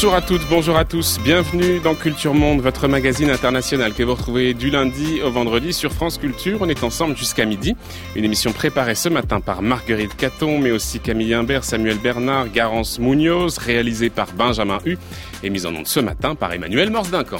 Bonjour 0.00 0.14
à 0.14 0.22
toutes, 0.22 0.48
bonjour 0.48 0.76
à 0.76 0.84
tous. 0.84 1.18
Bienvenue 1.24 1.80
dans 1.80 1.96
Culture 1.96 2.32
Monde, 2.32 2.60
votre 2.60 2.86
magazine 2.86 3.30
international 3.30 3.92
que 3.94 4.04
vous 4.04 4.14
retrouvez 4.14 4.54
du 4.54 4.70
lundi 4.70 5.20
au 5.22 5.32
vendredi 5.32 5.72
sur 5.72 5.92
France 5.92 6.18
Culture. 6.18 6.58
On 6.60 6.68
est 6.68 6.84
ensemble 6.84 7.16
jusqu'à 7.16 7.44
midi. 7.44 7.74
Une 8.14 8.24
émission 8.24 8.52
préparée 8.52 8.94
ce 8.94 9.08
matin 9.08 9.40
par 9.40 9.60
Marguerite 9.60 10.16
Caton, 10.16 10.60
mais 10.60 10.70
aussi 10.70 11.00
Camille 11.00 11.34
Imbert, 11.34 11.64
Samuel 11.64 11.98
Bernard, 11.98 12.48
Garance 12.52 13.00
Munoz, 13.00 13.58
réalisée 13.58 14.08
par 14.08 14.28
Benjamin 14.34 14.78
Hu 14.86 14.98
et 15.42 15.50
mise 15.50 15.66
en 15.66 15.74
onde 15.74 15.88
ce 15.88 15.98
matin 15.98 16.36
par 16.36 16.52
Emmanuel 16.52 16.90
Morse-Duncan. 16.90 17.38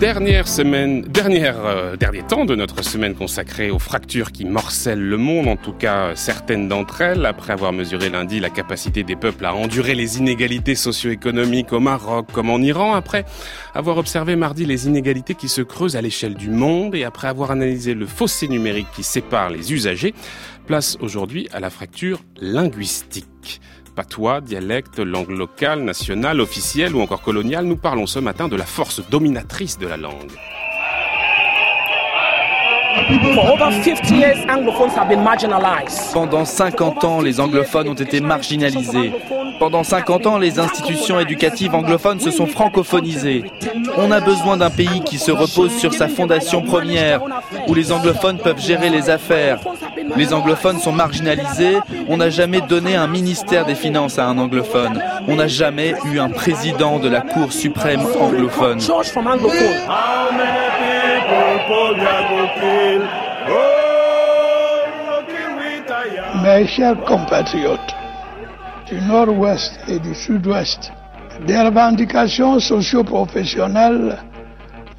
Dernière 0.00 0.46
semaine, 0.46 1.02
dernière, 1.02 1.56
euh, 1.66 1.96
dernier 1.96 2.22
temps 2.22 2.44
de 2.44 2.54
notre 2.54 2.84
semaine 2.84 3.16
consacrée 3.16 3.72
aux 3.72 3.80
fractures 3.80 4.30
qui 4.30 4.44
morcellent 4.44 5.02
le 5.02 5.16
monde, 5.16 5.48
en 5.48 5.56
tout 5.56 5.72
cas 5.72 6.14
certaines 6.14 6.68
d'entre 6.68 7.00
elles, 7.00 7.26
après 7.26 7.52
avoir 7.52 7.72
mesuré 7.72 8.08
lundi 8.08 8.38
la 8.38 8.48
capacité 8.48 9.02
des 9.02 9.16
peuples 9.16 9.44
à 9.44 9.56
endurer 9.56 9.96
les 9.96 10.18
inégalités 10.18 10.76
socio-économiques 10.76 11.72
au 11.72 11.80
Maroc 11.80 12.28
comme 12.32 12.48
en 12.48 12.58
Iran, 12.58 12.94
après 12.94 13.24
avoir 13.74 13.98
observé 13.98 14.36
mardi 14.36 14.66
les 14.66 14.86
inégalités 14.86 15.34
qui 15.34 15.48
se 15.48 15.62
creusent 15.62 15.96
à 15.96 16.00
l'échelle 16.00 16.34
du 16.34 16.50
monde 16.50 16.94
et 16.94 17.02
après 17.02 17.26
avoir 17.26 17.50
analysé 17.50 17.94
le 17.94 18.06
fossé 18.06 18.46
numérique 18.46 18.86
qui 18.94 19.02
sépare 19.02 19.50
les 19.50 19.72
usagers, 19.72 20.14
place 20.68 20.96
aujourd'hui 21.00 21.48
à 21.52 21.58
la 21.58 21.70
fracture 21.70 22.20
linguistique 22.40 23.60
patois, 23.98 24.40
dialecte, 24.40 25.00
langue 25.00 25.30
locale, 25.30 25.82
nationale, 25.82 26.40
officielle 26.40 26.94
ou 26.94 27.00
encore 27.00 27.20
coloniale, 27.20 27.64
nous 27.64 27.74
parlons 27.74 28.06
ce 28.06 28.20
matin 28.20 28.46
de 28.46 28.54
la 28.54 28.64
force 28.64 29.02
dominatrice 29.10 29.76
de 29.76 29.88
la 29.88 29.96
langue. 29.96 30.30
Pendant 36.12 36.44
50 36.44 37.04
ans, 37.04 37.20
les 37.20 37.38
anglophones 37.40 37.88
ont 37.88 37.94
été 37.94 38.20
marginalisés. 38.20 39.12
Pendant 39.58 39.84
50 39.84 40.26
ans, 40.26 40.38
les 40.38 40.58
institutions 40.58 41.20
éducatives 41.20 41.74
anglophones 41.74 42.20
se 42.20 42.30
sont 42.30 42.46
francophonisées. 42.46 43.44
On 43.96 44.10
a 44.10 44.20
besoin 44.20 44.56
d'un 44.56 44.70
pays 44.70 45.00
qui 45.04 45.18
se 45.18 45.30
repose 45.30 45.76
sur 45.76 45.94
sa 45.94 46.08
fondation 46.08 46.62
première, 46.62 47.20
où 47.68 47.74
les 47.74 47.92
anglophones 47.92 48.38
peuvent 48.38 48.60
gérer 48.60 48.90
les 48.90 49.10
affaires. 49.10 49.60
Les 50.16 50.32
anglophones 50.32 50.78
sont 50.78 50.92
marginalisés. 50.92 51.78
On 52.08 52.16
n'a 52.16 52.30
jamais 52.30 52.60
donné 52.60 52.96
un 52.96 53.06
ministère 53.06 53.66
des 53.66 53.74
Finances 53.74 54.18
à 54.18 54.26
un 54.26 54.38
anglophone. 54.38 55.02
On 55.28 55.36
n'a 55.36 55.48
jamais 55.48 55.94
eu 56.04 56.18
un 56.18 56.30
président 56.30 56.98
de 56.98 57.08
la 57.08 57.20
Cour 57.20 57.52
suprême 57.52 58.00
anglophone. 58.20 58.80
Mes 66.42 66.66
chers 66.66 66.96
compatriotes 67.04 67.94
du 68.86 69.00
nord-ouest 69.02 69.78
et 69.86 69.98
du 69.98 70.14
sud-ouest, 70.14 70.90
des 71.46 71.58
revendications 71.58 72.58
socio-professionnelles 72.58 74.16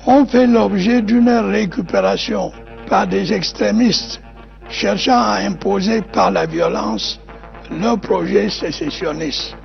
ont 0.05 0.25
fait 0.25 0.45
l'objet 0.45 1.01
d'une 1.01 1.29
récupération 1.29 2.51
par 2.87 3.07
des 3.07 3.33
extrémistes 3.33 4.21
cherchant 4.69 5.19
à 5.19 5.39
imposer 5.41 6.03
par 6.03 6.29
la 6.29 6.45
violence 6.45 7.19
leur 7.71 7.99
projet 7.99 8.49
sécessionniste. 8.49 9.55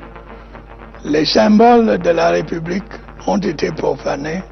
Les 1.04 1.26
symboles 1.26 1.98
de 1.98 2.10
la 2.10 2.30
République 2.30 2.92
ont 3.26 3.38
été 3.38 3.70
profanés. 3.72 4.42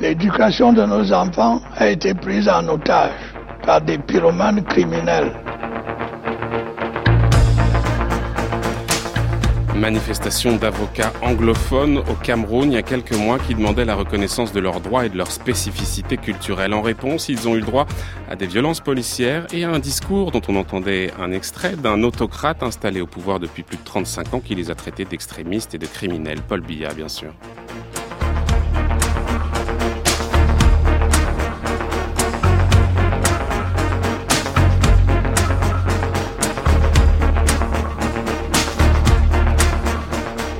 L'éducation 0.00 0.72
de 0.72 0.84
nos 0.84 1.12
enfants 1.12 1.60
a 1.76 1.88
été 1.88 2.14
prise 2.14 2.48
en 2.48 2.68
otage 2.68 3.10
par 3.66 3.80
des 3.80 3.98
pyromanes 3.98 4.62
criminels. 4.62 5.32
Manifestation 9.74 10.54
d'avocats 10.54 11.12
anglophones 11.20 11.98
au 11.98 12.14
Cameroun 12.22 12.70
il 12.70 12.74
y 12.74 12.76
a 12.76 12.82
quelques 12.82 13.16
mois 13.16 13.40
qui 13.40 13.56
demandaient 13.56 13.84
la 13.84 13.96
reconnaissance 13.96 14.52
de 14.52 14.60
leurs 14.60 14.80
droits 14.80 15.04
et 15.04 15.08
de 15.08 15.16
leurs 15.16 15.32
spécificités 15.32 16.16
culturelles. 16.16 16.74
En 16.74 16.82
réponse, 16.82 17.28
ils 17.28 17.48
ont 17.48 17.56
eu 17.56 17.60
le 17.60 17.66
droit 17.66 17.86
à 18.30 18.36
des 18.36 18.46
violences 18.46 18.80
policières 18.80 19.48
et 19.52 19.64
à 19.64 19.70
un 19.70 19.80
discours 19.80 20.30
dont 20.30 20.42
on 20.46 20.54
entendait 20.54 21.10
un 21.20 21.32
extrait 21.32 21.74
d'un 21.74 22.04
autocrate 22.04 22.62
installé 22.62 23.00
au 23.00 23.06
pouvoir 23.06 23.40
depuis 23.40 23.64
plus 23.64 23.78
de 23.78 23.84
35 23.84 24.34
ans 24.34 24.40
qui 24.40 24.54
les 24.54 24.70
a 24.70 24.76
traités 24.76 25.04
d'extrémistes 25.04 25.74
et 25.74 25.78
de 25.78 25.86
criminels. 25.86 26.40
Paul 26.46 26.60
Biya, 26.60 26.94
bien 26.94 27.08
sûr. 27.08 27.32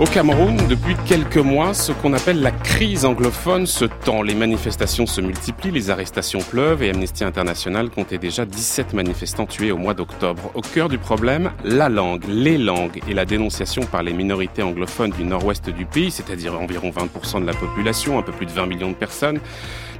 Au 0.00 0.04
Cameroun, 0.04 0.56
depuis 0.68 0.94
quelques 1.06 1.38
mois, 1.38 1.74
ce 1.74 1.90
qu'on 1.90 2.12
appelle 2.12 2.40
la 2.40 2.52
crise 2.52 3.04
anglophone 3.04 3.66
se 3.66 3.84
tend. 3.84 4.22
Les 4.22 4.36
manifestations 4.36 5.06
se 5.06 5.20
multiplient, 5.20 5.72
les 5.72 5.90
arrestations 5.90 6.38
pleuvent 6.38 6.84
et 6.84 6.90
Amnesty 6.90 7.24
International 7.24 7.90
comptait 7.90 8.18
déjà 8.18 8.44
17 8.44 8.92
manifestants 8.92 9.46
tués 9.46 9.72
au 9.72 9.76
mois 9.76 9.94
d'octobre. 9.94 10.52
Au 10.54 10.60
cœur 10.60 10.88
du 10.88 10.98
problème, 10.98 11.50
la 11.64 11.88
langue, 11.88 12.22
les 12.28 12.58
langues 12.58 13.00
et 13.08 13.12
la 13.12 13.24
dénonciation 13.24 13.82
par 13.82 14.04
les 14.04 14.12
minorités 14.12 14.62
anglophones 14.62 15.10
du 15.10 15.24
nord-ouest 15.24 15.68
du 15.68 15.84
pays, 15.84 16.12
c'est-à-dire 16.12 16.54
environ 16.60 16.90
20% 16.90 17.40
de 17.40 17.46
la 17.46 17.54
population, 17.54 18.20
un 18.20 18.22
peu 18.22 18.30
plus 18.30 18.46
de 18.46 18.52
20 18.52 18.66
millions 18.66 18.90
de 18.90 18.94
personnes, 18.94 19.40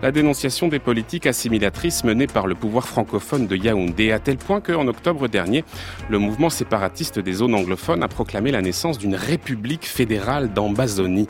la 0.03 0.13
dénonciation 0.13 0.69
des 0.69 0.79
politiques 0.79 1.27
assimilatrices 1.27 2.05
menées 2.05 2.27
par 2.27 2.47
le 2.47 2.55
pouvoir 2.55 2.87
francophone 2.87 3.47
de 3.47 3.57
Yaoundé, 3.57 4.13
à 4.13 4.19
tel 4.19 4.37
point 4.37 4.61
qu'en 4.61 4.87
octobre 4.87 5.29
dernier, 5.29 5.65
le 6.09 6.19
mouvement 6.19 6.51
séparatiste 6.51 7.19
des 7.19 7.33
zones 7.33 7.55
anglophones 7.55 8.03
a 8.03 8.09
proclamé 8.09 8.53
la 8.53 8.63
naissance 8.63 8.99
d'une 8.99 9.17
république 9.17 9.87
fédérale 9.87 10.53
d'Ambazonie. 10.53 11.27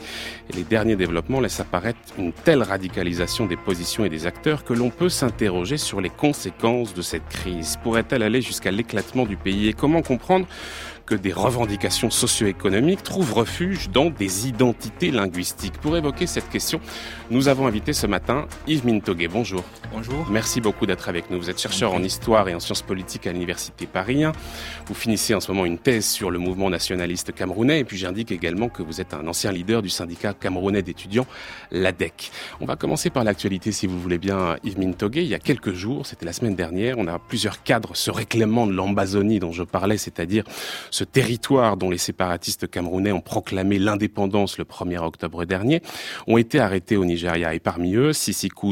Les 0.55 0.63
derniers 0.63 0.95
développements 0.95 1.39
laissent 1.39 1.59
apparaître 1.59 1.99
une 2.17 2.31
telle 2.31 2.63
radicalisation 2.63 3.47
des 3.47 3.57
positions 3.57 4.05
et 4.05 4.09
des 4.09 4.27
acteurs 4.27 4.63
que 4.63 4.73
l'on 4.73 4.89
peut 4.89 5.09
s'interroger 5.09 5.77
sur 5.77 6.01
les 6.01 6.09
conséquences 6.09 6.93
de 6.93 7.01
cette 7.01 7.27
crise. 7.27 7.77
Pourrait-elle 7.83 8.23
aller 8.23 8.41
jusqu'à 8.41 8.71
l'éclatement 8.71 9.25
du 9.25 9.37
pays 9.37 9.67
Et 9.67 9.73
comment 9.73 10.01
comprendre 10.01 10.45
que 11.09 11.15
des 11.15 11.33
revendications 11.33 12.11
socio-économiques 12.11 13.01
trouvent 13.01 13.33
refuge 13.33 13.89
dans 13.89 14.11
des 14.11 14.47
identités 14.47 15.09
linguistiques? 15.09 15.79
Pour 15.79 15.97
évoquer 15.97 16.27
cette 16.27 16.49
question, 16.49 16.79
nous 17.31 17.47
avons 17.47 17.65
invité 17.65 17.93
ce 17.93 18.05
matin 18.05 18.45
Yves 18.67 18.85
Mintoguet. 18.85 19.27
Bonjour. 19.27 19.63
Bonjour. 19.91 20.27
Merci 20.29 20.61
beaucoup 20.61 20.85
d'être 20.85 21.09
avec 21.09 21.29
nous. 21.29 21.39
Vous 21.39 21.49
êtes 21.49 21.59
chercheur 21.59 21.93
en 21.93 22.03
histoire 22.03 22.47
et 22.49 22.53
en 22.53 22.59
sciences 22.59 22.81
politiques 22.81 23.25
à 23.25 23.31
l'Université 23.31 23.87
Paris 23.87 24.23
1. 24.23 24.31
Vous 24.85 24.93
finissez 24.93 25.33
en 25.33 25.39
ce 25.39 25.51
moment 25.51 25.65
une 25.65 25.79
thèse 25.79 26.05
sur 26.05 26.29
le 26.29 26.37
mouvement 26.37 26.69
nationaliste 26.69 27.33
camerounais 27.33 27.79
et 27.79 27.83
puis 27.83 27.97
j'indique 27.97 28.31
également 28.31 28.69
que 28.69 28.83
vous 28.83 29.01
êtes 29.01 29.13
un 29.13 29.27
ancien 29.27 29.51
leader 29.51 29.81
du 29.81 29.89
syndicat 29.89 30.33
camerounais 30.33 30.81
d'étudiants, 30.81 31.25
l'ADEC. 31.71 32.31
On 32.61 32.65
va 32.65 32.75
commencer 32.75 33.09
par 33.09 33.23
l'actualité 33.23 33.71
si 33.71 33.87
vous 33.87 33.99
voulez 33.99 34.17
bien, 34.19 34.57
Yves 34.63 34.77
Mintoguet. 34.77 35.23
Il 35.23 35.29
y 35.29 35.35
a 35.35 35.39
quelques 35.39 35.73
jours, 35.73 36.05
c'était 36.05 36.25
la 36.25 36.33
semaine 36.33 36.55
dernière, 36.55 36.97
on 36.99 37.07
a 37.07 37.17
plusieurs 37.17 37.63
cadres 37.63 37.95
se 37.95 38.11
réclamant 38.11 38.67
de 38.67 38.73
l'Ambazonie 38.73 39.39
dont 39.39 39.51
je 39.51 39.63
parlais, 39.63 39.97
c'est-à-dire 39.97 40.43
ce 40.91 41.03
territoire 41.03 41.77
dont 41.77 41.89
les 41.89 41.97
séparatistes 41.97 42.69
camerounais 42.69 43.11
ont 43.11 43.21
proclamé 43.21 43.79
l'indépendance 43.79 44.57
le 44.57 44.65
1er 44.65 44.99
octobre 44.99 45.45
dernier, 45.45 45.81
ont 46.27 46.37
été 46.37 46.59
arrêtés 46.59 46.97
au 46.97 47.05
Nigeria. 47.05 47.53
Et 47.53 47.59
parmi 47.59 47.95
eux, 47.95 48.13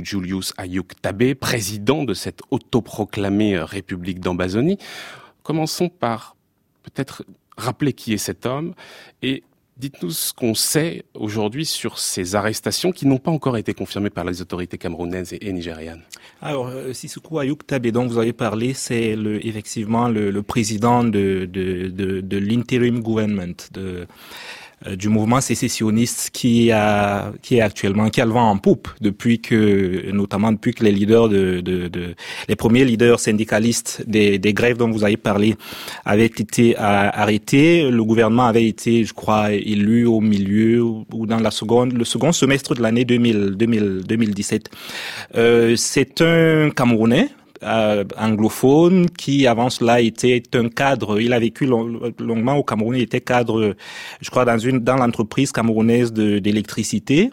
Julius 0.03 0.53
Ayuk 0.57 0.99
Tabe, 1.01 1.33
président 1.33 2.03
de 2.03 2.13
cette 2.13 2.41
autoproclamée 2.51 3.59
République 3.59 4.19
d'Ambazonie. 4.19 4.77
Commençons 5.43 5.89
par 5.89 6.35
peut-être 6.83 7.23
rappeler 7.57 7.93
qui 7.93 8.13
est 8.13 8.17
cet 8.17 8.45
homme 8.45 8.73
et 9.21 9.43
Dites-nous 9.77 10.09
ce 10.09 10.33
qu'on 10.33 10.55
sait 10.55 11.03
aujourd'hui 11.13 11.63
sur 11.63 11.99
ces 11.99 12.33
arrestations 12.33 12.91
qui 12.91 13.05
n'ont 13.05 13.19
pas 13.19 13.29
encore 13.29 13.57
été 13.57 13.75
confirmées 13.75 14.09
par 14.09 14.25
les 14.25 14.41
autorités 14.41 14.79
camerounaises 14.79 15.35
et, 15.39 15.53
nigérianes. 15.53 16.01
Alors, 16.41 16.69
euh, 16.69 16.93
Sissoukou 16.93 17.37
Ayouk 17.37 17.67
Tabé, 17.67 17.91
dont 17.91 18.07
vous 18.07 18.17
avez 18.17 18.33
parlé, 18.33 18.73
c'est 18.73 19.15
effectivement 19.43 20.09
le, 20.09 20.41
président 20.41 21.03
de, 21.03 21.45
de, 21.45 22.37
l'interim 22.37 23.01
government 23.01 23.53
de 23.71 23.81
euh, 23.81 24.05
du 24.95 25.09
mouvement 25.09 25.41
sécessionniste 25.41 26.29
qui 26.31 26.71
a 26.71 27.31
qui 27.41 27.57
est 27.57 27.61
actuellement 27.61 28.09
qui 28.09 28.21
a 28.21 28.25
le 28.25 28.31
vent 28.31 28.49
en 28.49 28.57
poupe 28.57 28.89
depuis 29.01 29.39
que 29.39 30.11
notamment 30.11 30.51
depuis 30.51 30.73
que 30.73 30.83
les 30.83 30.91
leaders 30.91 31.29
de, 31.29 31.61
de, 31.61 31.87
de 31.87 32.13
les 32.47 32.55
premiers 32.55 32.85
leaders 32.85 33.19
syndicalistes 33.19 34.03
des, 34.07 34.37
des 34.37 34.53
grèves 34.53 34.77
dont 34.77 34.91
vous 34.91 35.03
avez 35.03 35.17
parlé 35.17 35.55
avaient 36.05 36.25
été 36.27 36.77
arrêtés. 36.77 37.89
Le 37.89 38.03
gouvernement 38.03 38.45
avait 38.45 38.67
été 38.67 39.03
je 39.03 39.13
crois 39.13 39.51
élu 39.51 40.05
au 40.05 40.21
milieu 40.21 40.83
ou 40.83 41.25
dans 41.25 41.39
la 41.39 41.51
seconde 41.51 41.93
le 41.93 42.05
second 42.05 42.31
semestre 42.31 42.75
de 42.75 42.81
l'année 42.83 43.03
2000, 43.03 43.55
2000 43.57 44.03
2017 44.07 44.69
euh, 45.35 45.75
c'est 45.75 46.21
un 46.21 46.69
Camerounais 46.69 47.29
euh, 47.63 48.03
anglophone 48.17 49.09
qui 49.09 49.47
avant 49.47 49.69
cela 49.69 50.01
était 50.01 50.43
un 50.53 50.69
cadre. 50.69 51.19
Il 51.19 51.33
a 51.33 51.39
vécu 51.39 51.65
longuement 51.65 52.55
au 52.55 52.63
Cameroun. 52.63 52.95
Il 52.95 53.03
était 53.03 53.21
cadre, 53.21 53.75
je 54.21 54.29
crois, 54.29 54.45
dans 54.45 54.57
une 54.57 54.79
dans 54.79 54.95
l'entreprise 54.95 55.51
camerounaise 55.51 56.11
d'électricité. 56.13 57.31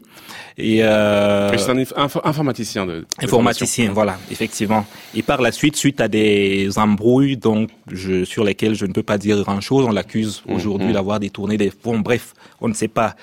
Et 0.57 0.83
euh, 0.83 1.57
c'est 1.57 1.71
un 1.71 2.09
informaticien 2.25 2.87
de, 2.87 3.05
informaticien, 3.21 3.93
voilà, 3.93 4.19
effectivement. 4.31 4.87
Et 5.15 5.23
par 5.23 5.43
la 5.43 5.51
suite, 5.51 5.77
suite 5.77 6.01
à 6.01 6.09
des 6.09 6.71
embrouilles, 6.79 7.37
donc 7.37 7.71
je, 7.91 8.25
sur 8.25 8.45
lesquelles 8.45 8.75
je 8.75 8.87
ne 8.87 8.93
peux 8.93 9.03
pas 9.03 9.19
dire 9.19 9.43
grand 9.43 9.61
chose, 9.61 9.85
on 9.89 9.93
l'accuse 9.93 10.43
mmh, 10.47 10.53
aujourd'hui 10.53 10.89
mmh. 10.89 10.93
d'avoir 10.93 11.21
détourné 11.21 11.57
des 11.57 11.71
fonds. 11.71 11.99
Bref, 11.99 12.35
on 12.61 12.69
ne 12.69 12.75
sait 12.75 12.89
pas 12.89 13.17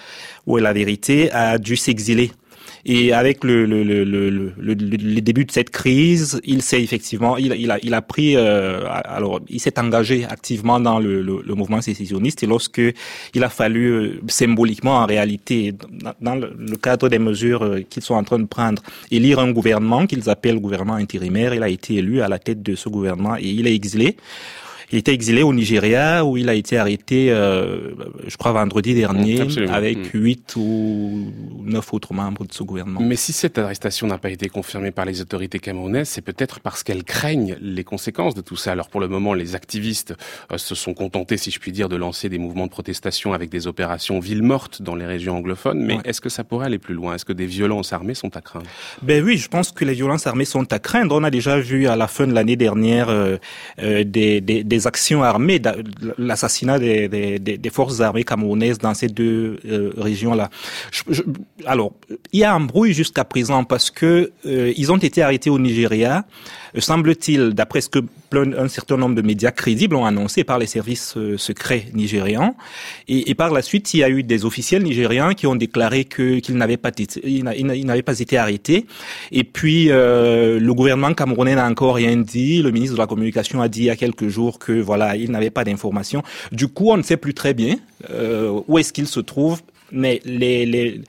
où 0.46 0.58
est 0.58 0.62
la 0.62 0.74
vérité. 0.74 1.32
A 1.32 1.58
dû 1.58 1.78
s'exiler 1.78 2.32
et 2.86 3.14
avec 3.14 3.44
le, 3.44 3.66
le, 3.66 3.84
le, 3.84 4.04
le, 4.04 4.54
le 4.58 5.22
début 5.22 5.46
de 5.46 5.52
cette 5.52 5.70
crise, 5.70 6.42
il 6.44 6.62
s'est 6.62 6.82
effectivement, 6.82 7.38
il, 7.38 7.54
il, 7.54 7.70
a, 7.72 7.78
il 7.84 7.94
a 7.94 8.02
pris, 8.02 8.36
euh, 8.36 8.86
alors 8.90 9.40
il 9.50 9.60
s'est 9.60 9.80
engagé 9.80 10.26
activement 10.26 10.80
dans 10.80 11.00
le, 11.00 11.22
le, 11.22 11.56
mouvement 11.56 11.82
sécessionniste. 11.82 12.44
Et 12.44 12.48
lorsque 12.48 12.82
il 13.34 13.44
a 13.44 13.50
fallu 13.50 13.92
euh, 13.92 14.22
symboliquement, 14.28 14.98
en 14.98 15.06
réalité, 15.06 15.74
dans 16.22 16.36
le 16.36 16.76
cadre 16.78 17.10
des 17.10 17.20
mesures 17.20 17.64
euh, 17.64 17.82
qu'ils 17.90 18.04
sont 18.04 18.16
en 18.16 18.24
train 18.24 18.40
de 18.40 18.46
prendre, 18.46 18.82
élire 19.12 19.40
un 19.40 19.52
gouvernement 19.52 20.08
qu'ils 20.08 20.30
appellent 20.30 20.60
gouvernement 20.60 20.96
intérimaire, 20.96 21.54
il 21.54 21.64
a 21.64 21.70
été 21.70 21.96
élu 21.96 22.22
à 22.22 22.28
la 22.28 22.40
tête 22.40 22.64
de 22.64 22.76
ce 22.76 22.90
gouvernement 22.90 23.36
et 23.38 23.44
il 23.48 23.68
est 23.68 23.76
exilé. 23.76 24.18
Il 24.92 24.98
était 24.98 25.14
exilé 25.14 25.44
au 25.44 25.54
Nigeria 25.54 26.26
où 26.26 26.38
il 26.38 26.50
a 26.50 26.54
été 26.54 26.78
arrêté, 26.78 27.32
euh, 27.32 27.92
je 28.28 28.36
crois, 28.38 28.52
vendredi 28.52 28.94
dernier, 28.94 29.42
avec 29.70 30.14
mm. 30.14 30.20
huit 30.20 30.56
ou 30.58 31.32
neuf 31.64 31.94
autres 31.94 32.14
membres 32.14 32.46
de 32.46 32.54
ce 32.54 32.64
gouvernement. 32.64 33.00
Mais 33.02 33.16
si 33.16 33.32
cette 33.32 33.58
arrestation 33.58 34.08
n'a 34.08 34.18
pas 34.18 34.30
été 34.30 34.50
confirmée 34.50 34.92
par 34.92 35.06
les 35.06 35.22
autorités 35.22 35.60
camerounaises, 35.60 36.10
c'est 36.10 36.22
peut-être 36.22 36.60
parce 36.60 36.84
qu'elles 36.84 37.04
craignent 37.04 37.58
les 37.62 37.84
conséquences 37.84 38.36
de 38.36 38.42
tout 38.42 38.58
ça. 38.58 38.74
Alors 38.74 38.90
pour 38.90 39.00
le 39.00 39.08
moment, 39.08 39.34
les 39.34 39.56
activistes 39.56 40.14
euh, 40.52 40.58
se 40.58 40.76
sont 40.76 40.94
contentés, 40.94 41.38
si 41.38 41.52
je 41.52 41.60
puis 41.60 41.72
dire, 41.72 41.88
de 41.88 41.96
lancer 41.96 42.28
des 42.28 42.38
mouvements 42.38 42.66
de 42.66 42.72
protestation 42.72 43.34
avec 43.34 43.50
des 43.50 43.68
opérations 43.68 44.20
villes 44.20 44.44
mortes 44.44 44.82
dans 44.82 44.96
les 44.96 45.06
régions 45.06 45.38
anglophones. 45.38 45.82
Mais 45.82 46.00
est-ce 46.04 46.20
que 46.20 46.30
ça 46.30 46.44
pourrait 46.44 46.66
aller 46.66 46.80
plus 46.80 46.94
loin? 46.94 47.16
Est-ce 47.16 47.26
que 47.26 47.34
des 47.34 47.46
violences 47.46 47.94
armées 47.94 48.14
sont 48.14 48.36
à 48.36 48.42
craindre? 48.42 48.66
Ben 49.02 49.24
oui, 49.24 49.38
je 49.38 49.48
pense 49.48 49.72
que 49.72 49.86
les 49.86 49.94
violences 49.94 50.28
armées 50.28 50.46
sont 50.46 50.72
à 50.74 50.80
craindre. 50.80 51.16
On 51.16 51.24
a 51.24 51.32
déjà 51.32 51.60
vu 51.60 51.88
à 51.88 51.96
la 51.96 52.08
fin 52.08 52.28
de 52.28 52.34
l'année 52.34 52.58
dernière 52.58 53.10
euh, 53.10 53.38
euh 53.80 54.04
des, 54.04 54.42
des, 54.42 54.81
des 54.82 54.88
actions 54.88 55.24
armées, 55.24 55.62
l'assassinat 56.18 56.80
des, 56.80 57.08
des, 57.08 57.58
des, 57.58 57.70
forces 57.70 58.02
armées 58.02 58.24
camerounaises 58.24 58.78
dans 58.78 58.94
ces 58.94 59.08
deux 59.08 59.60
euh, 59.66 59.92
régions-là. 59.98 60.50
alors, 61.66 61.94
il 62.32 62.40
y 62.40 62.44
a 62.44 62.54
un 62.54 62.60
bruit 62.60 62.94
jusqu'à 62.94 63.24
présent 63.24 63.64
parce 63.64 63.92
que 63.92 64.32
euh, 64.46 64.74
ils 64.76 64.92
ont 64.92 64.98
été 64.98 65.22
arrêtés 65.22 65.50
au 65.50 65.60
Nigeria, 65.60 66.26
semble-t-il, 66.80 67.54
d'après 67.54 67.82
ce 67.82 67.90
que 67.90 68.00
un 68.34 68.68
certain 68.70 68.96
nombre 68.96 69.16
de 69.16 69.22
médias 69.22 69.52
crédibles 69.52 69.96
ont 69.96 70.06
annoncé 70.06 70.46
par 70.46 70.58
les 70.58 70.66
services 70.66 71.18
secrets 71.36 71.88
nigérians. 71.94 72.56
Et, 73.10 73.30
et, 73.30 73.36
par 73.36 73.52
la 73.52 73.62
suite, 73.62 73.94
il 73.94 73.98
y 73.98 74.04
a 74.04 74.10
eu 74.10 74.24
des 74.24 74.46
officiels 74.46 74.84
nigériens 74.84 75.34
qui 75.34 75.48
ont 75.48 75.56
déclaré 75.56 76.06
qu'ils 76.06 76.56
n'avaient 76.56 76.78
pas 76.78 76.92
n'avaient 76.94 78.02
pas 78.02 78.20
été 78.20 78.38
arrêtés. 78.38 78.86
Et 79.34 79.44
puis 79.44 79.88
le 79.90 80.72
gouvernement 80.72 81.14
camerounais 81.14 81.56
n'a 81.56 81.68
encore 81.68 81.96
rien 81.96 82.16
dit. 82.16 82.62
Le 82.62 82.72
ministre 82.72 82.96
de 82.96 83.02
la 83.02 83.08
communication 83.08 83.62
a 83.62 83.68
dit 83.68 83.82
il 83.82 83.86
y 83.86 83.90
a 83.90 83.98
quelques 83.98 84.30
jours 84.30 84.60
que 84.60 84.72
voilà, 84.72 85.18
il 85.18 85.32
n'avait 85.32 85.50
pas 85.50 85.64
d'informations. 85.64 86.24
Du 86.52 86.68
coup, 86.68 86.92
on 86.92 86.98
ne 86.98 87.04
sait 87.04 87.18
plus 87.18 87.34
très 87.34 87.54
bien 87.54 87.76
euh, 88.10 88.62
où 88.68 88.78
est-ce 88.78 88.94
qu'il 88.94 89.08
se 89.08 89.20
trouve 89.20 89.62
mais 89.94 90.22
les, 90.24 90.66
les, 90.66 91.02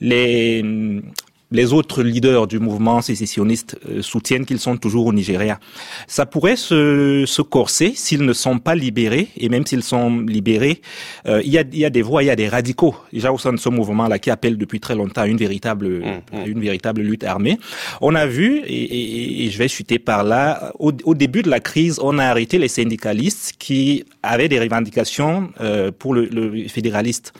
les, 0.00 1.02
les 1.52 1.72
autres 1.72 2.02
leaders 2.02 2.46
du 2.46 2.58
mouvement 2.58 3.00
sécessionniste 3.00 3.78
euh, 3.88 4.02
soutiennent 4.02 4.44
qu'ils 4.44 4.58
sont 4.58 4.76
toujours 4.76 5.06
au 5.06 5.12
Nigeria. 5.12 5.60
Ça 6.08 6.26
pourrait 6.26 6.56
se, 6.56 7.24
se 7.26 7.42
corser 7.42 7.92
s'ils 7.94 8.24
ne 8.24 8.32
sont 8.32 8.58
pas 8.58 8.74
libérés, 8.74 9.28
et 9.36 9.48
même 9.48 9.64
s'ils 9.64 9.82
sont 9.84 10.20
libérés, 10.20 10.80
euh, 11.26 11.40
il, 11.44 11.52
y 11.52 11.58
a, 11.58 11.64
il 11.72 11.78
y 11.78 11.84
a 11.84 11.90
des 11.90 12.02
voix, 12.02 12.22
il 12.22 12.26
y 12.26 12.30
a 12.30 12.36
des 12.36 12.48
radicaux 12.48 12.96
déjà 13.12 13.32
au 13.32 13.38
sein 13.38 13.52
de 13.52 13.58
ce 13.58 13.68
mouvement-là 13.68 14.18
qui 14.18 14.30
appellent 14.30 14.58
depuis 14.58 14.80
très 14.80 14.94
longtemps 14.94 15.22
à 15.22 15.26
une 15.26 15.36
véritable, 15.36 15.88
mmh, 15.88 16.02
mmh. 16.32 16.46
une 16.46 16.60
véritable 16.60 17.02
lutte 17.02 17.24
armée. 17.24 17.58
On 18.00 18.14
a 18.14 18.26
vu, 18.26 18.62
et, 18.66 19.46
et, 19.46 19.50
je 19.50 19.58
vais 19.58 19.68
chuter 19.68 19.98
par 19.98 20.24
là, 20.24 20.72
au, 20.78 20.92
au, 21.04 21.14
début 21.14 21.42
de 21.42 21.50
la 21.50 21.60
crise, 21.60 22.00
on 22.02 22.18
a 22.18 22.24
arrêté 22.24 22.58
les 22.58 22.68
syndicalistes 22.68 23.54
qui 23.58 24.04
avaient 24.22 24.48
des 24.48 24.58
revendications 24.58 25.50
euh, 25.60 25.92
pour 25.96 26.12
le, 26.12 26.26
le 26.26 26.66
fédéraliste. 26.68 27.32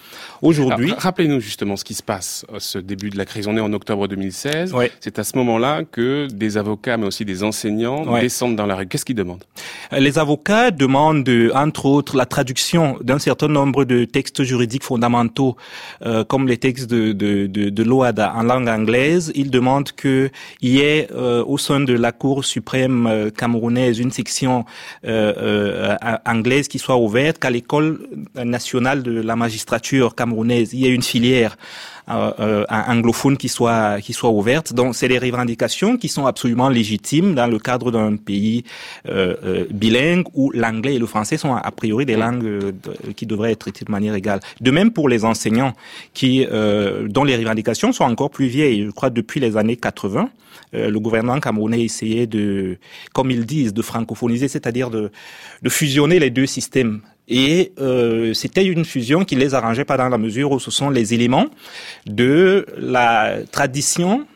Aujourd'hui, 0.42 0.92
rappelez-nous 0.96 1.40
justement 1.40 1.76
ce 1.76 1.84
qui 1.84 1.94
se 1.94 2.02
passe 2.02 2.46
ce 2.58 2.78
début 2.78 3.10
de 3.10 3.18
la 3.18 3.24
crise. 3.24 3.48
On 3.48 3.56
est 3.56 3.60
en 3.60 3.72
octobre 3.72 3.95
2016. 4.06 4.74
C'est 5.00 5.18
à 5.18 5.24
ce 5.24 5.36
moment-là 5.38 5.82
que 5.84 6.26
des 6.30 6.56
avocats, 6.56 6.96
mais 6.96 7.06
aussi 7.06 7.24
des 7.24 7.42
enseignants, 7.42 8.04
descendent 8.20 8.56
dans 8.56 8.66
la 8.66 8.76
rue. 8.76 8.86
Qu'est-ce 8.86 9.04
qu'ils 9.04 9.16
demandent? 9.16 9.44
Euh, 9.92 9.98
Les 9.98 10.18
avocats 10.18 10.70
demandent, 10.70 11.28
entre 11.54 11.86
autres, 11.86 12.16
la 12.16 12.26
traduction 12.26 12.98
d'un 13.00 13.18
certain 13.18 13.48
nombre 13.48 13.84
de 13.84 14.04
textes 14.04 14.42
juridiques 14.42 14.84
fondamentaux, 14.84 15.56
euh, 16.04 16.24
comme 16.24 16.46
les 16.46 16.58
textes 16.58 16.90
de, 16.90 17.12
de, 17.12 17.46
de, 17.46 17.70
de 17.70 17.82
l'OADA 17.82 18.34
en 18.36 18.42
langue 18.42 18.68
anglaise. 18.68 19.32
Ils 19.34 19.50
demandent 19.50 19.92
qu'il 19.92 20.30
y 20.62 20.80
ait 20.80 21.08
euh, 21.12 21.42
au 21.46 21.58
sein 21.58 21.80
de 21.80 21.94
la 21.94 22.12
Cour 22.12 22.44
suprême 22.44 23.30
camerounaise 23.36 23.98
une 23.98 24.10
section 24.10 24.64
anglaise 26.26 26.68
qui 26.68 26.78
soit 26.78 26.96
ouverte, 26.96 27.38
qu'à 27.38 27.50
l'école 27.50 28.06
nationale 28.44 29.02
de 29.02 29.20
la 29.20 29.36
magistrature 29.36 30.14
camerounaise, 30.14 30.72
il 30.72 30.80
y 30.80 30.86
ait 30.86 30.94
une 30.94 31.02
filière 31.02 31.46
euh, 31.46 31.56
euh, 31.56 31.95
anglophone 32.08 33.36
qui 33.36 33.48
soit 33.48 34.00
qui 34.00 34.12
soit 34.12 34.30
ouverte. 34.30 34.72
Donc 34.72 34.94
c'est 34.94 35.08
des 35.08 35.18
revendications 35.18 35.96
qui 35.96 36.08
sont 36.08 36.26
absolument 36.26 36.68
légitimes 36.68 37.34
dans 37.34 37.46
le 37.46 37.58
cadre 37.58 37.90
d'un 37.90 38.16
pays 38.16 38.64
euh, 39.08 39.34
euh 39.44 39.64
bilingue 39.70 40.26
où 40.34 40.50
l'anglais 40.52 40.94
et 40.94 40.98
le 40.98 41.06
français 41.06 41.36
sont 41.36 41.54
a 41.54 41.70
priori 41.70 42.06
des 42.06 42.16
langues 42.16 42.44
euh, 42.44 42.72
qui 43.16 43.26
devraient 43.26 43.52
être 43.52 43.60
traitées 43.60 43.84
de 43.84 43.90
manière 43.90 44.14
égale. 44.14 44.40
De 44.60 44.70
même 44.70 44.92
pour 44.92 45.08
les 45.08 45.24
enseignants 45.24 45.72
qui 46.14 46.46
dont 46.46 47.24
les 47.24 47.36
revendications 47.36 47.92
sont 47.92 48.04
encore 48.04 48.30
plus 48.30 48.46
vieilles. 48.46 48.84
Je 48.86 48.90
crois 48.90 49.10
depuis 49.10 49.40
les 49.40 49.56
années 49.56 49.76
80, 49.76 50.28
le 50.72 50.98
gouvernement 50.98 51.40
camerounais 51.40 51.82
essayait 51.82 52.26
de, 52.26 52.78
comme 53.12 53.30
ils 53.30 53.44
disent, 53.44 53.74
de 53.74 53.82
francophoniser, 53.82 54.48
c'est-à-dire 54.48 54.90
de, 54.90 55.10
de 55.62 55.68
fusionner 55.68 56.18
les 56.18 56.30
deux 56.30 56.46
systèmes 56.46 57.00
et 57.28 57.72
euh, 57.80 58.34
c'était 58.34 58.64
une 58.64 58.84
fusion 58.84 59.24
qui 59.24 59.34
les 59.34 59.54
arrangeait 59.54 59.84
pas 59.84 59.96
dans 59.96 60.08
la 60.08 60.18
mesure 60.18 60.52
où 60.52 60.60
ce 60.60 60.70
sont 60.70 60.90
les 60.90 61.14
éléments 61.14 61.46
de 62.06 62.66
la 62.76 63.38
tradition 63.50 64.26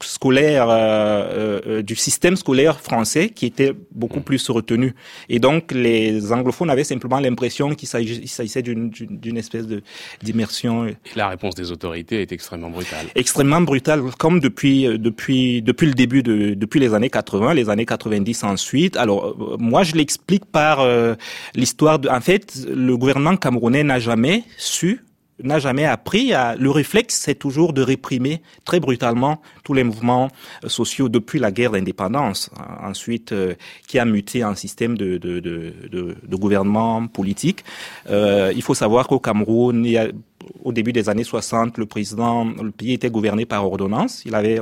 scolaire 0.00 0.68
euh, 0.68 1.60
euh, 1.66 1.82
du 1.82 1.96
système 1.96 2.36
scolaire 2.36 2.80
français 2.80 3.28
qui 3.28 3.46
était 3.46 3.72
beaucoup 3.92 4.20
mm. 4.20 4.24
plus 4.24 4.48
retenu. 4.48 4.94
Et 5.28 5.38
donc 5.38 5.72
les 5.72 6.32
anglophones 6.32 6.70
avaient 6.70 6.84
simplement 6.84 7.20
l'impression 7.20 7.74
qu'il 7.74 7.88
s'agissait 7.88 8.62
d'une 8.62 9.36
espèce 9.36 9.66
de 9.66 9.82
d'immersion. 10.22 10.86
Et 10.86 10.96
la 11.16 11.28
réponse 11.28 11.54
des 11.54 11.70
autorités 11.70 12.22
est 12.22 12.32
extrêmement 12.32 12.70
brutale. 12.70 13.06
Extrêmement 13.14 13.60
brutale, 13.60 14.02
comme 14.18 14.40
depuis 14.40 14.84
depuis 14.98 15.62
depuis 15.62 15.86
le 15.86 15.94
début 15.94 16.22
de 16.22 16.54
depuis 16.54 16.80
les 16.80 16.94
années 16.94 17.10
80, 17.10 17.54
les 17.54 17.68
années 17.70 17.86
90 17.86 18.44
ensuite. 18.44 18.96
Alors 18.96 19.36
moi 19.58 19.82
je 19.82 19.94
l'explique 19.94 20.44
par 20.44 20.86
l'histoire 21.54 21.98
de. 21.98 22.08
En 22.08 22.20
fait, 22.20 22.66
le 22.68 22.96
gouvernement 22.96 23.36
camerounais 23.36 23.84
n'a 23.84 23.98
jamais 23.98 24.44
su 24.56 25.00
n'a 25.42 25.58
jamais 25.58 25.84
appris 25.84 26.32
à 26.32 26.54
le 26.54 26.70
réflexe 26.70 27.14
c'est 27.24 27.34
toujours 27.34 27.72
de 27.72 27.82
réprimer 27.82 28.42
très 28.64 28.80
brutalement 28.80 29.40
tous 29.64 29.74
les 29.74 29.84
mouvements 29.84 30.28
euh, 30.62 30.68
sociaux 30.68 31.08
depuis 31.08 31.38
la 31.38 31.50
guerre 31.50 31.72
d'indépendance. 31.72 32.50
Ensuite 32.82 33.32
euh, 33.32 33.54
qui 33.88 33.98
a 33.98 34.04
muté 34.04 34.44
en 34.44 34.54
système 34.54 34.96
de, 34.96 35.18
de, 35.18 35.40
de, 35.40 35.74
de 35.90 36.36
gouvernement 36.36 37.06
politique. 37.06 37.64
Euh, 38.10 38.52
il 38.54 38.62
faut 38.62 38.74
savoir 38.74 39.08
qu'au 39.08 39.18
Cameroun 39.18 39.84
il 39.84 39.92
y 39.92 39.98
a 39.98 40.08
au 40.62 40.72
début 40.72 40.92
des 40.92 41.08
années 41.08 41.24
60, 41.24 41.78
le 41.78 41.86
président, 41.86 42.44
le 42.44 42.70
pays 42.70 42.92
était 42.92 43.10
gouverné 43.10 43.46
par 43.46 43.66
ordonnance. 43.66 44.22
Il 44.24 44.34
avait, 44.34 44.58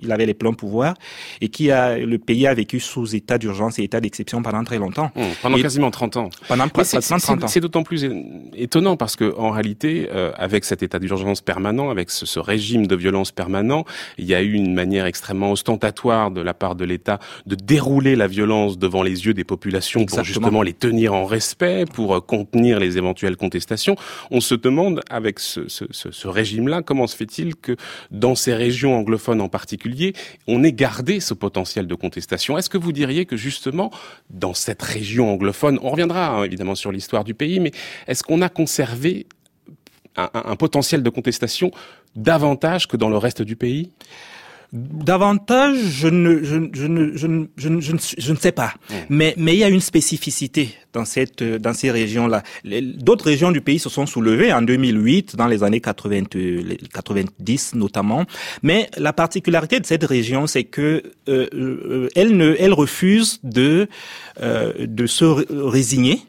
il 0.00 0.12
avait 0.12 0.26
les 0.26 0.34
pleins 0.34 0.52
pouvoirs 0.52 0.94
et 1.40 1.48
qui 1.48 1.70
a, 1.70 1.98
le 1.98 2.18
pays 2.18 2.46
a 2.46 2.54
vécu 2.54 2.80
sous 2.80 3.14
état 3.14 3.38
d'urgence 3.38 3.78
et 3.78 3.82
état 3.82 4.00
d'exception 4.00 4.42
pendant 4.42 4.64
très 4.64 4.78
longtemps. 4.78 5.10
Mmh, 5.14 5.22
pendant 5.42 5.58
quasiment 5.58 5.90
30 5.90 6.16
ans. 6.16 6.30
Pendant 6.48 6.68
pratiquement 6.68 7.18
30 7.18 7.44
ans. 7.44 7.48
C'est 7.48 7.60
d'autant 7.60 7.82
plus 7.82 8.08
étonnant 8.54 8.96
parce 8.96 9.16
que, 9.16 9.34
en 9.36 9.50
réalité, 9.50 10.08
euh, 10.12 10.32
avec 10.36 10.64
cet 10.64 10.82
état 10.82 10.98
d'urgence 10.98 11.40
permanent, 11.40 11.90
avec 11.90 12.10
ce, 12.10 12.26
ce, 12.26 12.38
régime 12.38 12.86
de 12.86 12.96
violence 12.96 13.32
permanent, 13.32 13.84
il 14.18 14.24
y 14.26 14.34
a 14.34 14.42
eu 14.42 14.52
une 14.52 14.74
manière 14.74 15.06
extrêmement 15.06 15.52
ostentatoire 15.52 16.30
de 16.30 16.40
la 16.40 16.54
part 16.54 16.74
de 16.74 16.84
l'État 16.84 17.18
de 17.46 17.54
dérouler 17.54 18.16
la 18.16 18.26
violence 18.26 18.78
devant 18.78 19.02
les 19.02 19.26
yeux 19.26 19.34
des 19.34 19.44
populations 19.44 20.04
pour 20.04 20.24
justement 20.24 20.62
les 20.62 20.72
tenir 20.72 21.14
en 21.14 21.24
respect, 21.24 21.84
pour 21.92 22.14
euh, 22.14 22.20
contenir 22.20 22.80
les 22.80 22.98
éventuelles 22.98 23.36
contestations. 23.36 23.96
On 24.30 24.40
se 24.40 24.54
demande 24.54 25.02
avec 25.20 25.38
ce, 25.38 26.26
régime-là, 26.26 26.82
comment 26.82 27.06
se 27.06 27.16
fait-il 27.16 27.56
que 27.56 27.76
dans 28.10 28.34
ces 28.34 28.54
régions 28.54 28.96
anglophones 28.96 29.40
en 29.40 29.48
particulier, 29.48 30.14
on 30.46 30.64
ait 30.64 30.72
gardé 30.72 31.20
ce 31.20 31.34
potentiel 31.34 31.86
de 31.86 31.94
contestation? 31.94 32.58
Est-ce 32.58 32.70
que 32.70 32.78
vous 32.78 32.92
diriez 32.92 33.26
que 33.26 33.36
justement, 33.36 33.90
dans 34.30 34.54
cette 34.54 34.82
région 34.82 35.32
anglophone, 35.32 35.78
on 35.82 35.90
reviendra 35.90 36.28
hein, 36.28 36.44
évidemment 36.44 36.74
sur 36.74 36.92
l'histoire 36.92 37.24
du 37.24 37.34
pays, 37.34 37.60
mais 37.60 37.72
est-ce 38.06 38.22
qu'on 38.22 38.42
a 38.42 38.48
conservé 38.48 39.26
un, 40.16 40.56
potentiel 40.56 41.02
de 41.02 41.10
contestation 41.10 41.70
davantage 42.16 42.88
que 42.88 42.96
dans 42.96 43.08
le 43.08 43.16
reste 43.16 43.42
du 43.42 43.56
pays? 43.56 43.90
Davantage, 44.72 45.78
je 45.78 46.06
ne, 46.06 46.44
je, 46.44 46.68
je, 46.72 46.86
ne, 46.86 47.16
je, 47.16 47.26
ne, 47.26 47.46
je, 47.56 47.68
ne, 47.68 47.98
je 48.18 48.32
ne 48.32 48.36
sais 48.36 48.52
pas. 48.52 48.74
Mmh. 48.88 48.94
Mais, 49.08 49.34
mais 49.36 49.54
il 49.54 49.58
y 49.58 49.64
a 49.64 49.68
une 49.68 49.80
spécificité 49.80 50.76
dans 50.92 51.04
cette, 51.04 51.42
dans 51.42 51.72
ces 51.72 51.90
régions-là. 51.90 52.42
D'autres 52.64 53.24
régions 53.24 53.50
du 53.50 53.60
pays 53.60 53.80
se 53.80 53.88
sont 53.88 54.06
soulevées 54.06 54.52
en 54.52 54.62
2008, 54.62 55.34
dans 55.36 55.48
les 55.48 55.64
années 55.64 55.80
80, 55.80 56.22
90 56.92 57.74
notamment. 57.74 58.24
Mais 58.62 58.88
la 58.96 59.12
particularité 59.12 59.80
de 59.80 59.86
cette 59.86 60.04
région, 60.04 60.46
c'est 60.46 60.64
que 60.64 61.02
euh, 61.28 61.48
euh, 61.52 62.08
elle 62.14 62.36
ne, 62.36 62.54
elle 62.58 62.72
refuse 62.72 63.40
de, 63.42 63.88
euh, 64.40 64.72
de 64.86 65.06
se 65.06 65.24
résigner 65.24 66.20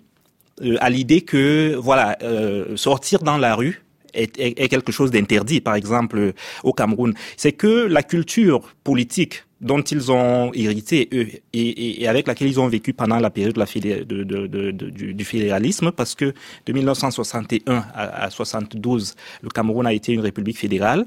euh, 0.63 0.77
à 0.79 0.89
l'idée 0.89 1.21
que, 1.21 1.75
voilà, 1.75 2.17
euh, 2.21 2.75
sortir 2.75 3.19
dans 3.19 3.37
la 3.37 3.55
rue 3.55 3.81
est, 4.13 4.39
est, 4.39 4.69
quelque 4.69 4.91
chose 4.91 5.11
d'interdit, 5.11 5.61
par 5.61 5.75
exemple 5.75 6.33
au 6.63 6.73
Cameroun, 6.73 7.13
c'est 7.37 7.51
que 7.53 7.87
la 7.87 8.03
culture 8.03 8.61
politique 8.83 9.43
dont 9.61 9.81
ils 9.81 10.11
ont 10.11 10.51
hérité 10.53 11.07
eux 11.13 11.27
et, 11.53 12.01
et, 12.01 12.07
avec 12.07 12.27
laquelle 12.27 12.47
ils 12.47 12.59
ont 12.59 12.67
vécu 12.67 12.93
pendant 12.93 13.19
la 13.19 13.29
période 13.29 13.53
de 13.53 13.59
la 13.59 13.65
de, 13.65 14.23
de, 14.23 14.47
de, 14.47 14.71
du, 14.71 15.13
du, 15.13 15.23
fédéralisme, 15.23 15.91
parce 15.91 16.15
que 16.15 16.33
de 16.65 16.73
1961 16.73 17.85
à, 17.93 18.25
à, 18.25 18.29
72, 18.31 19.15
le 19.43 19.49
Cameroun 19.49 19.85
a 19.85 19.93
été 19.93 20.13
une 20.13 20.21
république 20.21 20.57
fédérale. 20.57 21.05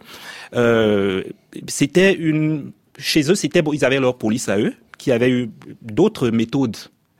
Euh, 0.55 1.25
c'était 1.67 2.15
une 2.15 2.71
chez 2.97 3.29
eux, 3.29 3.35
c'était 3.35 3.63
ils 3.73 3.85
avaient 3.85 3.99
leur 3.99 4.17
police 4.17 4.49
à 4.49 4.59
eux, 4.59 4.73
qui 4.99 5.11
avait 5.11 5.31
eu 5.31 5.51
d'autres 5.83 6.31
méthodes 6.31 6.77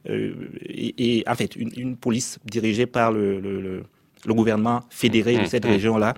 euh, 0.09 0.35
et, 0.67 1.19
et, 1.19 1.25
en 1.29 1.35
fait 1.35 1.57
une, 1.57 1.71
une 1.77 1.97
police 1.97 2.39
dirigée 2.45 2.87
par 2.87 3.11
le, 3.11 3.41
le, 3.41 3.61
le 3.61 3.85
le 4.27 4.35
gouvernement 4.35 4.81
fédéré 4.91 5.37
de 5.37 5.43
mmh, 5.43 5.47
cette 5.47 5.67
mmh. 5.67 5.71
région-là. 5.71 6.15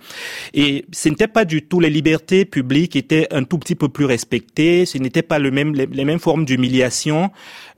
Et 0.54 0.84
ce 0.92 1.08
n'était 1.08 1.28
pas 1.28 1.44
du 1.44 1.62
tout, 1.62 1.80
les 1.80 1.90
libertés 1.90 2.44
publiques 2.44 2.96
étaient 2.96 3.28
un 3.32 3.44
tout 3.44 3.58
petit 3.58 3.74
peu 3.74 3.88
plus 3.88 4.04
respectées, 4.04 4.86
ce 4.86 4.98
n'était 4.98 5.22
pas 5.22 5.38
le 5.38 5.50
même, 5.50 5.74
les, 5.74 5.86
les 5.86 6.04
mêmes 6.04 6.18
formes 6.18 6.44
d'humiliation 6.44 7.30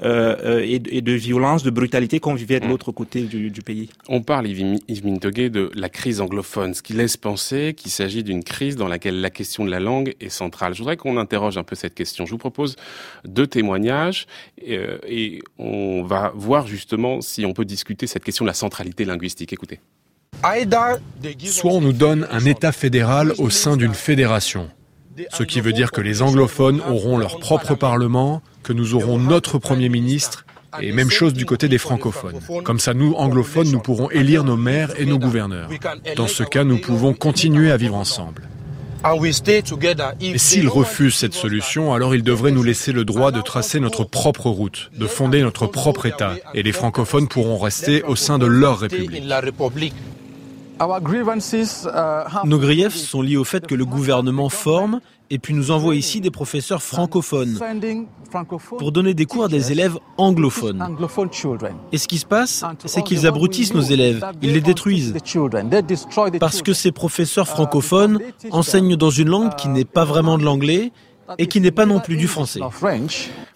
euh, 0.02 0.36
euh 0.44 0.58
et, 0.58 0.82
et, 0.90 1.00
de 1.00 1.12
violence, 1.12 1.62
de 1.62 1.70
brutalité 1.70 2.20
qu'on 2.20 2.34
vivait 2.34 2.60
de 2.60 2.66
mmh. 2.66 2.68
l'autre 2.68 2.92
côté 2.92 3.22
du, 3.22 3.50
du, 3.50 3.62
pays. 3.62 3.88
On 4.08 4.22
parle, 4.22 4.48
Yves 4.48 5.04
Mintoguet, 5.04 5.50
de 5.50 5.70
la 5.74 5.88
crise 5.88 6.20
anglophone, 6.20 6.74
ce 6.74 6.82
qui 6.82 6.92
laisse 6.92 7.16
penser 7.16 7.74
qu'il 7.74 7.90
s'agit 7.90 8.22
d'une 8.22 8.44
crise 8.44 8.76
dans 8.76 8.88
laquelle 8.88 9.20
la 9.20 9.30
question 9.30 9.64
de 9.64 9.70
la 9.70 9.80
langue 9.80 10.14
est 10.20 10.28
centrale. 10.28 10.74
Je 10.74 10.80
voudrais 10.80 10.96
qu'on 10.96 11.16
interroge 11.16 11.56
un 11.58 11.64
peu 11.64 11.74
cette 11.74 11.94
question. 11.94 12.26
Je 12.26 12.32
vous 12.32 12.38
propose 12.38 12.76
deux 13.24 13.46
témoignages 13.46 14.26
euh, 14.68 14.98
et 15.06 15.40
on 15.58 16.02
va 16.02 16.32
voir 16.34 16.66
justement 16.66 17.20
si 17.20 17.44
on 17.46 17.52
peut 17.52 17.64
discuter 17.64 18.06
cette 18.06 18.24
question 18.24 18.44
de 18.44 18.48
la 18.48 18.54
centralité 18.54 19.04
linguistique. 19.04 19.52
Écoutez. 19.52 19.80
Soit 21.44 21.72
on 21.72 21.80
nous 21.80 21.92
donne 21.92 22.26
un 22.30 22.44
État 22.44 22.72
fédéral 22.72 23.32
au 23.38 23.50
sein 23.50 23.76
d'une 23.76 23.94
fédération, 23.94 24.68
ce 25.32 25.42
qui 25.42 25.60
veut 25.60 25.72
dire 25.72 25.90
que 25.90 26.00
les 26.00 26.22
anglophones 26.22 26.80
auront 26.80 27.18
leur 27.18 27.38
propre 27.38 27.74
Parlement, 27.74 28.42
que 28.62 28.72
nous 28.72 28.94
aurons 28.94 29.18
notre 29.18 29.58
Premier 29.58 29.88
ministre, 29.88 30.44
et 30.80 30.92
même 30.92 31.10
chose 31.10 31.32
du 31.32 31.46
côté 31.46 31.68
des 31.68 31.78
francophones. 31.78 32.38
Comme 32.64 32.78
ça, 32.78 32.94
nous, 32.94 33.14
anglophones, 33.14 33.70
nous 33.70 33.80
pourrons 33.80 34.10
élire 34.10 34.44
nos 34.44 34.56
maires 34.56 34.92
et 34.98 35.06
nos 35.06 35.18
gouverneurs. 35.18 35.70
Dans 36.16 36.28
ce 36.28 36.44
cas, 36.44 36.64
nous 36.64 36.78
pouvons 36.78 37.14
continuer 37.14 37.70
à 37.72 37.76
vivre 37.76 37.96
ensemble. 37.96 38.42
S'ils 40.36 40.68
refusent 40.68 41.14
cette 41.14 41.34
solution, 41.34 41.94
alors 41.94 42.14
ils 42.14 42.22
devraient 42.22 42.50
nous 42.50 42.64
laisser 42.64 42.92
le 42.92 43.04
droit 43.04 43.30
de 43.30 43.40
tracer 43.40 43.80
notre 43.80 44.04
propre 44.04 44.50
route, 44.50 44.90
de 44.96 45.06
fonder 45.06 45.42
notre 45.42 45.66
propre 45.66 46.06
État, 46.06 46.34
et 46.54 46.62
les 46.62 46.72
francophones 46.72 47.28
pourront 47.28 47.58
rester 47.58 48.02
au 48.02 48.16
sein 48.16 48.38
de 48.38 48.46
leur 48.46 48.80
République. 48.80 49.24
Nos 52.44 52.58
griefs 52.58 52.94
sont 52.94 53.22
liés 53.22 53.36
au 53.36 53.44
fait 53.44 53.66
que 53.66 53.74
le 53.74 53.84
gouvernement 53.84 54.48
forme 54.48 55.00
et 55.30 55.38
puis 55.38 55.54
nous 55.54 55.70
envoie 55.70 55.94
ici 55.94 56.20
des 56.20 56.30
professeurs 56.30 56.82
francophones 56.82 57.58
pour 58.78 58.92
donner 58.92 59.14
des 59.14 59.26
cours 59.26 59.44
à 59.44 59.48
des 59.48 59.72
élèves 59.72 59.98
anglophones. 60.16 60.96
Et 61.92 61.98
ce 61.98 62.08
qui 62.08 62.18
se 62.18 62.26
passe, 62.26 62.64
c'est 62.84 63.02
qu'ils 63.02 63.26
abrutissent 63.26 63.74
nos 63.74 63.82
élèves, 63.82 64.24
ils 64.42 64.52
les 64.52 64.60
détruisent. 64.60 65.14
Parce 66.40 66.62
que 66.62 66.72
ces 66.72 66.92
professeurs 66.92 67.48
francophones 67.48 68.20
enseignent 68.50 68.96
dans 68.96 69.10
une 69.10 69.28
langue 69.28 69.54
qui 69.56 69.68
n'est 69.68 69.84
pas 69.84 70.04
vraiment 70.04 70.38
de 70.38 70.44
l'anglais 70.44 70.92
et 71.36 71.46
qui 71.46 71.60
n'est 71.60 71.70
pas 71.70 71.84
non 71.84 72.00
plus 72.00 72.16
du 72.16 72.26
français. 72.26 72.60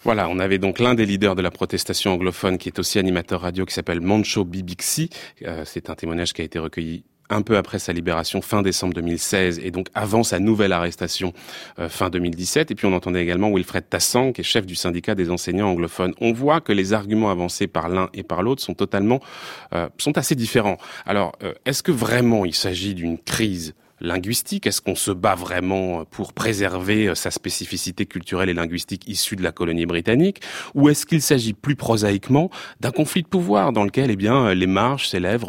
Voilà, 0.03 0.29
on 0.29 0.37
avait 0.37 0.59
donc 0.59 0.79
l'un 0.79 0.93
des 0.93 1.05
leaders 1.05 1.35
de 1.35 1.41
la 1.41 1.49
protestation 1.49 2.13
anglophone 2.13 2.59
qui 2.59 2.69
est 2.69 2.77
aussi 2.77 2.99
animateur 2.99 3.41
radio 3.41 3.65
qui 3.65 3.73
s'appelle 3.73 4.01
Mancho 4.01 4.45
Bibixi. 4.45 5.09
Euh, 5.43 5.63
c'est 5.65 5.89
un 5.89 5.95
témoignage 5.95 6.33
qui 6.33 6.41
a 6.41 6.45
été 6.45 6.59
recueilli 6.59 7.03
un 7.29 7.41
peu 7.41 7.57
après 7.57 7.79
sa 7.79 7.93
libération 7.93 8.41
fin 8.41 8.61
décembre 8.61 8.93
2016 8.93 9.59
et 9.63 9.71
donc 9.71 9.87
avant 9.93 10.23
sa 10.23 10.39
nouvelle 10.39 10.73
arrestation 10.73 11.33
euh, 11.79 11.89
fin 11.89 12.09
2017. 12.09 12.71
Et 12.71 12.75
puis 12.75 12.85
on 12.85 12.93
entendait 12.93 13.21
également 13.21 13.51
Wilfred 13.51 13.87
Tassang, 13.89 14.31
qui 14.31 14.41
est 14.41 14.43
chef 14.43 14.65
du 14.65 14.75
syndicat 14.75 15.15
des 15.15 15.29
enseignants 15.29 15.69
anglophones. 15.69 16.13
On 16.21 16.33
voit 16.33 16.61
que 16.61 16.73
les 16.73 16.93
arguments 16.93 17.31
avancés 17.31 17.67
par 17.67 17.89
l'un 17.89 18.09
et 18.13 18.23
par 18.23 18.43
l'autre 18.43 18.61
sont 18.61 18.73
totalement, 18.73 19.19
euh, 19.73 19.89
sont 19.97 20.17
assez 20.17 20.35
différents. 20.35 20.77
Alors, 21.05 21.33
euh, 21.43 21.53
est-ce 21.65 21.83
que 21.83 21.91
vraiment 21.91 22.45
il 22.45 22.53
s'agit 22.53 22.93
d'une 22.93 23.17
crise 23.17 23.73
linguistique? 24.01 24.67
Est-ce 24.67 24.81
qu'on 24.81 24.95
se 24.95 25.11
bat 25.11 25.35
vraiment 25.35 26.05
pour 26.05 26.33
préserver 26.33 27.07
euh, 27.07 27.15
sa 27.15 27.31
spécificité 27.31 28.05
culturelle 28.05 28.49
et 28.49 28.53
linguistique 28.53 29.07
issue 29.07 29.35
de 29.35 29.43
la 29.43 29.51
colonie 29.51 29.85
britannique? 29.85 30.41
Ou 30.75 30.89
est-ce 30.89 31.05
qu'il 31.05 31.21
s'agit 31.21 31.53
plus 31.53 31.75
prosaïquement 31.75 32.49
d'un 32.79 32.91
conflit 32.91 33.23
de 33.23 33.27
pouvoir 33.27 33.71
dans 33.71 33.83
lequel 33.83 34.11
eh 34.11 34.15
bien, 34.15 34.53
les 34.53 34.67
marges 34.67 35.07
s'élèvent 35.07 35.45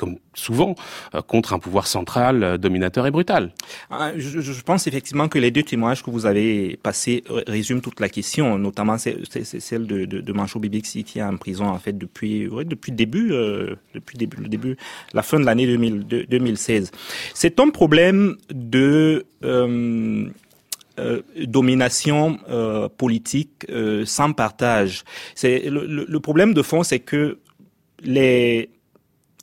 comme 0.00 0.16
souvent, 0.32 0.74
euh, 1.14 1.20
contre 1.20 1.52
un 1.52 1.58
pouvoir 1.58 1.86
central 1.86 2.42
euh, 2.42 2.56
dominateur 2.56 3.06
et 3.06 3.10
brutal. 3.10 3.52
Ah, 3.90 4.12
je, 4.16 4.62
pense 4.62 4.86
effectivement 4.86 5.28
que 5.28 5.38
les 5.38 5.50
deux 5.50 5.62
témoignages 5.62 6.02
que 6.02 6.10
vous 6.10 6.24
avez 6.24 6.78
passés 6.82 7.22
résument 7.46 7.80
toute 7.80 8.00
la 8.00 8.08
question, 8.08 8.58
notamment 8.58 8.96
celle 8.96 9.86
de, 9.86 10.06
de, 10.06 10.20
de 10.22 10.32
Manchot 10.32 10.58
Bibixi 10.58 11.04
qui 11.04 11.18
est 11.18 11.22
en 11.22 11.36
prison 11.36 11.66
en 11.66 11.78
fait 11.78 11.96
depuis 11.98 12.48
depuis 12.64 12.92
le 12.92 12.96
début, 12.96 13.32
euh, 13.32 13.74
depuis 13.94 14.16
le 14.18 14.48
début, 14.48 14.76
la 15.12 15.22
fin 15.22 15.38
de 15.38 15.44
l'année 15.44 15.66
2016. 15.66 16.92
C'est 17.34 17.60
un 17.60 17.68
problème 17.68 18.36
de 18.50 19.26
domination 21.36 22.38
politique 22.96 23.66
sans 24.04 24.32
partage. 24.32 25.04
Le, 25.42 26.18
problème 26.18 26.54
de 26.54 26.62
fond, 26.62 26.82
c'est 26.82 27.00
que 27.00 27.38
les 28.02 28.70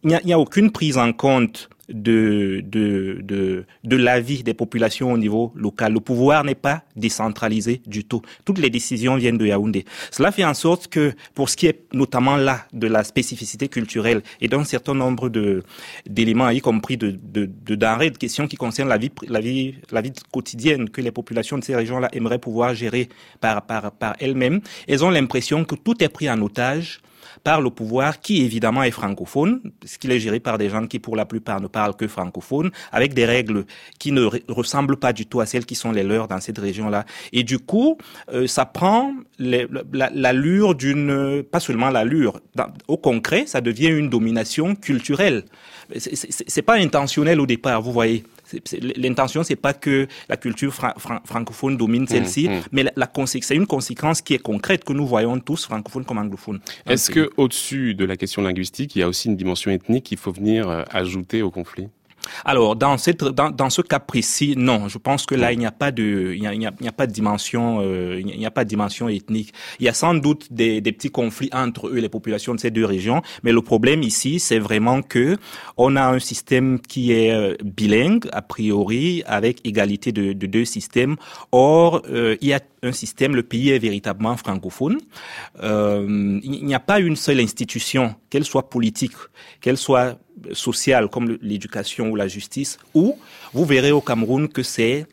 n'y 0.07 0.33
a, 0.33 0.35
a, 0.35 0.39
aucune 0.39 0.71
prise 0.71 0.97
en 0.97 1.13
compte 1.13 1.69
de, 1.89 2.61
de, 2.65 3.19
de, 3.23 3.65
de 3.83 3.95
l'avis 3.95 4.43
des 4.43 4.53
populations 4.53 5.11
au 5.11 5.17
niveau 5.17 5.53
local. 5.55 5.93
Le 5.93 5.99
pouvoir 5.99 6.43
n'est 6.43 6.55
pas 6.55 6.83
décentralisé 6.95 7.81
du 7.85 8.03
tout. 8.03 8.21
Toutes 8.45 8.59
les 8.59 8.69
décisions 8.69 9.15
viennent 9.15 9.37
de 9.37 9.45
Yaoundé. 9.45 9.85
Cela 10.11 10.31
fait 10.31 10.43
en 10.43 10.53
sorte 10.53 10.87
que, 10.87 11.13
pour 11.33 11.49
ce 11.49 11.55
qui 11.55 11.67
est 11.67 11.85
notamment 11.93 12.35
là 12.35 12.65
de 12.73 12.87
la 12.87 13.03
spécificité 13.03 13.67
culturelle 13.69 14.21
et 14.41 14.47
d'un 14.47 14.63
certain 14.63 14.93
nombre 14.93 15.29
de 15.29 15.63
d'éléments, 16.07 16.49
y 16.49 16.59
compris 16.59 16.97
de, 16.97 17.11
de, 17.11 17.45
de 17.45 17.75
denrées, 17.75 18.09
de 18.11 18.17
questions 18.17 18.47
qui 18.47 18.57
concernent 18.57 18.89
la 18.89 18.97
vie, 18.97 19.11
la 19.27 19.39
vie, 19.39 19.75
la 19.91 20.01
vie 20.01 20.11
quotidienne 20.31 20.89
que 20.89 21.01
les 21.01 21.11
populations 21.11 21.57
de 21.57 21.63
ces 21.63 21.75
régions-là 21.75 22.09
aimeraient 22.11 22.39
pouvoir 22.39 22.73
gérer 22.75 23.09
par, 23.39 23.65
par, 23.65 23.91
par 23.91 24.15
elles-mêmes, 24.19 24.61
elles 24.87 25.05
ont 25.05 25.09
l'impression 25.09 25.63
que 25.63 25.75
tout 25.75 26.03
est 26.03 26.09
pris 26.09 26.29
en 26.29 26.41
otage 26.41 27.01
par 27.43 27.61
le 27.61 27.69
pouvoir 27.69 28.19
qui 28.19 28.43
évidemment 28.43 28.83
est 28.83 28.91
francophone, 28.91 29.61
ce 29.85 29.97
qu'il 29.97 30.11
est 30.11 30.19
géré 30.19 30.39
par 30.39 30.57
des 30.57 30.69
gens 30.69 30.85
qui 30.87 30.99
pour 30.99 31.15
la 31.15 31.25
plupart 31.25 31.61
ne 31.61 31.67
parlent 31.67 31.95
que 31.95 32.07
francophone, 32.07 32.71
avec 32.91 33.13
des 33.13 33.25
règles 33.25 33.65
qui 33.99 34.11
ne 34.11 34.29
ressemblent 34.47 34.97
pas 34.97 35.13
du 35.13 35.25
tout 35.25 35.39
à 35.39 35.45
celles 35.45 35.65
qui 35.65 35.75
sont 35.75 35.91
les 35.91 36.03
leurs 36.03 36.27
dans 36.27 36.39
cette 36.39 36.57
région-là. 36.57 37.05
Et 37.33 37.43
du 37.43 37.59
coup, 37.59 37.97
euh, 38.33 38.47
ça 38.47 38.65
prend 38.65 39.13
l'allure 39.39 40.75
d'une, 40.75 41.43
pas 41.43 41.59
seulement 41.59 41.89
l'allure, 41.89 42.39
au 42.87 42.97
concret, 42.97 43.45
ça 43.45 43.61
devient 43.61 43.87
une 43.89 44.09
domination 44.09 44.75
culturelle. 44.75 45.45
C'est 45.95 46.61
pas 46.61 46.75
intentionnel 46.75 47.39
au 47.39 47.45
départ, 47.45 47.81
vous 47.81 47.91
voyez. 47.91 48.23
L'intention, 48.95 49.43
c'est 49.43 49.55
pas 49.55 49.73
que 49.73 50.07
la 50.29 50.37
culture 50.37 50.73
fra 50.73 50.93
fra 50.97 51.21
francophone 51.25 51.77
domine 51.77 52.03
mmh, 52.03 52.07
celle-ci, 52.07 52.49
mmh, 52.49 52.51
mmh. 52.51 52.61
mais 52.71 52.83
la, 52.83 52.91
la 52.95 53.11
c'est 53.25 53.55
une 53.55 53.67
conséquence 53.67 54.21
qui 54.21 54.33
est 54.33 54.39
concrète 54.39 54.83
que 54.83 54.93
nous 54.93 55.05
voyons 55.05 55.39
tous, 55.39 55.65
francophones 55.65 56.05
comme 56.05 56.17
anglophones. 56.17 56.59
Est-ce 56.85 57.11
que, 57.11 57.29
au-dessus 57.37 57.95
de 57.95 58.05
la 58.05 58.15
question 58.15 58.41
linguistique, 58.41 58.95
il 58.95 58.99
y 58.99 59.03
a 59.03 59.07
aussi 59.07 59.27
une 59.27 59.35
dimension 59.35 59.71
ethnique 59.71 60.05
qu'il 60.05 60.17
faut 60.17 60.31
venir 60.31 60.69
euh, 60.69 60.83
ajouter 60.91 61.41
au 61.41 61.51
conflit? 61.51 61.89
Alors, 62.45 62.75
dans, 62.75 62.97
cette, 62.97 63.23
dans, 63.23 63.49
dans, 63.49 63.69
ce 63.69 63.81
cas 63.81 63.99
précis, 63.99 64.55
non. 64.57 64.87
Je 64.87 64.97
pense 64.97 65.25
que 65.25 65.35
là, 65.35 65.51
il 65.51 65.59
n'y 65.59 65.65
a 65.65 65.71
pas 65.71 65.91
de, 65.91 66.33
il 66.35 66.41
n'y 66.41 66.47
a, 66.47 66.53
il 66.53 66.87
a, 66.87 66.91
pas 66.91 67.07
de 67.07 67.11
dimension, 67.11 67.79
euh, 67.81 68.19
il 68.19 68.37
n'y 68.37 68.45
a 68.45 68.51
pas 68.51 68.63
de 68.63 68.69
dimension 68.69 69.09
ethnique. 69.09 69.53
Il 69.79 69.85
y 69.85 69.89
a 69.89 69.93
sans 69.93 70.13
doute 70.13 70.47
des, 70.51 70.81
des, 70.81 70.91
petits 70.91 71.09
conflits 71.09 71.49
entre 71.53 71.87
eux, 71.87 71.99
les 71.99 72.09
populations 72.09 72.53
de 72.55 72.59
ces 72.59 72.71
deux 72.71 72.85
régions. 72.85 73.21
Mais 73.43 73.51
le 73.51 73.61
problème 73.61 74.03
ici, 74.03 74.39
c'est 74.39 74.59
vraiment 74.59 75.01
que 75.01 75.37
on 75.77 75.95
a 75.95 76.05
un 76.05 76.19
système 76.19 76.79
qui 76.79 77.11
est 77.11 77.31
euh, 77.31 77.55
bilingue 77.63 78.27
a 78.31 78.41
priori, 78.41 79.23
avec 79.25 79.65
égalité 79.65 80.11
de, 80.11 80.33
de 80.33 80.45
deux 80.47 80.65
systèmes. 80.65 81.15
Or, 81.51 82.01
euh, 82.09 82.35
il 82.41 82.47
y 82.47 82.53
a 82.53 82.59
un 82.83 82.91
système, 82.91 83.35
le 83.35 83.43
pays 83.43 83.69
est 83.69 83.79
véritablement 83.79 84.37
francophone. 84.37 84.99
Euh, 85.63 86.39
il 86.43 86.65
n'y 86.65 86.75
a 86.75 86.79
pas 86.79 86.99
une 86.99 87.15
seule 87.15 87.39
institution, 87.39 88.15
qu'elle 88.29 88.45
soit 88.45 88.69
politique, 88.69 89.13
qu'elle 89.61 89.77
soit 89.77 90.19
sociale 90.53 91.09
comme 91.09 91.37
l'éducation 91.41 92.09
ou 92.09 92.15
la 92.15 92.27
justice, 92.27 92.77
où 92.93 93.17
vous 93.53 93.65
verrez 93.65 93.91
au 93.91 94.01
Cameroun 94.01 94.47
que 94.47 94.63
c'est 94.63 95.07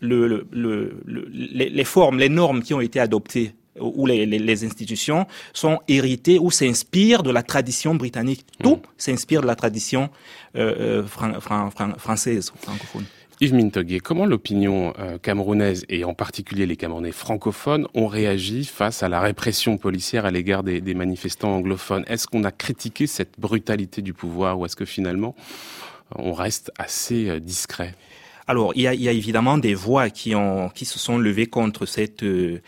le, 0.00 0.46
les, 0.52 1.84
formes, 1.84 2.18
les 2.18 2.30
normes 2.30 2.62
qui 2.62 2.72
ont 2.72 2.80
été 2.80 3.00
adoptées 3.00 3.54
ou 3.78 4.06
les, 4.06 4.64
institutions 4.64 5.26
sont 5.52 5.78
héritées 5.88 6.38
ou 6.38 6.50
s'inspirent 6.50 7.22
de 7.22 7.30
la 7.30 7.42
tradition 7.42 7.94
britannique. 7.94 8.44
Tout 8.62 8.76
mm. 8.76 8.82
s'inspire 8.96 9.42
de 9.42 9.46
la 9.46 9.54
tradition 9.54 10.10
euh, 10.56 11.02
euh 11.02 11.96
française, 11.98 12.52
francophone. 12.60 13.04
Yves 13.42 13.54
Mintoguet, 13.54 14.00
comment 14.00 14.26
l'opinion 14.26 14.92
euh, 14.98 15.16
camerounaise 15.16 15.86
et 15.88 16.04
en 16.04 16.12
particulier 16.12 16.66
les 16.66 16.76
Camerounais 16.76 17.10
francophones 17.10 17.86
ont 17.94 18.06
réagi 18.06 18.66
face 18.66 19.02
à 19.02 19.08
la 19.08 19.18
répression 19.18 19.78
policière 19.78 20.26
à 20.26 20.30
l'égard 20.30 20.62
des, 20.62 20.94
manifestants 20.94 21.56
anglophones? 21.56 22.04
Est-ce 22.06 22.26
qu'on 22.26 22.44
a 22.44 22.52
critiqué 22.52 23.06
cette 23.06 23.40
brutalité 23.40 24.02
du 24.02 24.12
pouvoir 24.12 24.58
ou 24.58 24.66
est-ce 24.66 24.76
que 24.76 24.84
finalement 24.84 25.34
on 26.14 26.34
reste 26.34 26.70
assez 26.78 27.30
euh, 27.30 27.40
discret? 27.40 27.94
Alors, 28.46 28.72
il 28.74 28.82
y, 28.82 29.08
a, 29.08 29.12
évidemment 29.12 29.56
des 29.56 29.74
voix 29.74 30.10
qui 30.10 30.34
ont 30.34 30.68
qui 30.68 30.84
se 30.84 30.98
sont 30.98 31.16
levées 31.16 31.46
contre 31.46 31.86
cette 31.86 32.22
euh, 32.24 32.60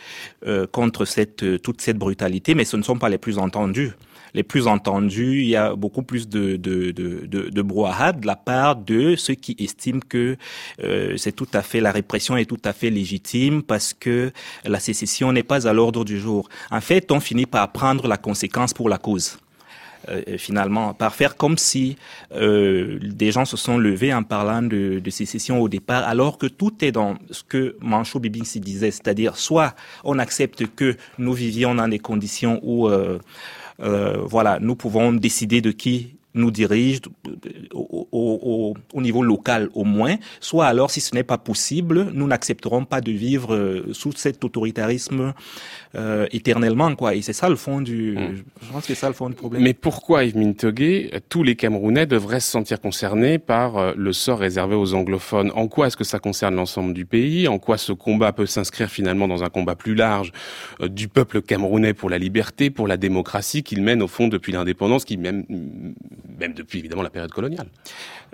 euh 0.47 0.67
contre 0.67 1.05
cette 1.05 1.61
toute 1.61 1.83
cette 1.83 1.99
brutalité, 1.99 2.55
mais 2.55 2.65
ce 2.65 2.79
ne 2.79 2.83
sont 2.83 2.97
pas 2.97 3.11
les 3.11 3.19
plus 3.19 3.37
entendues 3.37 3.93
les 4.35 4.43
plus 4.43 4.67
entendus, 4.67 5.43
il 5.43 5.49
y 5.49 5.57
a 5.57 5.75
beaucoup 5.75 6.03
plus 6.03 6.29
de, 6.29 6.57
de, 6.57 6.91
de, 6.91 7.27
de, 7.27 7.51
de 7.51 7.63
brouhaha 7.63 8.13
de 8.13 8.27
la 8.27 8.37
part 8.37 8.77
de 8.77 9.17
ceux 9.17 9.35
qui 9.35 9.57
estiment 9.59 10.01
que 10.09 10.37
euh, 10.83 11.17
c'est 11.17 11.33
tout 11.33 11.49
à 11.53 11.63
fait, 11.63 11.81
la 11.81 11.93
répression 11.93 12.37
est 12.37 12.47
tout 12.47 12.61
à 12.65 12.73
fait 12.73 12.91
légitime 12.91 13.63
parce 13.63 13.95
que 13.95 14.33
la 14.65 14.81
sécession 14.81 15.33
n'est 15.33 15.43
pas 15.43 15.69
à 15.69 15.73
l'ordre 15.73 16.05
du 16.05 16.19
jour. 16.19 16.49
En 16.71 16.81
fait, 16.81 17.13
on 17.13 17.21
finit 17.21 17.47
par 17.47 17.71
prendre 17.73 18.07
la 18.09 18.17
conséquence 18.17 18.73
pour 18.73 18.89
la 18.89 18.99
cause. 18.99 19.39
Euh, 20.09 20.37
finalement, 20.37 20.95
par 20.95 21.15
faire 21.15 21.37
comme 21.37 21.57
si 21.57 21.97
euh, 22.35 22.99
des 23.01 23.31
gens 23.31 23.45
se 23.45 23.57
sont 23.57 23.79
levés 23.79 24.13
en 24.13 24.25
parlant 24.25 24.61
de, 24.61 24.99
de, 24.99 25.11
sécession 25.11 25.61
au 25.61 25.69
départ, 25.69 26.03
alors 26.09 26.39
que 26.39 26.47
tout 26.47 26.85
est 26.85 26.91
dans 26.91 27.15
ce 27.31 27.45
que 27.45 27.77
Manchot 27.81 28.19
Bibinsi 28.19 28.59
disait, 28.59 28.91
c'est-à-dire 28.91 29.37
soit 29.37 29.77
on 30.03 30.19
accepte 30.19 30.67
que 30.75 30.97
nous 31.19 31.33
vivions 31.33 31.77
dans 31.77 31.87
des 31.87 32.01
conditions 32.01 32.59
où 32.65 32.89
euh, 32.89 33.21
voilà, 33.79 34.59
nous 34.61 34.77
pouvons 34.77 35.13
décider 35.13 35.61
de 35.61 35.71
qui 35.71 36.17
nous 36.35 36.51
dirige 36.51 37.01
au, 37.73 38.09
au, 38.13 38.75
au, 38.93 39.01
niveau 39.03 39.23
local 39.23 39.69
au 39.75 39.85
moins, 39.85 40.17
soit 40.41 40.67
alors 40.67 40.91
si 40.91 41.01
ce 41.01 41.15
n'est 41.15 41.23
pas 41.25 41.39
possible, 41.39 42.11
nous 42.13 42.27
n'accepterons 42.27 42.85
pas 42.85 43.01
de 43.01 43.13
vivre 43.13 43.55
euh, 43.55 43.93
sous 43.93 44.13
cet 44.13 44.45
autoritarisme 44.45 45.35
euh, 45.95 46.27
éternellement 46.31 46.95
quoi. 46.95 47.15
Et 47.15 47.23
c'est 47.23 47.33
ça 47.33 47.49
le 47.49 47.57
fond 47.57 47.81
du, 47.81 48.17
hmm. 48.17 48.43
je 48.63 48.73
pense 48.73 48.81
que 48.83 48.87
c'est 48.89 48.95
ça 48.95 49.09
le 49.09 49.15
fond 49.15 49.29
du 49.29 49.35
problème. 49.35 49.63
Mais 49.63 49.75
pourquoi 49.75 50.25
Yves 50.25 50.37
Mintogué, 50.37 51.11
tous 51.29 51.43
les 51.43 51.57
Camerounais 51.57 52.07
devraient 52.07 52.41
se 52.41 52.51
sentir 52.51 52.81
concernés 52.81 53.39
par 53.39 53.77
euh, 53.77 53.93
le 53.97 54.13
sort 54.13 54.39
réservé 54.39 54.75
aux 54.75 54.95
anglophones? 54.95 55.51
En 55.55 55.69
quoi 55.69 55.89
est-ce 55.89 55.97
que 55.97 56.05
ça 56.05 56.19
concerne 56.19 56.55
l'ensemble 56.55 56.95
du 56.95 57.05
pays? 57.05 57.49
En 57.49 57.59
quoi 57.59 57.79
ce 57.79 57.93
combat 57.93 58.33
peut 58.33 58.47
s'inscrire 58.47 58.91
finalement 58.91 59.29
dans 59.29 59.45
un 59.45 59.51
combat 59.51 59.75
plus 59.75 59.95
large 59.95 60.33
euh, 60.81 60.89
du 60.89 61.09
peuple 61.09 61.43
camerounais 61.43 61.95
pour 61.95 62.09
la 62.11 62.19
liberté, 62.19 62.71
pour 62.71 62.87
la 62.87 62.97
démocratie 62.97 63.63
qu'il 63.63 63.83
mène 63.83 64.03
au 64.03 64.09
fond 64.09 64.29
depuis 64.29 64.53
l'indépendance, 64.53 65.05
qui 65.05 65.17
même 65.17 65.45
même 66.39 66.55
depuis 66.55 66.79
évidemment 66.79 67.03
la 67.03 67.11
période 67.11 67.31
coloniale. 67.31 67.69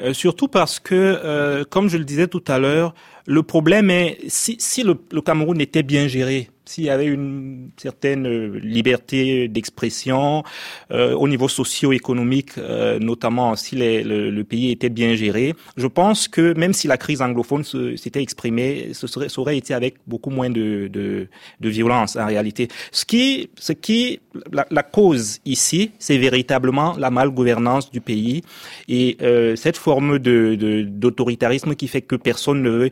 Euh, 0.00 0.12
surtout 0.12 0.48
parce 0.48 0.78
que, 0.80 0.94
euh, 0.94 1.64
comme 1.64 1.88
je 1.88 1.96
le 1.96 2.04
disais 2.04 2.28
tout 2.28 2.44
à 2.48 2.58
l'heure, 2.58 2.94
le 3.26 3.42
problème 3.42 3.90
est 3.90 4.18
si, 4.28 4.82
le 4.82 5.20
Cameroun 5.20 5.60
était 5.60 5.82
bien 5.82 6.06
géré, 6.06 6.50
s'il 6.68 6.84
y 6.84 6.90
avait 6.90 7.06
une 7.06 7.70
certaine 7.78 8.26
euh, 8.26 8.60
liberté 8.62 9.48
d'expression 9.48 10.42
euh, 10.90 11.14
au 11.14 11.26
niveau 11.26 11.48
socio-économique, 11.48 12.52
euh, 12.58 12.98
notamment 12.98 13.56
si 13.56 13.74
les, 13.74 14.02
le, 14.04 14.44
pays 14.44 14.70
était 14.70 14.90
bien 14.90 15.14
géré, 15.14 15.54
je 15.76 15.86
pense 15.86 16.28
que 16.28 16.52
même 16.58 16.74
si 16.74 16.86
la 16.86 16.98
crise 16.98 17.22
anglophone 17.22 17.64
s'était 17.64 18.22
exprimée, 18.22 18.90
ce 18.92 19.06
serait, 19.06 19.28
ça 19.28 19.40
aurait 19.40 19.56
été 19.56 19.72
avec 19.72 19.96
beaucoup 20.06 20.30
moins 20.30 20.50
de, 20.50 20.88
de, 20.88 21.28
de 21.60 21.68
violence 21.68 22.16
en 22.16 22.26
réalité. 22.26 22.68
Ce 22.92 23.04
qui, 23.04 23.50
ce 23.58 23.72
qui, 23.72 24.20
la, 24.52 24.66
la 24.70 24.82
cause 24.82 25.38
ici, 25.46 25.92
c'est 25.98 26.18
véritablement 26.18 26.96
la 26.98 27.10
malgouvernance 27.10 27.90
du 27.90 28.00
pays 28.00 28.42
et 28.88 29.16
euh, 29.22 29.56
cette 29.56 29.76
forme 29.76 30.18
de 30.18 30.54
d'autoritarisme 30.82 31.74
qui 31.74 31.88
fait 31.88 32.02
que 32.02 32.16
personne 32.16 32.62
ne 32.62 32.70
veut 32.70 32.90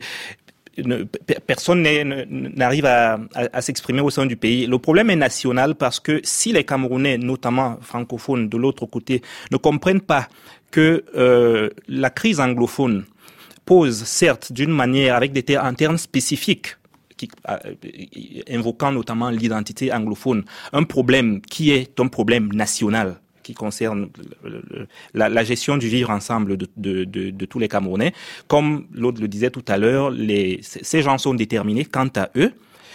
personne 1.45 1.83
n'arrive 2.55 2.85
à, 2.85 3.19
s'exprimer 3.61 4.01
au 4.01 4.09
sein 4.09 4.25
du 4.25 4.35
pays. 4.35 4.67
Le 4.67 4.77
problème 4.77 5.09
est 5.09 5.15
national 5.15 5.75
parce 5.75 5.99
que 5.99 6.19
si 6.23 6.53
les 6.53 6.63
Camerounais, 6.63 7.17
notamment 7.17 7.77
francophones 7.81 8.49
de 8.49 8.57
l'autre 8.57 8.85
côté, 8.85 9.21
ne 9.51 9.57
comprennent 9.57 10.01
pas 10.01 10.27
que 10.71 11.03
euh, 11.15 11.69
la 11.87 12.09
crise 12.09 12.39
anglophone 12.39 13.05
pose, 13.65 14.03
certes, 14.03 14.51
d'une 14.51 14.71
manière 14.71 15.15
avec 15.15 15.33
des 15.33 15.43
termes, 15.43 15.75
qui, 17.17 17.29
euh, 17.49 17.57
invoquant 18.49 18.91
notamment 18.91 19.29
l'identité 19.29 19.91
anglophone, 19.91 20.43
un 20.71 20.83
problème 20.83 21.41
qui 21.41 21.71
est 21.71 21.99
un 21.99 22.07
problème 22.07 22.49
national 22.53 23.19
qui 23.47 23.53
concerne 23.53 24.09
la, 25.13 25.29
la, 25.29 25.43
gestion 25.45 25.77
du 25.77 25.87
vivre 25.87 26.09
ensemble 26.09 26.57
de, 26.57 26.67
de, 26.75 27.05
de, 27.05 27.29
de 27.29 27.45
tous 27.45 27.59
les 27.59 27.69
Camerounais. 27.69 28.11
Comme 28.49 28.87
l'autre 28.93 29.21
le 29.21 29.29
disait 29.29 29.51
tout 29.51 29.63
à 29.69 29.77
l'heure, 29.77 30.13
ces 30.61 31.01
gens 31.01 31.17
sont 31.17 31.33
déterminés 31.33 31.85
quant 31.85 32.09
à 32.17 32.29
eux, 32.35 32.51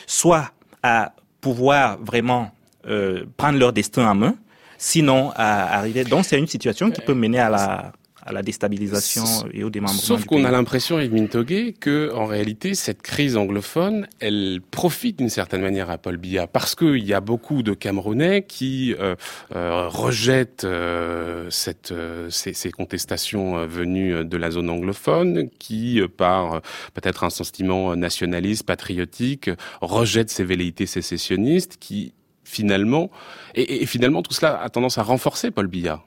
soit 0.07 0.53
à 0.83 1.15
pouvoir 1.41 1.99
vraiment 2.03 2.51
euh, 2.87 3.25
prendre 3.38 3.59
leur 3.59 3.73
destin 3.73 4.07
en 4.11 4.15
main, 4.15 4.35
sinon 4.77 5.31
à 5.37 5.79
arriver. 5.79 6.05
Donc 6.05 6.27
c'est 6.27 6.38
une 6.38 6.47
situation 6.47 6.91
qui 6.91 7.01
peut 7.01 7.15
mener 7.15 7.38
à 7.38 7.49
la 7.49 7.93
à 8.25 8.33
la 8.33 8.43
déstabilisation 8.43 9.25
et 9.53 9.65
au 9.65 9.71
démembrement. 9.71 10.01
Sauf 10.01 10.25
qu'on 10.25 10.45
a 10.45 10.51
l'impression, 10.51 10.99
Edmund 10.99 11.29
Togué, 11.29 11.75
que 11.79 12.13
en 12.15 12.27
réalité 12.27 12.75
cette 12.75 13.03
crise 13.03 13.37
anglophone, 13.37 14.07
elle 14.21 14.61
profite 14.71 15.19
d'une 15.19 15.29
certaine 15.29 15.61
manière 15.63 15.91
à 15.91 15.99
Paul 15.99 16.17
Biya 16.17 16.47
parce 16.47 16.75
qu'il 16.75 17.05
y 17.05 17.15
a 17.15 17.21
beaucoup 17.21 17.63
de 17.63 17.75
Camerounais 17.75 18.45
qui 18.47 18.95
euh, 18.99 19.17
euh, 19.55 19.89
rejettent 19.89 20.65
euh, 20.65 21.49
cette, 21.51 21.93
euh, 21.93 22.31
ces, 22.31 22.53
ces, 22.53 22.71
contestations 22.71 23.59
euh, 23.59 23.67
venues 23.67 24.25
de 24.25 24.37
la 24.37 24.51
zone 24.51 24.71
anglophone, 24.71 25.49
qui 25.59 26.01
par 26.17 26.63
peut-être 26.95 27.25
un 27.25 27.31
sentiment 27.31 27.97
nationaliste, 27.97 28.65
patriotique, 28.65 29.51
rejettent 29.81 30.31
ces 30.31 30.45
velléités 30.45 30.87
sécessionnistes, 30.87 31.77
qui 31.79 32.15
finalement 32.45 33.11
et, 33.55 33.83
et 33.83 33.87
finalement 33.87 34.23
tout 34.23 34.33
cela 34.33 34.61
a 34.61 34.69
tendance 34.69 34.99
à 34.99 35.03
renforcer 35.03 35.51
Paul 35.51 35.69
Biya. 35.69 36.03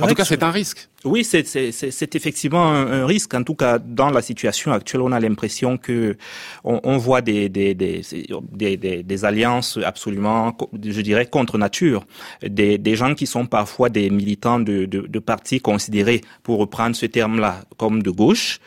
En 0.00 0.06
tout 0.06 0.14
cas, 0.14 0.24
c'est 0.24 0.42
un 0.42 0.50
risque. 0.50 0.88
Oui, 1.04 1.22
c'est 1.22 2.14
effectivement 2.14 2.66
un, 2.66 3.02
un, 3.02 3.06
risque. 3.06 3.34
En 3.34 3.42
tout 3.42 3.54
cas, 3.54 3.78
dans 3.78 4.10
la 4.10 4.22
situation 4.22 4.72
actuelle, 4.72 5.02
on 5.02 5.12
a 5.12 5.20
l'impression 5.20 5.76
que 5.76 6.16
on, 6.64 6.80
on 6.82 6.96
voit 6.96 7.20
des 7.20 7.48
des, 7.50 7.74
des, 7.74 8.00
des, 8.52 9.02
des, 9.02 9.24
alliances 9.24 9.78
absolument, 9.84 10.56
je 10.82 11.00
dirais, 11.02 11.26
contre 11.26 11.58
nature. 11.58 12.06
Des, 12.42 12.78
des 12.78 12.96
gens 12.96 13.14
qui 13.14 13.26
sont 13.26 13.46
parfois 13.46 13.90
des 13.90 14.08
militants 14.08 14.58
de, 14.58 14.86
de, 14.86 15.06
de 15.06 15.18
partis 15.18 15.60
considérés, 15.60 16.22
pour 16.42 16.58
reprendre 16.58 16.96
ce 16.96 17.06
terme-là, 17.06 17.60
comme 17.76 18.02
de 18.02 18.10
gauche, 18.10 18.58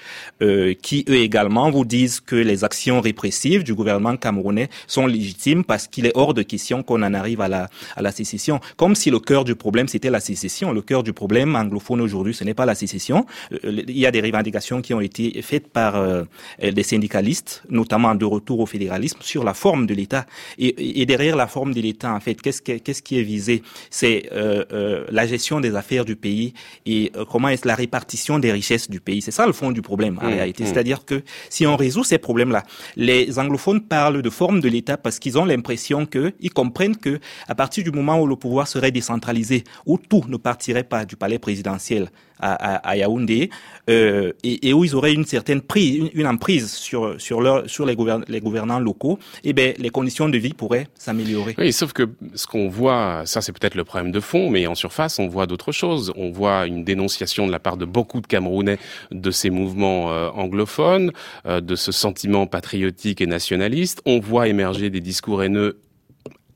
euh, 0.42 0.76
qui 0.80 1.04
eux 1.10 1.18
également 1.18 1.72
vous 1.72 1.86
disent 1.86 2.20
que 2.20 2.36
les 2.36 2.64
actions 2.64 3.02
répressives 3.02 3.64
du 3.64 3.74
gouvernement 3.74 4.16
camerounais 4.16 4.70
sont 4.86 5.08
légitimes 5.08 5.64
parce 5.66 5.88
qu'il 5.88 6.06
est 6.06 6.16
hors 6.16 6.36
de 6.36 6.44
question 6.44 6.84
qu'on 6.84 7.02
en 7.02 7.14
arrive 7.16 7.42
à 7.42 7.48
la, 7.48 7.68
à 7.96 8.02
la 8.02 8.12
sécession. 8.12 8.60
Comme 8.78 8.96
si 8.96 9.10
le 9.10 9.20
cœur 9.20 9.44
du 9.44 9.56
problème, 9.56 9.88
c'était 9.88 10.12
la 10.12 10.20
sécession. 10.20 10.72
Le 10.72 10.82
cœur 10.82 10.99
du 11.04 11.14
problème 11.14 11.56
anglophone 11.56 12.02
aujourd'hui, 12.02 12.34
ce 12.34 12.44
n'est 12.44 12.54
pas 12.54 12.66
la 12.66 12.76
sécession. 12.76 13.26
Euh, 13.52 13.84
il 13.88 13.98
y 13.98 14.06
a 14.06 14.12
des 14.12 14.22
revendications 14.22 14.82
qui 14.82 14.94
ont 14.94 15.02
été 15.02 15.42
faites 15.42 15.68
par 15.68 15.96
euh, 15.96 16.24
des 16.62 16.84
syndicalistes, 16.84 17.64
notamment 17.70 18.16
de 18.16 18.26
retour 18.26 18.60
au 18.60 18.66
fédéralisme, 18.66 19.20
sur 19.22 19.44
la 19.44 19.54
forme 19.54 19.86
de 19.86 19.94
l'État. 19.94 20.26
Et, 20.58 21.06
derrière 21.06 21.36
la 21.36 21.48
forme 21.48 21.74
de 21.74 21.82
l'État, 21.82 22.14
en 22.14 22.20
fait, 22.20 22.36
qu'est-ce 22.42 23.02
qui 23.02 23.20
est 23.20 23.24
visé? 23.24 23.64
C'est 23.90 24.30
euh, 24.32 25.06
la 25.10 25.26
gestion 25.26 25.60
des 25.60 25.76
affaires 25.76 26.06
du 26.06 26.16
pays 26.16 26.54
et 26.86 27.12
comment 27.30 27.50
est 27.50 27.66
la 27.66 27.76
répartition 27.76 28.40
des 28.40 28.52
richesses 28.52 28.90
du 28.90 29.00
pays? 29.00 29.22
C'est 29.22 29.32
ça 29.32 29.46
le 29.46 29.54
fond 29.54 29.72
du 29.72 29.82
problème 29.82 30.20
en 30.22 30.26
mmh, 30.26 30.34
réalité. 30.34 30.64
Mmh. 30.64 30.68
C'est-à-dire 30.68 31.06
que 31.06 31.24
si 31.50 31.66
on 31.66 31.76
résout 31.76 32.04
ces 32.04 32.18
problèmes-là, 32.18 32.64
les 32.96 33.40
anglophones 33.40 33.82
parlent 33.82 34.22
de 34.22 34.30
forme 34.30 34.60
de 34.60 34.70
l'État 34.70 34.98
parce 34.98 35.20
qu'ils 35.20 35.38
ont 35.38 35.46
l'impression 35.46 36.06
que, 36.06 36.34
ils 36.40 36.54
comprennent 36.54 36.98
que 36.98 37.20
à 37.48 37.56
partir 37.56 37.84
du 37.84 37.92
moment 37.92 38.20
où 38.22 38.28
le 38.28 38.36
pouvoir 38.36 38.68
serait 38.68 38.92
décentralisé, 38.92 39.64
où 39.86 39.98
tout 39.98 40.24
ne 40.28 40.38
partirait 40.38 40.84
du 41.08 41.16
palais 41.16 41.40
présidentiel 41.40 42.10
à, 42.42 42.96
Yaoundé 42.96 43.50
euh, 43.90 44.32
et, 44.44 44.74
où 44.74 44.86
ils 44.86 44.96
auraient 44.96 45.14
une 45.14 45.26
certaine 45.26 45.62
prise, 45.62 46.10
une, 46.14 46.28
emprise 46.28 46.72
sur 46.72 47.20
sur 47.20 47.42
les 47.42 47.96
gouvernants 47.96 48.80
locaux, 48.80 49.20
et 49.44 49.50
eh 49.50 49.54
ben 49.54 49.74
les 49.78 49.90
conditions 49.90 50.30
de 50.30 50.38
vie 50.38 50.54
pourraient 50.54 50.88
s'améliorer. 50.96 51.56
Oui, 51.58 51.74
sauf 51.74 51.94
que 51.94 52.10
ce 52.36 52.48
qu'on 52.48 52.70
voit, 52.70 53.24
ça 53.26 53.42
c'est 53.42 53.52
peut-être 53.52 53.76
le 53.76 53.84
problème 53.84 54.12
de 54.12 54.20
fond, 54.20 54.50
mais 54.50 54.68
en 54.68 54.76
surface 54.76 55.20
on 55.20 55.28
voit 55.28 55.48
d'autres 55.48 55.72
choses. 55.72 56.14
On 56.16 56.32
voit 56.32 56.66
une 56.66 56.84
dénonciation 56.84 57.46
de 57.46 57.52
la 57.52 57.60
part 57.60 57.78
de 57.78 57.86
beaucoup 57.86 58.22
de 58.22 58.28
Camerounais 58.28 58.80
de 59.12 59.32
ces 59.32 59.50
mouvements 59.50 60.12
euh, 60.12 60.30
anglophones, 60.30 61.12
euh, 61.46 61.62
de 61.62 61.76
ce 61.76 61.92
sentiment 61.92 62.48
patriotique 62.48 63.22
et 63.22 63.28
nationaliste. 63.28 64.02
On 64.06 64.20
voit 64.20 64.48
émerger 64.48 64.90
des 64.90 65.02
discours 65.02 65.44
haineux 65.44 65.78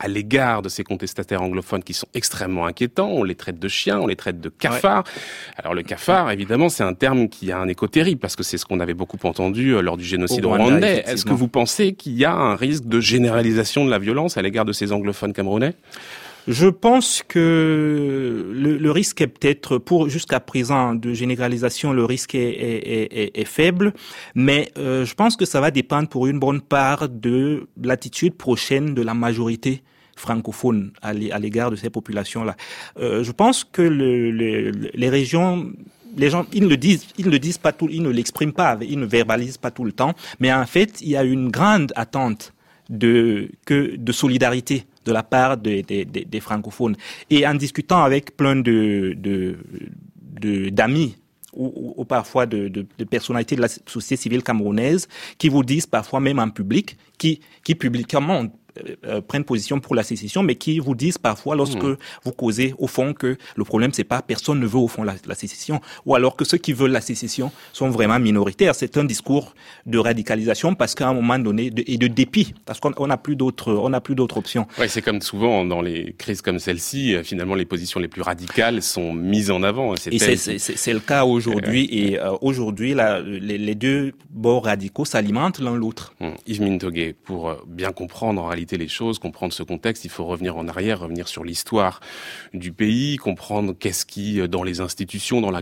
à 0.04 0.10
l'égard 0.10 0.62
de 0.62 0.68
ces 0.68 0.84
contestataires 0.84 1.42
anglophones 1.42 1.82
qui 1.82 1.94
sont 1.94 2.08
extrêmement 2.14 2.66
inquiétants. 2.66 3.08
On 3.10 3.24
les 3.24 3.36
traite 3.36 3.58
de 3.58 3.68
chiens, 3.70 4.00
on 4.02 4.08
les 4.08 4.18
traite 4.18 4.42
de 4.42 4.50
cafards. 4.50 5.06
Alors 5.58 5.74
le 5.74 5.82
cafard, 5.82 6.30
évidemment, 6.30 6.68
c'est 6.68 6.84
un 6.84 6.94
terme 6.94 7.30
qui 7.30 7.54
a 7.54 7.58
un 7.58 7.70
écho 7.70 7.88
terrible 7.88 8.20
parce 8.20 8.36
que 8.36 8.44
c'est 8.44 8.58
ce 8.58 8.66
qu'on 8.66 8.82
avait 8.82 8.94
beaucoup 8.94 9.18
entendu 9.24 9.74
euh, 9.74 9.82
lors 9.82 9.96
du 9.96 10.04
génocide 10.04 10.46
rwandais. 10.46 11.06
Est-ce 11.08 11.24
que 11.24 11.32
vous 11.32 11.48
pensez 11.48 11.94
qu'il 11.94 12.18
y 12.18 12.26
a 12.26 12.34
un 12.34 12.58
risque 12.58 12.84
de 12.84 13.00
généralisation 13.00 13.86
de 13.86 13.90
la 13.90 13.98
violence 13.98 14.36
à 14.36 14.42
l'égard 14.42 14.66
de 14.66 14.74
ces 14.74 14.92
anglophones 14.92 15.32
camerounais? 15.32 15.74
Je 16.50 16.68
pense 16.68 17.24
que 17.26 18.52
le, 18.54 18.92
risque 18.92 19.22
est 19.22 19.28
peut-être, 19.28 19.78
pour 19.78 20.10
jusqu'à 20.10 20.42
présent, 20.42 20.94
de 20.94 21.14
généralisation, 21.14 21.94
le 21.94 22.04
risque 22.04 22.36
est, 22.36 23.46
faible, 23.46 23.94
mais 24.36 24.70
euh, 24.78 25.06
je 25.06 25.14
pense 25.14 25.38
que 25.38 25.46
ça 25.46 25.62
va 25.62 25.72
dépendre 25.72 26.10
pour 26.10 26.28
une 26.28 26.40
bonne 26.40 26.60
part 26.60 27.08
de 27.08 27.68
l'attitude 27.82 28.36
prochaine 28.36 28.94
de 28.94 29.02
la 29.02 29.14
majorité 29.14 29.84
francophone 30.16 30.92
à 31.02 31.14
l'égard 31.14 31.72
de 31.72 31.76
ces 31.76 31.90
populations-là. 31.90 32.56
Euh, 33.00 33.24
je 33.24 33.32
pense 33.32 33.64
que 33.64 33.82
le, 33.82 34.32
les 34.72 35.10
régions 35.10 35.72
les 36.16 36.30
gens, 36.30 36.46
ils 36.54 36.64
ne 36.64 36.68
le 36.68 36.78
disent, 36.78 37.08
ils 37.18 37.26
ne 37.26 37.32
le 37.32 37.40
disent 37.40 37.58
pas 37.58 37.72
tout, 37.72 37.88
ils 37.90 38.02
ne 38.02 38.10
l'expriment 38.10 38.54
pas, 38.54 38.78
ils 38.82 39.00
ne 39.00 39.06
verbalisent 39.06 39.58
pas 39.58 39.72
tout 39.72 39.84
le 39.84 39.92
temps, 39.92 40.14
mais 40.40 40.54
en 40.54 40.66
fait, 40.66 41.02
il 41.02 41.10
y 41.10 41.18
a 41.18 41.24
une 41.24 41.50
grande 41.50 41.92
attente 41.96 42.54
de, 42.90 43.50
solidarité 44.12 44.86
de 45.06 45.12
la 45.12 45.24
part 45.24 45.58
des, 45.58 46.40
francophones. 46.42 46.96
Et 47.30 47.46
en 47.48 47.56
discutant 47.56 48.04
avec 48.04 48.38
plein 48.38 48.56
de, 48.56 49.18
d'amis 50.70 51.16
ou, 51.54 52.04
parfois 52.06 52.46
de, 52.46 52.86
personnalités 53.10 53.56
de 53.56 53.62
la 53.62 53.68
société 53.68 54.22
civile 54.22 54.44
camerounaise 54.44 55.08
qui 55.38 55.50
vous 55.50 55.64
disent 55.64 55.88
parfois 55.88 56.20
même 56.20 56.40
en 56.40 56.50
public, 56.50 56.98
qui 57.18 57.40
publiquement 57.76 58.46
euh, 58.80 58.96
euh, 59.06 59.22
prennent 59.22 59.44
position 59.44 59.80
pour 59.80 59.94
la 59.94 60.04
sécession, 60.04 60.42
mais 60.42 60.56
qui 60.56 60.80
vous 60.80 60.96
disent 60.96 61.18
parfois 61.18 61.56
lorsque 61.56 61.84
hmm. 61.84 61.98
vous 62.24 62.32
causez 62.32 62.74
au 62.80 62.88
fond 62.88 63.14
que 63.14 63.38
le 63.56 63.64
problème 63.64 63.92
c'est 63.94 64.04
pas 64.04 64.22
personne 64.22 64.60
ne 64.60 64.66
veut 64.66 64.80
au 64.80 64.88
fond 64.88 65.04
la, 65.04 65.36
sécession, 65.36 65.80
ou 66.06 66.16
alors 66.16 66.36
que 66.36 66.44
ceux 66.44 66.58
qui 66.58 66.74
veulent 66.74 66.92
la 66.92 67.02
sécession 67.02 67.52
sont 67.72 67.90
vraiment 67.90 68.20
minoritaires. 68.20 68.74
C'est 68.74 68.98
un 68.98 69.04
discours 69.04 69.54
de 69.86 69.98
radicalisation 69.98 70.74
parce 70.74 70.96
qu'à 70.96 71.08
un 71.08 71.14
moment 71.14 71.38
donné 71.38 71.72
et 71.86 71.98
de 71.98 72.08
dépit, 72.08 72.54
parce 72.66 72.80
qu'on 72.80 73.08
n'a 73.08 73.18
plus 73.18 73.36
d'autres, 73.36 73.74
on 73.74 73.90
n'a 73.90 74.02
plus 74.02 74.16
d'autres 74.16 74.38
options. 74.38 74.68
Ouais, 74.80 74.88
c'est 74.88 75.02
comme 75.02 75.22
souvent 75.22 75.66
dans 75.66 75.82
les 75.82 76.16
crises 76.18 76.42
comme 76.42 76.60
celle-ci, 76.60 77.16
euh, 77.16 77.24
finalement 77.24 77.56
les 77.56 77.66
positions 77.66 78.00
les 78.00 78.08
plus 78.08 78.22
radicales 78.22 78.82
sont 78.82 79.14
mises 79.14 79.52
en 79.52 79.62
avant. 79.62 79.94
Et 79.94 80.20
c'est 80.20 80.94
le 80.94 81.00
cas 81.00 81.26
aujourd'hui. 81.26 81.88
et 81.92 82.20
aujourd'hui, 82.42 82.96
les, 82.96 83.58
les, 83.58 83.76
deux 83.76 84.14
bords 84.30 84.66
radicaux 84.66 85.06
s'alimentent 85.06 85.60
l'un 85.60 85.76
l'autre. 85.76 86.14
Mmh. 86.20 86.30
Yves 86.48 86.62
Mintoguet, 86.62 87.14
pour 87.14 87.56
bien 87.68 87.92
comprendre 87.92 88.42
en 88.42 88.48
réalité 88.48 88.63
les 88.72 88.88
choses, 88.88 89.20
comprendre 89.20 89.54
ce 89.54 89.64
contexte, 89.64 90.06
il 90.06 90.10
faut 90.10 90.26
revenir 90.26 90.58
en 90.58 90.68
arrière, 90.68 91.00
revenir 91.00 91.28
sur 91.28 91.44
l'histoire 91.44 92.00
du 92.54 92.72
pays, 92.72 93.18
comprendre 93.18 93.74
qu'est-ce 93.78 94.06
qui, 94.06 94.40
euh, 94.40 94.48
dans 94.48 94.64
les 94.64 94.80
institutions, 94.80 95.42
dans 95.42 95.52
la, 95.52 95.62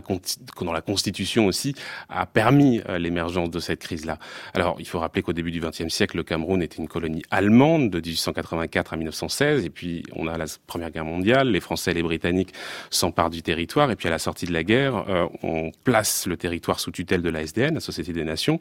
dans 0.60 0.72
la 0.72 0.80
Constitution 0.80 1.46
aussi, 1.46 1.74
a 2.08 2.26
permis 2.26 2.80
euh, 2.88 2.98
l'émergence 2.98 3.50
de 3.50 3.60
cette 3.60 3.80
crise-là. 3.80 4.18
Alors, 4.54 4.76
il 4.78 4.86
faut 4.86 5.00
rappeler 5.00 5.22
qu'au 5.22 5.32
début 5.32 5.50
du 5.50 5.60
XXe 5.60 5.88
siècle, 5.88 6.16
le 6.16 6.22
Cameroun 6.22 6.62
était 6.62 6.76
une 6.76 6.88
colonie 6.88 7.22
allemande 7.30 7.90
de 7.90 7.98
1884 7.98 8.92
à 8.92 8.96
1916, 8.96 9.64
et 9.64 9.70
puis 9.70 10.04
on 10.14 10.26
a 10.26 10.38
la 10.38 10.46
Première 10.66 10.90
Guerre 10.90 11.04
mondiale, 11.04 11.50
les 11.50 11.60
Français 11.60 11.90
et 11.90 11.94
les 11.94 12.02
Britanniques 12.02 12.52
s'emparent 12.90 13.30
du 13.30 13.42
territoire, 13.42 13.90
et 13.90 13.96
puis 13.96 14.08
à 14.08 14.10
la 14.10 14.18
sortie 14.18 14.46
de 14.46 14.52
la 14.52 14.64
guerre, 14.64 15.04
euh, 15.08 15.26
on 15.42 15.72
place 15.84 16.26
le 16.26 16.36
territoire 16.36 16.80
sous 16.80 16.90
tutelle 16.90 17.22
de 17.22 17.30
la 17.30 17.42
SDN, 17.42 17.74
la 17.74 17.80
Société 17.80 18.12
des 18.12 18.24
Nations, 18.24 18.60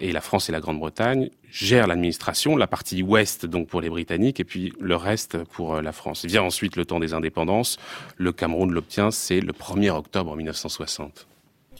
et 0.00 0.12
la 0.12 0.20
France 0.20 0.48
et 0.48 0.52
la 0.52 0.60
Grande-Bretagne 0.60 1.30
gèrent 1.50 1.86
l'administration, 1.86 2.56
la 2.56 2.66
partie 2.66 3.02
ouest 3.02 3.46
donc 3.46 3.65
pour 3.66 3.80
les 3.80 3.90
Britanniques 3.90 4.40
et 4.40 4.44
puis 4.44 4.72
le 4.80 4.96
reste 4.96 5.44
pour 5.44 5.76
euh, 5.76 5.82
la 5.82 5.92
France. 5.92 6.24
Vient 6.24 6.42
ensuite 6.42 6.76
le 6.76 6.84
temps 6.84 7.00
des 7.00 7.12
indépendances. 7.12 7.78
Le 8.16 8.32
Cameroun 8.32 8.72
l'obtient, 8.72 9.10
c'est 9.10 9.40
le 9.40 9.52
1er 9.52 9.90
octobre 9.90 10.34
1960. 10.36 11.26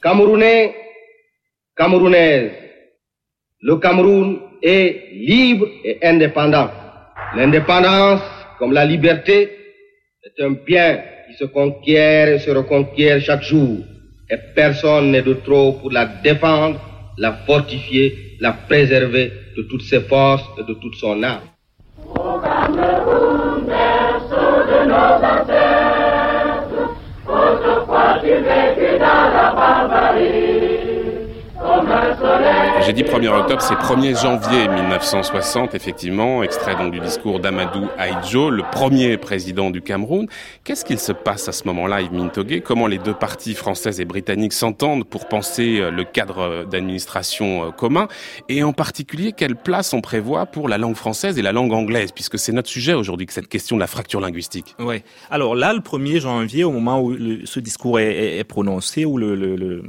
Camerounais, 0.02 0.74
Camerounaises, 1.76 2.52
le 3.60 3.76
Cameroun 3.76 4.38
est 4.62 5.12
libre 5.12 5.66
et 5.84 5.98
indépendant. 6.02 6.70
L'indépendance, 7.34 8.20
comme 8.58 8.72
la 8.72 8.84
liberté, 8.84 9.50
est 10.22 10.42
un 10.42 10.50
bien 10.50 11.02
qui 11.26 11.34
se 11.36 11.44
conquiert 11.44 12.28
et 12.28 12.38
se 12.38 12.50
reconquiert 12.50 13.20
chaque 13.20 13.42
jour. 13.42 13.78
Et 14.30 14.36
personne 14.54 15.10
n'est 15.10 15.22
de 15.22 15.34
trop 15.34 15.74
pour 15.74 15.90
la 15.90 16.06
défendre, 16.06 16.80
la 17.18 17.32
fortifier, 17.32 18.36
la 18.40 18.52
préserver 18.52 19.32
de 19.56 19.62
toutes 19.62 19.82
ses 19.82 20.00
forces 20.00 20.44
et 20.58 20.64
de 20.64 20.74
toute 20.74 20.96
son 20.96 21.22
âme. 21.22 21.42
Au 22.14 22.38
Cameroun, 22.40 23.64
berceau 23.66 24.50
de 24.68 24.78
nos 24.88 25.14
ancêtres, 25.32 26.84
autrefois 27.26 28.10
tu 28.20 28.28
vécu 28.28 28.44
dans 28.44 28.65
J'ai 32.84 32.92
dit 32.92 33.02
1er 33.02 33.28
octobre, 33.28 33.62
c'est 33.62 33.74
1er 33.74 34.20
janvier 34.20 34.68
1960, 34.68 35.74
effectivement, 35.74 36.42
extrait 36.42 36.76
donc 36.76 36.92
du 36.92 37.00
discours 37.00 37.40
d'Amadou 37.40 37.88
Aïdjo, 37.98 38.50
le 38.50 38.62
premier 38.70 39.16
président 39.16 39.70
du 39.70 39.82
Cameroun. 39.82 40.26
Qu'est-ce 40.62 40.84
qu'il 40.84 40.98
se 40.98 41.12
passe 41.12 41.48
à 41.48 41.52
ce 41.52 41.64
moment-là, 41.64 42.02
Yves 42.02 42.12
Mintoguet 42.12 42.60
Comment 42.60 42.86
les 42.86 42.98
deux 42.98 43.14
parties 43.14 43.54
françaises 43.54 44.00
et 44.00 44.04
britanniques 44.04 44.52
s'entendent 44.52 45.04
pour 45.04 45.26
penser 45.26 45.80
euh, 45.80 45.90
le 45.90 46.04
cadre 46.04 46.64
d'administration 46.64 47.64
euh, 47.64 47.70
commun? 47.70 48.06
Et 48.48 48.62
en 48.62 48.72
particulier, 48.72 49.32
quelle 49.32 49.56
place 49.56 49.92
on 49.92 50.00
prévoit 50.00 50.46
pour 50.46 50.68
la 50.68 50.78
langue 50.78 50.96
française 50.96 51.38
et 51.38 51.42
la 51.42 51.52
langue 51.52 51.72
anglaise, 51.72 52.12
puisque 52.12 52.38
c'est 52.38 52.52
notre 52.52 52.68
sujet 52.68 52.94
aujourd'hui, 52.94 53.26
cette 53.30 53.48
question 53.48 53.76
de 53.76 53.80
la 53.80 53.88
fracture 53.88 54.20
linguistique. 54.20 54.76
Oui. 54.78 55.02
Alors 55.30 55.54
là, 55.54 55.72
le 55.72 55.80
1er 55.80 56.20
janvier, 56.20 56.64
au 56.64 56.70
moment 56.70 57.00
où 57.00 57.16
ce 57.44 57.60
discours 57.60 57.98
est, 57.98 58.44
prononcé, 58.44 59.04
où 59.04 59.18
le, 59.18 59.82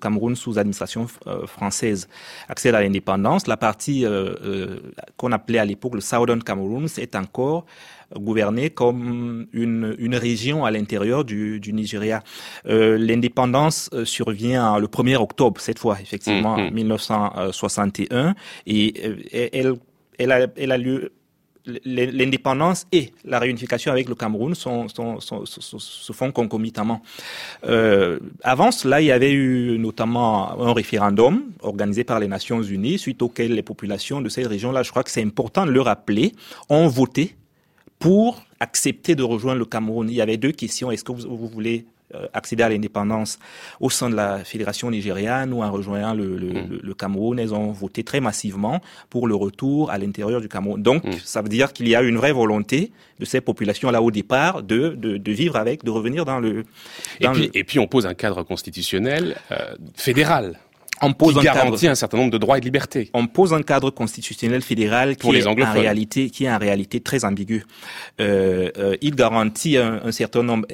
Cameroun 0.00 0.36
sous 0.36 0.58
administration 0.58 1.06
euh, 1.26 1.46
française 1.46 2.08
accède 2.48 2.74
à 2.74 2.82
l'indépendance. 2.82 3.46
La 3.46 3.56
partie 3.56 4.04
euh, 4.04 4.34
euh, 4.44 4.80
qu'on 5.16 5.32
appelait 5.32 5.58
à 5.58 5.64
l'époque 5.64 5.94
le 5.94 6.00
Southern 6.00 6.42
Cameroon 6.42 6.86
est 6.98 7.14
encore 7.16 7.66
gouvernée 8.14 8.70
comme 8.70 9.46
une, 9.52 9.96
une 9.98 10.14
région 10.14 10.64
à 10.64 10.70
l'intérieur 10.70 11.24
du, 11.24 11.58
du 11.58 11.72
Nigeria. 11.72 12.22
Euh, 12.68 12.96
L'indépendance 12.96 13.90
survient 14.04 14.78
le 14.78 14.86
1er 14.86 15.16
octobre, 15.16 15.60
cette 15.60 15.78
fois, 15.80 15.98
effectivement, 16.00 16.54
en 16.54 16.70
1961, 16.70 18.34
et 18.66 18.94
elle, 19.52 19.74
elle, 20.18 20.32
a, 20.32 20.46
elle 20.56 20.72
a 20.72 20.78
lieu 20.78 21.12
l'indépendance 21.84 22.86
et 22.92 23.12
la 23.24 23.38
réunification 23.38 23.92
avec 23.92 24.08
le 24.08 24.14
Cameroun 24.14 24.54
sont, 24.54 24.88
sont, 24.88 25.20
sont, 25.20 25.44
se 25.44 26.12
font 26.12 26.32
concomitamment. 26.32 27.02
Euh, 27.64 28.18
avant 28.42 28.70
cela, 28.70 29.00
il 29.00 29.06
y 29.06 29.12
avait 29.12 29.32
eu 29.32 29.78
notamment 29.78 30.60
un 30.60 30.72
référendum 30.72 31.42
organisé 31.60 32.04
par 32.04 32.20
les 32.20 32.28
Nations 32.28 32.62
Unies 32.62 32.98
suite 32.98 33.22
auquel 33.22 33.54
les 33.54 33.62
populations 33.62 34.20
de 34.20 34.28
cette 34.28 34.46
région-là, 34.46 34.82
je 34.82 34.90
crois 34.90 35.02
que 35.02 35.10
c'est 35.10 35.22
important 35.22 35.66
de 35.66 35.70
le 35.70 35.80
rappeler, 35.80 36.32
ont 36.68 36.88
voté 36.88 37.36
pour 37.98 38.42
accepter 38.60 39.14
de 39.14 39.22
rejoindre 39.22 39.58
le 39.58 39.64
Cameroun. 39.64 40.08
Il 40.08 40.14
y 40.14 40.20
avait 40.20 40.36
deux 40.36 40.52
questions. 40.52 40.90
Est-ce 40.90 41.04
que 41.04 41.12
vous 41.12 41.48
voulez 41.48 41.86
accéder 42.32 42.62
à 42.62 42.68
l'indépendance 42.68 43.38
au 43.80 43.90
sein 43.90 44.08
de 44.08 44.14
la 44.14 44.44
fédération 44.44 44.90
nigériane 44.90 45.52
ou 45.52 45.62
en 45.62 45.70
rejoignant 45.70 46.14
le, 46.14 46.36
le, 46.36 46.48
mm. 46.48 46.78
le, 46.82 46.94
Cameroun. 46.94 47.38
Elles 47.38 47.54
ont 47.54 47.72
voté 47.72 48.04
très 48.04 48.20
massivement 48.20 48.80
pour 49.10 49.26
le 49.26 49.34
retour 49.34 49.90
à 49.90 49.98
l'intérieur 49.98 50.40
du 50.40 50.48
Cameroun. 50.48 50.82
Donc, 50.82 51.04
mm. 51.04 51.12
ça 51.24 51.42
veut 51.42 51.48
dire 51.48 51.72
qu'il 51.72 51.88
y 51.88 51.96
a 51.96 52.02
une 52.02 52.16
vraie 52.16 52.32
volonté 52.32 52.92
de 53.18 53.24
ces 53.24 53.40
populations-là 53.40 54.02
au 54.02 54.10
départ 54.10 54.62
de, 54.62 54.90
de, 54.90 55.16
de, 55.16 55.32
vivre 55.32 55.56
avec, 55.56 55.84
de 55.84 55.90
revenir 55.90 56.24
dans 56.24 56.38
le... 56.38 56.64
et, 57.20 57.28
puis, 57.28 57.50
et 57.54 57.64
puis 57.64 57.78
on 57.78 57.86
pose 57.86 58.06
un 58.06 58.14
cadre 58.14 58.42
constitutionnel 58.42 59.36
euh, 59.50 59.74
fédéral. 59.94 60.58
On 61.02 61.12
pose 61.12 61.34
qui 61.34 61.40
un 61.40 61.52
garantit 61.52 61.88
un 61.88 61.94
certain 61.94 62.16
nombre 62.16 62.30
de 62.30 62.38
droits 62.38 62.56
et 62.56 62.60
de 62.60 62.64
libertés. 62.64 63.10
On 63.12 63.26
pose 63.26 63.52
un 63.52 63.62
cadre 63.62 63.90
constitutionnel 63.90 64.62
fédéral 64.62 65.16
qui, 65.16 65.28
est, 65.36 65.46
en 65.46 65.54
réalité, 65.72 66.30
qui 66.30 66.44
est 66.44 66.50
en 66.50 66.58
réalité 66.58 67.00
très 67.00 67.24
ambigu. 67.24 67.64
Euh, 68.20 68.70
euh, 68.78 68.96
il 69.02 69.14
garantit 69.14 69.76
un, 69.76 70.00
un 70.04 70.12
certain 70.12 70.42
nombre, 70.42 70.66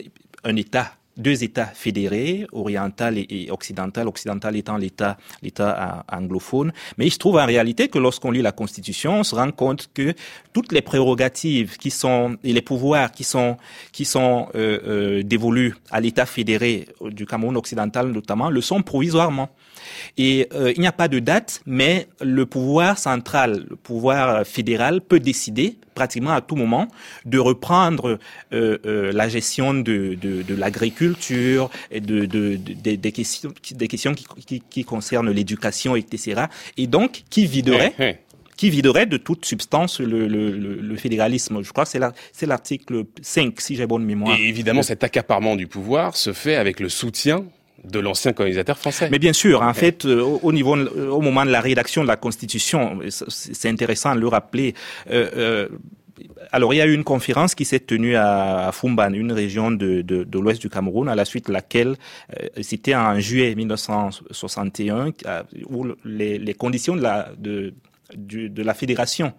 un 0.45 0.55
État 0.55 0.93
deux 1.17 1.45
États 1.45 1.67
fédérés, 1.67 2.47
oriental 2.53 3.19
et, 3.19 3.49
occidental, 3.51 4.09
occidental 4.09 4.57
étant 4.57 4.77
l'État 4.77 5.19
l'État 5.43 6.05
anglophone. 6.11 6.73
Mais 6.99 7.07
il 7.07 7.11
se 7.11 7.19
trouve 7.19 7.37
en 7.37 7.47
réalité 7.47 7.89
que 7.89 7.99
lorsqu'on 7.99 8.31
lit 8.31 8.43
la 8.43 8.53
Constitution, 8.53 9.21
on 9.21 9.25
se 9.25 9.35
rend 9.35 9.51
compte 9.51 9.91
que 9.93 10.15
toutes 10.53 10.73
les 10.73 10.83
prérogatives 10.83 11.77
qui 11.77 11.91
sont 11.91 12.37
et 12.43 12.53
les 12.53 12.63
pouvoirs 12.63 13.13
qui 13.13 13.25
sont 13.25 13.57
qui 13.93 14.05
sont 14.05 14.49
euh, 14.55 14.79
euh, 14.87 15.23
dévolus 15.23 15.75
à 15.91 16.01
l'État 16.01 16.27
fédéré 16.27 16.89
du 17.01 17.27
Cameroun 17.27 17.57
occidental 17.57 18.11
notamment 18.11 18.51
le 18.51 18.61
sont 18.61 18.83
provisoirement. 18.83 19.51
Et 20.19 20.49
euh, 20.53 20.73
il 20.75 20.81
n'y 20.81 20.87
a 20.87 20.93
pas 20.93 21.09
de 21.09 21.19
date, 21.19 21.63
mais 21.67 22.07
le 22.21 22.47
pouvoir 22.47 22.99
central, 22.99 23.67
le 23.69 23.77
pouvoir 23.77 24.47
fédéral 24.47 25.01
peut 25.01 25.21
décider 25.21 25.77
pratiquement 25.95 26.33
à 26.33 26.41
tout 26.41 26.57
moment 26.57 26.89
de 27.25 27.39
reprendre 27.39 28.19
euh, 28.53 28.79
euh, 28.87 29.13
la 29.13 29.29
gestion 29.29 29.75
de, 29.75 30.17
de, 30.21 30.43
de 30.43 30.55
l'agriculture 30.55 31.71
et 31.91 32.01
de, 32.01 32.25
de, 32.25 32.57
des 32.57 33.13
questions, 33.13 33.53
des 33.73 33.89
questions 33.89 34.15
qui, 34.15 34.27
qui, 34.47 34.63
qui 34.69 34.85
concernent 34.85 35.31
l'éducation, 35.31 35.97
etc. 35.97 36.45
Et 36.77 36.87
donc 36.87 37.23
qui 37.31 37.47
viderait 37.47 38.19
qui 38.57 38.71
viderait 38.71 39.07
de 39.07 39.17
toute 39.17 39.45
substance 39.45 39.99
le, 39.99 40.29
le, 40.29 40.53
le, 40.57 40.97
fédéralisme? 40.97 41.63
Je 41.63 41.73
crois 41.73 41.85
que 41.85 41.91
c'est 42.33 42.47
l'article 42.47 43.05
5, 43.21 43.61
si 43.61 43.75
j'ai 43.75 43.87
bonne 43.87 44.05
mémoire. 44.05 44.37
Et 44.39 44.49
évidemment, 44.49 44.83
cet 44.83 45.03
accaparement 45.03 45.57
du 45.57 45.67
pouvoir 45.67 46.17
se 46.17 46.33
fait 46.33 46.55
avec 46.55 46.79
le 46.79 46.89
soutien 46.89 47.45
de 47.85 47.99
l'ancien 47.99 48.33
colonisateur 48.33 48.79
français. 48.79 49.09
Mais 49.11 49.19
bien 49.19 49.33
sûr, 49.33 49.63
en 49.63 49.75
fait, 49.75 50.05
euh, 50.05 50.21
au 50.21 50.53
niveau, 50.53 50.77
au 50.77 51.21
moment 51.21 51.45
de 51.45 51.51
la 51.51 51.61
rédaction 51.61 52.03
de 52.03 52.09
la 52.09 52.17
Constitution, 52.17 53.01
c'est 53.09 53.69
intéressant 53.69 54.15
de 54.15 54.21
le 54.21 54.29
rappeler. 54.29 54.75
Euh, 55.11 55.31
euh, 55.37 55.69
alors, 56.53 56.73
il 56.75 56.77
y 56.77 56.81
a 56.81 56.87
eu 56.87 56.95
une 56.95 57.05
conférence 57.05 57.55
qui 57.55 57.65
s'est 57.65 57.81
tenue 57.81 58.15
à 58.17 58.71
Fumban, 58.73 59.13
une 59.13 59.33
région 59.33 59.71
de, 59.71 60.03
de, 60.03 60.25
de 60.25 60.39
l'ouest 60.39 60.61
du 60.61 60.69
Cameroun, 60.69 61.09
à 61.09 61.15
la 61.15 61.25
suite 61.25 61.49
de 61.49 61.53
laquelle, 61.53 61.97
euh, 62.41 62.49
c'était 62.61 62.95
en 62.95 63.19
juillet 63.19 63.55
1961, 63.55 65.13
où 65.69 65.87
les, 66.05 66.39
les 66.39 66.55
conditions 66.55 66.95
de 66.95 67.03
la, 67.03 67.31
de, 67.37 67.73
de 68.15 68.63
la 68.63 68.75
fédération 68.75 69.33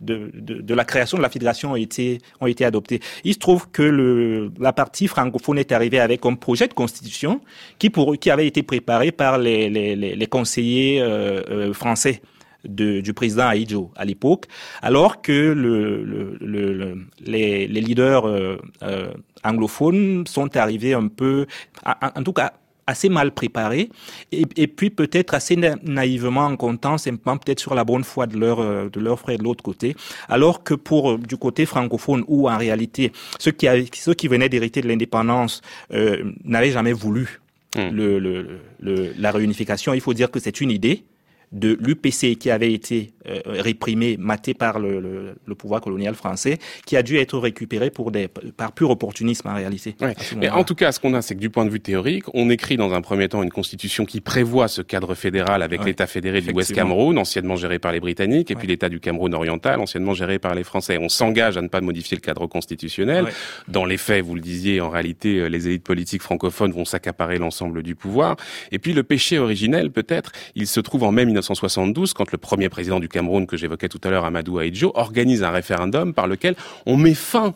de, 0.00 0.30
de, 0.34 0.74
la 0.74 0.84
création 0.84 1.18
de 1.18 1.22
la 1.22 1.28
fédération 1.28 1.72
ont 1.72 1.76
été, 1.76 2.18
ont 2.40 2.46
été 2.46 2.64
adoptées. 2.64 3.00
Il 3.24 3.34
se 3.34 3.38
trouve 3.38 3.70
que 3.70 3.82
le, 3.82 4.50
la 4.58 4.72
partie 4.72 5.06
francophone 5.06 5.58
est 5.58 5.72
arrivée 5.72 6.00
avec 6.00 6.24
un 6.24 6.34
projet 6.34 6.68
de 6.68 6.74
constitution 6.74 7.40
qui, 7.78 7.90
pour, 7.90 8.16
qui 8.18 8.30
avait 8.30 8.46
été 8.46 8.62
préparé 8.62 9.12
par 9.12 9.38
les, 9.38 9.68
les, 9.68 9.96
les 9.96 10.26
conseillers 10.26 11.00
euh, 11.00 11.42
euh, 11.50 11.72
français. 11.72 12.22
De, 12.62 13.00
du 13.00 13.14
président 13.14 13.46
Aïdjo 13.46 13.90
à 13.96 14.04
l'époque, 14.04 14.44
alors 14.82 15.22
que 15.22 15.32
le, 15.32 16.04
le, 16.04 16.36
le, 16.42 17.06
les, 17.24 17.66
les, 17.66 17.80
leaders 17.80 18.28
euh, 18.28 18.58
euh, 18.82 19.14
anglophones 19.42 20.26
sont 20.26 20.54
arrivés 20.58 20.92
un 20.92 21.08
peu, 21.08 21.46
en 21.86 22.22
tout 22.22 22.34
cas 22.34 22.52
assez 22.90 23.08
mal 23.08 23.32
préparé 23.32 23.88
et, 24.32 24.44
et 24.56 24.66
puis 24.66 24.90
peut-être 24.90 25.34
assez 25.34 25.56
naïvement 25.56 26.46
en 26.46 26.56
comptant 26.56 26.98
simplement 26.98 27.38
peut-être 27.38 27.60
sur 27.60 27.74
la 27.74 27.84
bonne 27.84 28.04
foi 28.04 28.26
de 28.26 28.36
leur 28.36 28.60
euh, 28.60 28.88
de 28.90 29.00
leur 29.00 29.18
frère 29.18 29.38
de 29.38 29.44
l'autre 29.44 29.62
côté 29.62 29.96
alors 30.28 30.62
que 30.62 30.74
pour 30.74 31.12
euh, 31.12 31.18
du 31.18 31.36
côté 31.36 31.66
francophone 31.66 32.24
où 32.28 32.48
en 32.50 32.58
réalité 32.58 33.12
ceux 33.38 33.52
qui 33.52 33.66
avaient, 33.68 33.86
ceux 33.94 34.14
qui 34.14 34.28
venaient 34.28 34.48
d'hériter 34.48 34.80
de 34.82 34.88
l'indépendance 34.88 35.62
euh, 35.92 36.32
n'avaient 36.44 36.72
jamais 36.72 36.92
voulu 36.92 37.40
mmh. 37.76 37.88
le, 37.90 38.18
le, 38.18 38.60
le, 38.80 39.12
la 39.18 39.30
réunification 39.30 39.94
il 39.94 40.00
faut 40.00 40.14
dire 40.14 40.30
que 40.30 40.40
c'est 40.40 40.60
une 40.60 40.70
idée 40.70 41.04
de 41.52 41.76
l'UPC 41.80 42.36
qui 42.36 42.50
avait 42.50 42.72
été 42.72 43.12
euh, 43.26 43.40
réprimé, 43.44 44.16
maté 44.18 44.54
par 44.54 44.78
le, 44.78 45.00
le, 45.00 45.34
le, 45.44 45.54
pouvoir 45.54 45.80
colonial 45.80 46.14
français, 46.14 46.58
qui 46.86 46.96
a 46.96 47.02
dû 47.02 47.16
être 47.16 47.38
récupéré 47.38 47.90
pour 47.90 48.12
des, 48.12 48.28
par 48.28 48.72
pur 48.72 48.90
opportunisme 48.90 49.48
en 49.48 49.54
réalité. 49.54 49.96
Ouais. 50.00 50.14
Mais 50.36 50.48
en 50.48 50.62
tout 50.62 50.76
cas, 50.76 50.92
ce 50.92 51.00
qu'on 51.00 51.14
a, 51.14 51.22
c'est 51.22 51.34
que 51.34 51.40
du 51.40 51.50
point 51.50 51.64
de 51.64 51.70
vue 51.70 51.80
théorique, 51.80 52.24
on 52.34 52.50
écrit 52.50 52.76
dans 52.76 52.92
un 52.92 53.00
premier 53.00 53.28
temps 53.28 53.42
une 53.42 53.50
constitution 53.50 54.04
qui 54.04 54.20
prévoit 54.20 54.68
ce 54.68 54.80
cadre 54.80 55.14
fédéral 55.14 55.62
avec 55.62 55.80
ouais. 55.80 55.86
l'État 55.86 56.06
fédéré 56.06 56.40
du 56.40 56.52
Ouest 56.52 56.72
Cameroun, 56.72 57.18
anciennement 57.18 57.56
géré 57.56 57.78
par 57.78 57.92
les 57.92 58.00
Britanniques, 58.00 58.50
et 58.50 58.54
puis 58.54 58.68
l'État 58.68 58.88
du 58.88 59.00
Cameroun 59.00 59.34
oriental, 59.34 59.80
anciennement 59.80 60.14
géré 60.14 60.38
par 60.38 60.54
les 60.54 60.64
Français. 60.64 60.98
On 61.00 61.08
s'engage 61.08 61.56
à 61.56 61.62
ne 61.62 61.68
pas 61.68 61.80
modifier 61.80 62.16
le 62.16 62.22
cadre 62.22 62.46
constitutionnel. 62.46 63.26
Dans 63.66 63.84
les 63.84 63.96
faits, 63.96 64.24
vous 64.24 64.34
le 64.34 64.40
disiez, 64.40 64.80
en 64.80 64.88
réalité, 64.88 65.38
euh, 65.38 65.48
les 65.48 65.66
élites 65.66 65.84
politiques 65.84 66.22
francophones 66.22 66.72
vont 66.72 66.84
s'accaparer 66.84 67.38
l'ensemble 67.38 67.82
du 67.82 67.94
pouvoir. 67.96 68.36
Et 68.72 68.78
puis 68.78 68.92
le 68.92 69.02
péché 69.02 69.38
originel, 69.38 69.90
peut-être, 69.90 70.32
il 70.54 70.66
se 70.66 70.80
trouve 70.80 71.02
en 71.02 71.12
mai 71.12 71.24
1972, 71.40 72.12
quand 72.12 72.30
le 72.32 72.38
premier 72.38 72.68
président 72.68 73.00
du 73.00 73.08
Cameroun 73.08 73.46
que 73.46 73.56
j'évoquais 73.56 73.88
tout 73.88 74.00
à 74.04 74.10
l'heure, 74.10 74.24
Amadou 74.24 74.58
Aïdjo, 74.58 74.92
organise 74.94 75.42
un 75.42 75.50
référendum 75.50 76.14
par 76.14 76.26
lequel 76.26 76.56
on 76.86 76.96
met 76.96 77.14
fin 77.14 77.54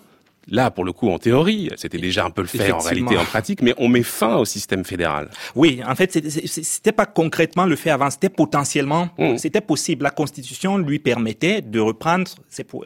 Là, 0.48 0.70
pour 0.70 0.84
le 0.84 0.92
coup, 0.92 1.08
en 1.08 1.18
théorie, 1.18 1.70
c'était 1.76 1.98
déjà 1.98 2.24
un 2.24 2.30
peu 2.30 2.42
le 2.42 2.48
fait 2.48 2.70
en 2.70 2.78
réalité, 2.78 3.16
en 3.16 3.24
pratique, 3.24 3.62
mais 3.62 3.74
on 3.78 3.88
met 3.88 4.02
fin 4.02 4.36
au 4.36 4.44
système 4.44 4.84
fédéral. 4.84 5.30
Oui, 5.54 5.80
en 5.86 5.94
fait, 5.94 6.12
c'était 6.46 6.92
pas 6.92 7.06
concrètement 7.06 7.64
le 7.64 7.76
fait 7.76 7.90
avant, 7.90 8.10
c'était 8.10 8.28
potentiellement, 8.28 9.08
mmh. 9.18 9.38
c'était 9.38 9.60
possible. 9.62 10.04
La 10.04 10.10
Constitution 10.10 10.76
lui 10.78 10.98
permettait 10.98 11.62
de 11.62 11.80
reprendre 11.80 12.30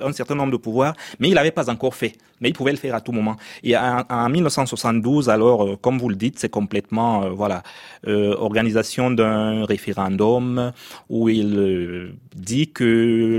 un 0.00 0.12
certain 0.12 0.34
nombre 0.34 0.52
de 0.52 0.56
pouvoirs, 0.56 0.94
mais 1.18 1.28
il 1.28 1.34
n'avait 1.34 1.50
pas 1.50 1.68
encore 1.68 1.94
fait. 1.94 2.12
Mais 2.40 2.48
il 2.50 2.52
pouvait 2.52 2.72
le 2.72 2.78
faire 2.78 2.94
à 2.94 3.00
tout 3.00 3.12
moment. 3.12 3.36
Et 3.62 3.76
en, 3.76 4.04
en 4.08 4.28
1972, 4.28 5.28
alors, 5.28 5.66
euh, 5.66 5.76
comme 5.76 5.98
vous 5.98 6.08
le 6.08 6.16
dites, 6.16 6.38
c'est 6.38 6.48
complètement, 6.48 7.24
euh, 7.24 7.30
voilà, 7.30 7.62
euh, 8.06 8.34
organisation 8.38 9.10
d'un 9.10 9.64
référendum 9.64 10.72
où 11.08 11.28
il 11.28 12.12
dit 12.36 12.68
que 12.68 13.38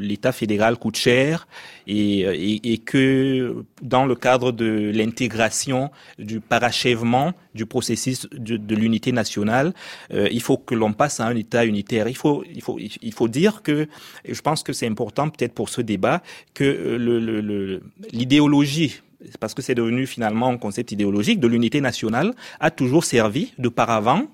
l'État 0.00 0.28
le, 0.28 0.32
fédéral 0.34 0.76
coûte 0.76 0.96
cher 0.96 1.46
et, 1.86 2.20
et, 2.20 2.72
et 2.72 2.78
que 2.78 3.64
dans 3.80 4.04
le 4.04 4.14
cadre 4.14 4.52
de 4.52 4.90
l'intégration, 4.94 5.90
du 6.18 6.40
parachèvement 6.40 7.32
du 7.54 7.66
processus 7.66 8.28
de, 8.30 8.56
de 8.56 8.74
l'unité 8.74 9.12
nationale, 9.12 9.74
euh, 10.12 10.28
il 10.30 10.40
faut 10.40 10.56
que 10.56 10.74
l'on 10.74 10.92
passe 10.92 11.20
à 11.20 11.26
un 11.26 11.36
État 11.36 11.64
unitaire. 11.64 12.08
Il 12.08 12.16
faut, 12.16 12.44
il 12.52 12.62
faut, 12.62 12.78
il 12.78 13.12
faut 13.12 13.28
dire 13.28 13.62
que, 13.62 13.88
et 14.24 14.34
je 14.34 14.42
pense 14.42 14.62
que 14.62 14.72
c'est 14.72 14.86
important 14.86 15.28
peut-être 15.28 15.52
pour 15.52 15.68
ce 15.68 15.80
débat, 15.80 16.22
que 16.54 16.64
euh, 16.64 17.80
l'idéologie 18.10 19.00
parce 19.40 19.54
que 19.54 19.62
c'est 19.62 19.74
devenu 19.74 20.06
finalement 20.06 20.48
un 20.48 20.58
concept 20.58 20.92
idéologique 20.92 21.40
de 21.40 21.46
l'unité 21.46 21.80
nationale, 21.80 22.34
a 22.60 22.70
toujours 22.70 23.04
servi 23.04 23.52
de 23.58 23.68
paravent 23.68 24.26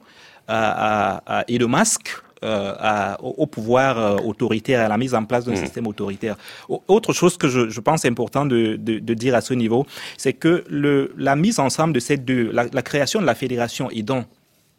à, 0.46 1.16
à, 1.16 1.40
à, 1.40 1.44
et 1.48 1.59
de 1.59 1.66
masque 1.66 2.11
euh, 2.44 2.74
à, 2.78 3.22
au, 3.22 3.46
pouvoir 3.46 3.98
euh, 3.98 4.16
autoritaire, 4.24 4.81
à 4.81 4.88
la 4.88 4.96
mise 4.96 5.12
en 5.14 5.24
place 5.24 5.44
d'un 5.44 5.52
mmh. 5.52 5.57
système 5.57 5.87
autoritaire. 5.88 6.37
Autre 6.68 7.12
chose 7.12 7.37
que 7.37 7.48
je, 7.48 7.68
je 7.68 7.81
pense 7.81 8.04
important 8.04 8.46
de, 8.46 8.76
de, 8.76 9.00
de, 9.00 9.14
dire 9.14 9.35
à 9.35 9.40
ce 9.40 9.54
niveau, 9.54 9.87
c'est 10.16 10.35
que 10.35 10.62
le, 10.68 11.12
la 11.16 11.35
mise 11.35 11.59
ensemble 11.59 11.94
de 11.94 12.00
ces 12.00 12.16
deux, 12.16 12.52
la, 12.52 12.66
la 12.72 12.83
création 12.83 13.20
de 13.20 13.26
la 13.26 13.35
fédération 13.35 13.90
et 13.90 14.04
donc 14.04 14.26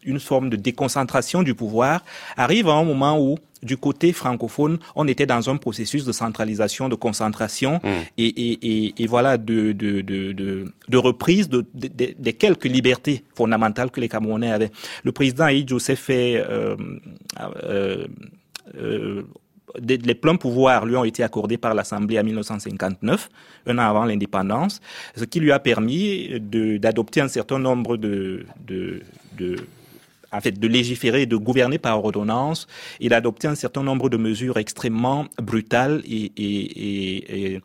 une 0.03 0.19
forme 0.19 0.49
de 0.49 0.55
déconcentration 0.55 1.43
du 1.43 1.55
pouvoir 1.55 2.03
arrive 2.37 2.67
à 2.69 2.73
un 2.73 2.83
moment 2.83 3.19
où 3.19 3.37
du 3.61 3.77
côté 3.77 4.13
francophone, 4.13 4.79
on 4.95 5.07
était 5.07 5.25
dans 5.25 5.49
un 5.49 5.57
processus 5.57 6.05
de 6.05 6.11
centralisation, 6.11 6.89
de 6.89 6.95
concentration 6.95 7.79
mmh. 7.83 7.87
et, 8.17 8.25
et, 8.27 8.85
et, 8.85 9.03
et, 9.03 9.07
voilà 9.07 9.37
de, 9.37 9.73
de, 9.73 10.01
de, 10.01 10.31
de, 10.31 10.65
de 10.87 10.97
reprise 10.97 11.49
de, 11.49 11.65
de, 11.73 11.89
de, 12.17 12.31
quelques 12.31 12.65
libertés 12.65 13.23
fondamentales 13.35 13.91
que 13.91 13.99
les 13.99 14.09
Camerounais 14.09 14.51
avaient. 14.51 14.71
Le 15.03 15.11
président 15.11 15.45
Aïd 15.45 15.67
Joseph 15.67 15.99
fait 15.99 16.43
euh, 16.47 16.75
euh, 17.63 18.07
euh, 18.77 19.23
les 19.87 20.15
pleins 20.15 20.35
pouvoirs 20.35 20.85
lui 20.85 20.95
ont 20.95 21.03
été 21.03 21.21
accordés 21.21 21.57
par 21.57 21.75
l'Assemblée 21.75 22.19
en 22.19 22.23
1959, 22.23 23.29
un 23.67 23.77
an 23.77 23.81
avant 23.81 24.05
l'indépendance, 24.05 24.81
ce 25.15 25.23
qui 25.25 25.39
lui 25.39 25.51
a 25.51 25.59
permis 25.59 26.39
d'adopter 26.39 27.21
un 27.21 27.27
certain 27.27 27.59
nombre 27.59 27.95
de, 27.95 28.45
de, 28.65 29.01
de 29.37 29.57
en 30.31 30.41
fait, 30.41 30.59
de 30.59 30.67
légiférer, 30.67 31.25
de 31.25 31.35
gouverner 31.35 31.77
par 31.77 32.03
ordonnance. 32.03 32.67
Et 32.99 33.09
d'adopter 33.09 33.47
un 33.47 33.55
certain 33.55 33.83
nombre 33.83 34.09
de 34.09 34.17
mesures 34.17 34.57
extrêmement 34.57 35.25
brutales 35.41 36.01
et, 36.05 36.31
et, 36.37 37.53
et, 37.55 37.61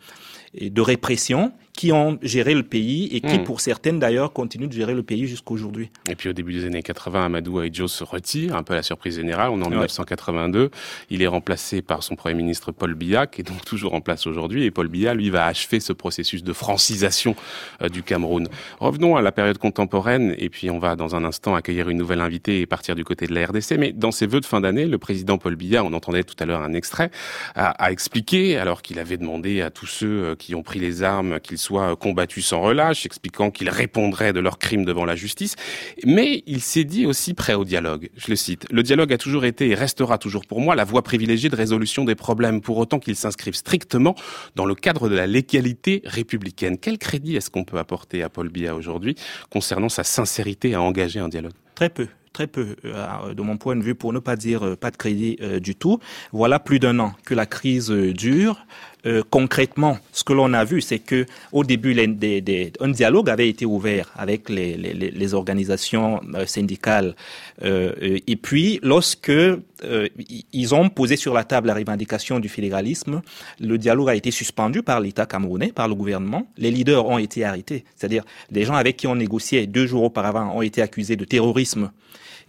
et 0.54 0.70
de 0.70 0.80
répression 0.80 1.52
qui 1.76 1.90
ont 1.90 2.18
géré 2.22 2.54
le 2.54 2.62
pays 2.62 3.08
et 3.10 3.20
qui, 3.20 3.38
mmh. 3.38 3.44
pour 3.44 3.60
certaines 3.60 3.98
d'ailleurs, 3.98 4.32
continuent 4.32 4.68
de 4.68 4.72
gérer 4.72 4.94
le 4.94 5.02
pays 5.02 5.26
jusqu'aujourd'hui. 5.26 5.90
Et 6.08 6.14
puis 6.14 6.28
au 6.28 6.32
début 6.32 6.52
des 6.52 6.66
années 6.66 6.82
80, 6.82 7.26
Amadou 7.26 7.58
Aïdjo 7.58 7.88
se 7.88 8.04
retire, 8.04 8.54
un 8.54 8.62
peu 8.62 8.74
à 8.74 8.76
la 8.76 8.82
surprise 8.82 9.16
générale. 9.16 9.50
On 9.50 9.60
est 9.60 9.64
en 9.64 9.70
ouais. 9.70 9.76
1982. 9.76 10.70
Il 11.10 11.20
est 11.20 11.26
remplacé 11.26 11.82
par 11.82 12.04
son 12.04 12.14
Premier 12.14 12.36
ministre 12.36 12.70
Paul 12.70 12.94
Biya, 12.94 13.26
qui 13.26 13.40
est 13.40 13.44
donc 13.44 13.64
toujours 13.66 13.94
en 13.94 14.00
place 14.00 14.26
aujourd'hui. 14.28 14.64
Et 14.64 14.70
Paul 14.70 14.86
Biya, 14.86 15.14
lui, 15.14 15.30
va 15.30 15.46
achever 15.46 15.80
ce 15.80 15.92
processus 15.92 16.44
de 16.44 16.52
francisation 16.52 17.34
euh, 17.82 17.88
du 17.88 18.04
Cameroun. 18.04 18.46
Revenons 18.78 19.16
à 19.16 19.22
la 19.22 19.32
période 19.32 19.58
contemporaine, 19.58 20.34
et 20.38 20.50
puis 20.50 20.70
on 20.70 20.78
va 20.78 20.94
dans 20.94 21.16
un 21.16 21.24
instant 21.24 21.56
accueillir 21.56 21.88
une 21.88 21.98
nouvelle 21.98 22.20
invitée 22.20 22.60
et 22.60 22.66
partir 22.66 22.94
du 22.94 23.04
côté 23.04 23.26
de 23.26 23.34
la 23.34 23.46
RDC. 23.46 23.72
Mais 23.78 23.92
dans 23.92 24.12
ses 24.12 24.26
vœux 24.26 24.40
de 24.40 24.46
fin 24.46 24.60
d'année, 24.60 24.86
le 24.86 24.98
président 24.98 25.38
Paul 25.38 25.56
Biya, 25.56 25.82
on 25.82 25.92
entendait 25.92 26.22
tout 26.22 26.36
à 26.38 26.46
l'heure 26.46 26.62
un 26.62 26.72
extrait, 26.72 27.10
a, 27.56 27.70
a 27.70 27.90
expliqué, 27.90 28.58
alors 28.58 28.80
qu'il 28.80 29.00
avait 29.00 29.16
demandé 29.16 29.60
à 29.60 29.70
tous 29.70 29.86
ceux 29.86 30.06
euh, 30.06 30.34
qui 30.36 30.54
ont 30.54 30.62
pris 30.62 30.78
les 30.78 31.02
armes 31.02 31.40
qu'ils 31.40 31.58
soient 31.64 31.96
combattus 31.96 32.46
sans 32.46 32.60
relâche, 32.60 33.06
expliquant 33.06 33.50
qu'ils 33.50 33.70
répondraient 33.70 34.32
de 34.32 34.40
leurs 34.40 34.58
crimes 34.58 34.84
devant 34.84 35.04
la 35.04 35.16
justice. 35.16 35.56
Mais 36.04 36.42
il 36.46 36.60
s'est 36.60 36.84
dit 36.84 37.06
aussi 37.06 37.34
prêt 37.34 37.54
au 37.54 37.64
dialogue. 37.64 38.10
Je 38.16 38.28
le 38.28 38.36
cite. 38.36 38.66
Le 38.70 38.82
dialogue 38.82 39.12
a 39.12 39.18
toujours 39.18 39.44
été 39.44 39.68
et 39.68 39.74
restera 39.74 40.18
toujours 40.18 40.46
pour 40.46 40.60
moi 40.60 40.74
la 40.74 40.84
voie 40.84 41.02
privilégiée 41.02 41.48
de 41.48 41.56
résolution 41.56 42.04
des 42.04 42.14
problèmes, 42.14 42.60
pour 42.60 42.78
autant 42.78 42.98
qu'il 42.98 43.16
s'inscrive 43.16 43.54
strictement 43.54 44.14
dans 44.54 44.66
le 44.66 44.74
cadre 44.74 45.08
de 45.08 45.14
la 45.14 45.26
légalité 45.26 46.02
républicaine. 46.04 46.78
Quel 46.78 46.98
crédit 46.98 47.36
est-ce 47.36 47.50
qu'on 47.50 47.64
peut 47.64 47.78
apporter 47.78 48.22
à 48.22 48.28
Paul 48.28 48.48
Biya 48.48 48.74
aujourd'hui 48.74 49.14
concernant 49.50 49.88
sa 49.88 50.04
sincérité 50.04 50.74
à 50.74 50.82
engager 50.82 51.20
un 51.20 51.28
dialogue? 51.28 51.52
Très 51.74 51.88
peu 51.88 52.06
très 52.34 52.46
peu, 52.48 52.76
euh, 52.84 53.32
de 53.32 53.40
mon 53.40 53.56
point 53.56 53.76
de 53.76 53.82
vue, 53.82 53.94
pour 53.94 54.12
ne 54.12 54.18
pas 54.18 54.36
dire 54.36 54.66
euh, 54.66 54.76
pas 54.76 54.90
de 54.90 54.96
crédit 54.98 55.38
euh, 55.40 55.60
du 55.60 55.74
tout. 55.74 56.00
Voilà 56.32 56.58
plus 56.58 56.80
d'un 56.80 56.98
an 56.98 57.14
que 57.24 57.32
la 57.32 57.46
crise 57.46 57.90
dure. 57.90 58.66
Euh, 59.06 59.22
concrètement, 59.30 59.98
ce 60.12 60.24
que 60.24 60.32
l'on 60.32 60.52
a 60.52 60.64
vu, 60.64 60.80
c'est 60.80 60.98
que 60.98 61.26
au 61.52 61.64
début, 61.64 61.92
les, 61.92 62.72
un 62.80 62.88
dialogue 62.88 63.28
avait 63.28 63.48
été 63.48 63.66
ouvert 63.66 64.10
avec 64.16 64.48
les, 64.48 64.76
les, 64.76 64.94
les 64.94 65.34
organisations 65.34 66.20
euh, 66.34 66.46
syndicales. 66.46 67.14
Euh, 67.62 67.92
et 68.26 68.36
puis, 68.36 68.80
lorsque 68.82 69.30
euh, 69.30 70.08
ils 70.52 70.74
ont 70.74 70.88
posé 70.88 71.16
sur 71.16 71.34
la 71.34 71.44
table 71.44 71.68
la 71.68 71.74
revendication 71.74 72.40
du 72.40 72.48
fédéralisme, 72.48 73.22
le 73.60 73.78
dialogue 73.78 74.08
a 74.08 74.14
été 74.14 74.30
suspendu 74.30 74.82
par 74.82 75.00
l'État 75.00 75.26
camerounais, 75.26 75.72
par 75.72 75.88
le 75.88 75.94
gouvernement. 75.94 76.46
Les 76.56 76.70
leaders 76.70 77.06
ont 77.06 77.18
été 77.18 77.44
arrêtés, 77.44 77.84
c'est-à-dire 77.96 78.24
des 78.50 78.64
gens 78.64 78.74
avec 78.74 78.96
qui 78.96 79.06
on 79.06 79.16
négociait 79.16 79.66
deux 79.66 79.86
jours 79.86 80.04
auparavant 80.04 80.56
ont 80.56 80.62
été 80.62 80.82
accusés 80.82 81.16
de 81.16 81.24
terrorisme 81.24 81.90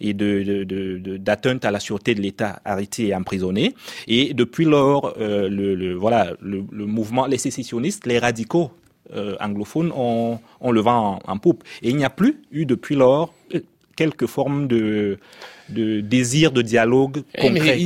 et 0.00 0.14
de, 0.14 0.64
d'atteinte 1.16 1.64
à 1.64 1.70
la 1.70 1.80
sûreté 1.80 2.14
de 2.14 2.20
l'État 2.20 2.60
arrêtés 2.64 3.08
et 3.08 3.14
emprisonnés. 3.14 3.74
Et 4.06 4.34
depuis 4.34 4.64
lors, 4.64 5.14
euh, 5.18 5.48
le, 5.48 5.94
voilà, 5.94 6.32
le, 6.40 6.62
mouvement, 6.86 7.26
les 7.26 7.38
sécessionnistes, 7.38 8.06
les 8.06 8.18
radicaux 8.18 8.70
euh, 9.14 9.36
anglophones 9.40 9.92
ont, 9.92 10.38
le 10.62 10.80
vent 10.80 11.20
en, 11.24 11.38
poupe. 11.38 11.62
Et 11.82 11.90
il 11.90 11.96
n'y 11.96 12.04
a 12.04 12.10
plus 12.10 12.42
eu 12.50 12.66
depuis 12.66 12.96
lors 12.96 13.32
euh, 13.54 13.60
quelques 13.94 14.26
formes 14.26 14.66
de, 14.66 15.18
de 15.68 16.00
désir 16.00 16.52
de 16.52 16.62
dialogue 16.62 17.22
eh, 17.34 17.42
concret. 17.42 17.78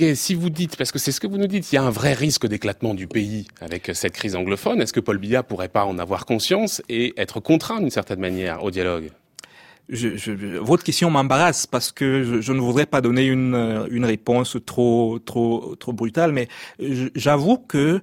Mais 0.00 0.14
si 0.14 0.34
vous 0.34 0.50
dites, 0.50 0.76
parce 0.76 0.92
que 0.92 0.98
c'est 0.98 1.12
ce 1.12 1.20
que 1.20 1.26
vous 1.26 1.38
nous 1.38 1.46
dites, 1.46 1.70
il 1.72 1.76
y 1.76 1.78
a 1.78 1.82
un 1.82 1.90
vrai 1.90 2.12
risque 2.12 2.46
d'éclatement 2.46 2.94
du 2.94 3.06
pays 3.06 3.46
avec 3.60 3.90
cette 3.94 4.12
crise 4.12 4.36
anglophone, 4.36 4.80
est-ce 4.80 4.92
que 4.92 5.00
Paul 5.00 5.18
Biya 5.18 5.42
pourrait 5.42 5.68
pas 5.68 5.84
en 5.84 5.98
avoir 5.98 6.26
conscience 6.26 6.82
et 6.88 7.14
être 7.16 7.40
contraint 7.40 7.80
d'une 7.80 7.90
certaine 7.90 8.20
manière 8.20 8.62
au 8.64 8.70
dialogue? 8.70 9.10
Je, 9.88 10.16
je, 10.16 10.32
votre 10.58 10.82
question 10.82 11.10
m'embarrasse 11.10 11.66
parce 11.66 11.92
que 11.92 12.22
je, 12.22 12.40
je, 12.40 12.52
ne 12.52 12.60
voudrais 12.60 12.86
pas 12.86 13.00
donner 13.00 13.26
une, 13.26 13.54
euh, 13.54 13.86
une 13.90 14.04
réponse 14.04 14.56
trop, 14.64 15.18
trop, 15.18 15.76
trop 15.76 15.92
brutale, 15.92 16.32
mais 16.32 16.48
j'avoue 17.14 17.58
que 17.58 18.00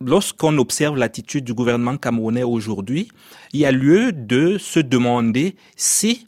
lorsqu'on 0.00 0.58
observe 0.58 0.96
l'attitude 0.96 1.44
du 1.44 1.54
gouvernement 1.54 1.96
camerounais 1.96 2.42
aujourd'hui, 2.42 3.08
il 3.52 3.60
y 3.60 3.66
a 3.66 3.72
lieu 3.72 4.12
de 4.12 4.58
se 4.58 4.80
demander 4.80 5.56
si 5.76 6.26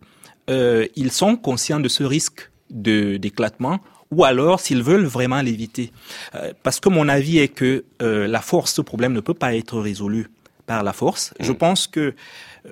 euh, 0.49 0.87
ils 0.97 1.13
sont 1.13 1.37
conscients 1.37 1.81
de 1.81 1.89
ce 1.89 2.05
risque 2.05 2.51
de 2.71 3.17
d'éclatement 3.17 3.81
ou 4.11 4.25
alors 4.25 4.61
s'ils 4.61 4.83
veulent 4.83 5.05
vraiment 5.05 5.43
l'éviter. 5.43 5.93
Euh, 6.35 6.53
parce 6.63 6.81
que 6.81 6.89
mon 6.89 7.09
avis 7.09 7.39
est 7.39 7.49
que 7.49 7.85
euh, 8.01 8.27
la 8.27 8.41
force, 8.41 8.73
ce 8.73 8.81
problème 8.81 9.13
ne 9.13 9.21
peut 9.21 9.35
pas 9.35 9.55
être 9.55 9.79
résolu 9.79 10.29
par 10.67 10.83
la 10.83 10.93
force. 10.93 11.35
Je 11.41 11.53
mm. 11.53 11.57
pense 11.57 11.87
que 11.87 12.15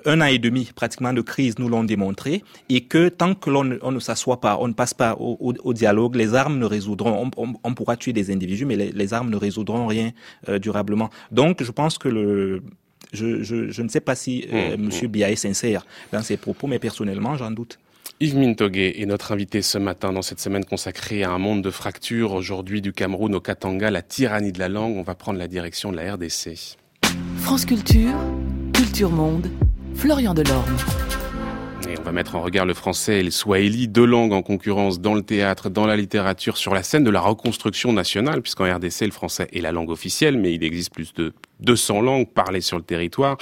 un 0.05 0.21
an 0.21 0.25
et 0.25 0.39
demi 0.39 0.69
pratiquement 0.75 1.13
de 1.13 1.21
crise 1.21 1.59
nous 1.59 1.69
l'ont 1.69 1.83
démontré 1.83 2.43
et 2.69 2.81
que 2.81 3.09
tant 3.09 3.35
que 3.35 3.49
l'on 3.49 3.63
ne 3.63 3.99
s'assoit 3.99 4.41
pas, 4.41 4.57
on 4.59 4.67
ne 4.67 4.73
passe 4.73 4.93
pas 4.93 5.15
au, 5.19 5.73
dialogue, 5.73 6.15
les 6.15 6.33
armes 6.33 6.59
ne 6.59 6.65
résoudront. 6.65 7.29
On, 7.37 7.73
pourra 7.73 7.97
tuer 7.97 8.13
des 8.13 8.31
individus, 8.31 8.65
mais 8.65 8.75
les, 8.75 9.13
armes 9.13 9.29
ne 9.29 9.37
résoudront 9.37 9.87
rien 9.87 10.11
euh, 10.49 10.59
durablement. 10.59 11.09
Donc, 11.31 11.63
je 11.63 11.71
pense 11.71 11.97
que 11.97 12.09
le 12.09 12.61
je, 13.13 13.41
je, 13.41 13.69
je 13.69 13.81
ne 13.81 13.87
sais 13.87 14.01
pas 14.01 14.15
si 14.15 14.45
euh, 14.51 14.75
mmh, 14.75 14.81
Monsieur 14.81 15.07
mmh. 15.07 15.11
Bia 15.11 15.31
est 15.31 15.35
sincère 15.37 15.85
dans 16.11 16.21
ses 16.21 16.37
propos, 16.37 16.67
mais 16.67 16.79
personnellement, 16.79 17.37
j'en 17.37 17.51
doute. 17.51 17.79
Yves 18.19 18.37
Mintogué 18.37 18.95
est 18.97 19.05
notre 19.05 19.31
invité 19.31 19.61
ce 19.61 19.77
matin 19.77 20.11
dans 20.11 20.23
cette 20.23 20.39
semaine 20.39 20.65
consacrée 20.65 21.23
à 21.23 21.29
un 21.29 21.37
monde 21.37 21.61
de 21.61 21.69
fractures. 21.69 22.33
Aujourd'hui, 22.33 22.81
du 22.81 22.91
Cameroun 22.91 23.35
au 23.35 23.39
Katanga, 23.39 23.91
la 23.91 24.01
tyrannie 24.01 24.51
de 24.51 24.59
la 24.59 24.69
langue. 24.69 24.97
On 24.97 25.03
va 25.03 25.13
prendre 25.13 25.37
la 25.37 25.47
direction 25.47 25.91
de 25.91 25.97
la 25.97 26.15
RDC. 26.15 26.77
France 27.37 27.65
Culture, 27.65 28.15
Culture 28.73 29.11
Monde, 29.11 29.47
Florian 29.97 30.35
Delorme. 30.35 30.77
Et 31.89 31.97
on 31.99 32.03
va 32.03 32.11
mettre 32.11 32.35
en 32.35 32.41
regard 32.41 32.67
le 32.67 32.75
français 32.75 33.19
et 33.19 33.23
le 33.23 33.31
swahili, 33.31 33.87
deux 33.87 34.05
langues 34.05 34.31
en 34.31 34.43
concurrence 34.43 35.01
dans 35.01 35.15
le 35.15 35.23
théâtre, 35.23 35.69
dans 35.69 35.87
la 35.87 35.95
littérature, 35.95 36.57
sur 36.57 36.75
la 36.75 36.83
scène 36.83 37.03
de 37.03 37.09
la 37.09 37.19
reconstruction 37.19 37.93
nationale, 37.93 38.43
puisqu'en 38.43 38.71
RDC, 38.71 39.01
le 39.01 39.11
français 39.11 39.47
est 39.51 39.59
la 39.59 39.71
langue 39.71 39.89
officielle, 39.89 40.37
mais 40.37 40.53
il 40.53 40.63
existe 40.63 40.93
plus 40.93 41.13
de 41.15 41.33
200 41.61 42.01
langues 42.01 42.27
parlées 42.27 42.61
sur 42.61 42.77
le 42.77 42.83
territoire. 42.83 43.37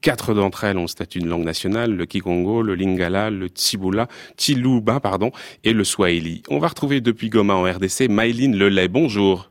Quatre 0.00 0.34
d'entre 0.34 0.64
elles 0.64 0.78
ont 0.78 0.82
le 0.82 0.88
statut 0.88 1.20
de 1.20 1.28
langue 1.28 1.44
nationale, 1.44 1.94
le 1.94 2.06
Kikongo, 2.06 2.62
le 2.62 2.74
Lingala, 2.74 3.30
le 3.30 3.48
Tibula, 3.48 4.08
Chiluba, 4.36 4.98
pardon, 4.98 5.30
et 5.62 5.72
le 5.72 5.84
Swahili. 5.84 6.42
On 6.48 6.58
va 6.58 6.68
retrouver 6.68 7.00
depuis 7.00 7.28
Goma 7.28 7.54
en 7.54 7.62
RDC 7.62 8.08
Maïline 8.08 8.56
Lelay. 8.56 8.88
Bonjour. 8.88 9.50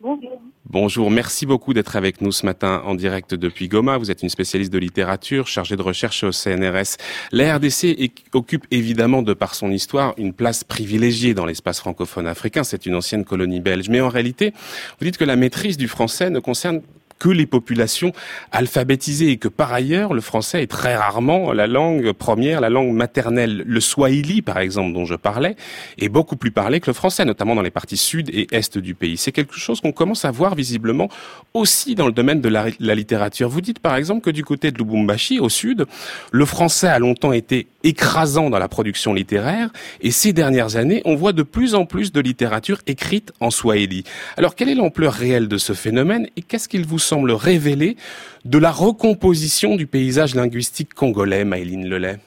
Bonjour. 0.00 0.37
Bonjour, 0.70 1.10
merci 1.10 1.46
beaucoup 1.46 1.72
d'être 1.72 1.96
avec 1.96 2.20
nous 2.20 2.30
ce 2.30 2.44
matin 2.44 2.82
en 2.84 2.94
direct 2.94 3.34
depuis 3.34 3.68
Goma. 3.68 3.96
Vous 3.96 4.10
êtes 4.10 4.22
une 4.22 4.28
spécialiste 4.28 4.70
de 4.70 4.76
littérature, 4.76 5.46
chargée 5.46 5.76
de 5.76 5.82
recherche 5.82 6.24
au 6.24 6.30
CNRS. 6.30 6.98
La 7.32 7.56
RDC 7.56 7.96
occupe 8.34 8.66
évidemment, 8.70 9.22
de 9.22 9.32
par 9.32 9.54
son 9.54 9.70
histoire, 9.70 10.12
une 10.18 10.34
place 10.34 10.64
privilégiée 10.64 11.32
dans 11.32 11.46
l'espace 11.46 11.80
francophone 11.80 12.26
africain. 12.26 12.64
C'est 12.64 12.84
une 12.84 12.96
ancienne 12.96 13.24
colonie 13.24 13.60
belge. 13.60 13.88
Mais 13.88 14.02
en 14.02 14.10
réalité, 14.10 14.52
vous 15.00 15.06
dites 15.06 15.16
que 15.16 15.24
la 15.24 15.36
maîtrise 15.36 15.78
du 15.78 15.88
français 15.88 16.28
ne 16.28 16.38
concerne 16.38 16.82
que 17.18 17.28
les 17.28 17.46
populations 17.46 18.12
alphabétisées 18.52 19.30
et 19.30 19.36
que 19.36 19.48
par 19.48 19.72
ailleurs 19.72 20.14
le 20.14 20.20
français 20.20 20.62
est 20.62 20.66
très 20.66 20.96
rarement 20.96 21.52
la 21.52 21.66
langue 21.66 22.12
première, 22.12 22.60
la 22.60 22.70
langue 22.70 22.92
maternelle. 22.92 23.64
Le 23.66 23.80
swahili 23.80 24.42
par 24.42 24.58
exemple 24.58 24.92
dont 24.92 25.04
je 25.04 25.14
parlais 25.14 25.56
est 25.98 26.08
beaucoup 26.08 26.36
plus 26.36 26.50
parlé 26.50 26.80
que 26.80 26.86
le 26.86 26.94
français, 26.94 27.24
notamment 27.24 27.54
dans 27.54 27.62
les 27.62 27.70
parties 27.70 27.96
sud 27.96 28.30
et 28.30 28.46
est 28.52 28.78
du 28.78 28.94
pays. 28.94 29.16
C'est 29.16 29.32
quelque 29.32 29.56
chose 29.56 29.80
qu'on 29.80 29.92
commence 29.92 30.24
à 30.24 30.30
voir 30.30 30.54
visiblement 30.54 31.08
aussi 31.54 31.94
dans 31.94 32.06
le 32.06 32.12
domaine 32.12 32.40
de 32.40 32.48
la, 32.48 32.94
littérature. 32.94 33.48
Vous 33.48 33.60
dites 33.60 33.78
par 33.78 33.96
exemple 33.96 34.22
que 34.22 34.30
du 34.30 34.44
côté 34.44 34.70
de 34.70 34.78
Lubumbashi, 34.78 35.38
au 35.40 35.48
sud, 35.48 35.86
le 36.32 36.44
français 36.44 36.88
a 36.88 36.98
longtemps 36.98 37.32
été 37.32 37.66
écrasant 37.84 38.50
dans 38.50 38.58
la 38.58 38.68
production 38.68 39.14
littéraire 39.14 39.70
et 40.00 40.10
ces 40.10 40.32
dernières 40.32 40.76
années, 40.76 41.02
on 41.04 41.14
voit 41.14 41.32
de 41.32 41.42
plus 41.42 41.74
en 41.74 41.86
plus 41.86 42.12
de 42.12 42.20
littérature 42.20 42.78
écrite 42.86 43.32
en 43.40 43.50
swahili. 43.50 44.04
Alors 44.36 44.54
quelle 44.54 44.68
est 44.68 44.74
l'ampleur 44.74 45.12
réelle 45.12 45.48
de 45.48 45.58
ce 45.58 45.72
phénomène 45.72 46.28
et 46.36 46.42
qu'est-ce 46.42 46.68
qu'il 46.68 46.86
vous 46.86 46.98
semble 46.98 47.32
révéler 47.32 47.96
de 48.44 48.58
la 48.58 48.70
recomposition 48.70 49.76
du 49.76 49.86
paysage 49.86 50.34
linguistique 50.34 50.94
congolais, 50.94 51.44
Maëline 51.44 51.88
Lelay? 51.88 52.18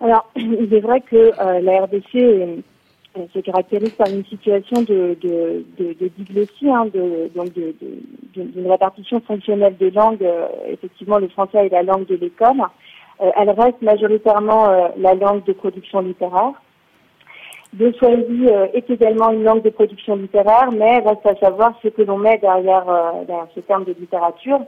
Alors, 0.00 0.30
il 0.36 0.72
est 0.72 0.80
vrai 0.80 1.00
que 1.00 1.16
euh, 1.16 1.60
la 1.60 1.84
RDC 1.84 2.14
euh, 2.14 2.56
se 3.34 3.40
caractérise 3.40 3.90
par 3.90 4.08
une 4.08 4.24
situation 4.24 4.82
de, 4.82 5.16
de, 5.20 5.64
de, 5.78 6.10
diglossie, 6.18 6.70
hein, 6.70 6.86
donc 7.34 7.52
d'une 7.52 8.70
répartition 8.70 9.20
fonctionnelle 9.20 9.76
des 9.76 9.90
langues. 9.90 10.22
Euh, 10.22 10.46
effectivement, 10.68 11.18
le 11.18 11.28
français 11.28 11.66
est 11.66 11.70
la 11.70 11.82
langue 11.82 12.06
de 12.06 12.14
l'école. 12.14 12.58
Elle 13.20 13.50
reste 13.50 13.82
majoritairement 13.82 14.90
la 14.96 15.14
langue 15.14 15.44
de 15.44 15.52
production 15.52 16.00
littéraire. 16.00 16.52
Le 17.76 17.92
Swahili 17.92 18.48
euh, 18.48 18.66
est 18.72 18.88
également 18.88 19.30
une 19.30 19.44
langue 19.44 19.62
de 19.62 19.70
production 19.70 20.16
littéraire, 20.16 20.70
mais 20.72 21.00
reste 21.00 21.26
à 21.26 21.34
savoir 21.36 21.74
ce 21.82 21.88
que 21.88 22.02
l'on 22.02 22.16
met 22.16 22.38
derrière, 22.38 22.88
euh, 22.88 23.24
derrière 23.26 23.48
ce 23.54 23.60
terme 23.60 23.84
de 23.84 23.92
littérature. 23.92 24.60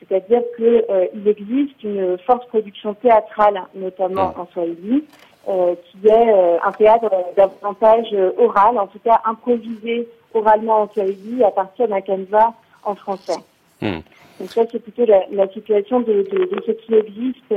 C'est-à-dire 0.00 0.42
qu'il 0.56 0.84
euh, 0.90 1.06
existe 1.24 1.82
une 1.84 2.18
forte 2.26 2.48
production 2.48 2.94
théâtrale, 2.94 3.62
notamment 3.74 4.34
en 4.36 4.46
Swahili, 4.52 5.04
qui 5.44 6.06
est 6.06 6.60
un 6.62 6.70
théâtre 6.70 7.10
davantage 7.36 8.14
oral, 8.38 8.78
en 8.78 8.86
tout 8.86 9.00
cas 9.00 9.20
improvisé 9.24 10.08
oralement 10.34 10.82
en 10.82 10.88
Swahili 10.88 11.42
à 11.42 11.50
partir 11.50 11.88
d'un 11.88 12.00
canevas 12.00 12.52
en 12.84 12.94
français. 12.94 13.40
Hmm. 13.82 14.00
Donc 14.40 14.50
ça, 14.50 14.62
c'est 14.70 14.82
plutôt 14.82 15.04
la, 15.04 15.48
situation 15.48 16.00
de, 16.00 16.26
de, 16.32 16.44
de, 16.46 16.62
ce 16.66 16.72
qui 16.72 16.94
existe 16.94 17.52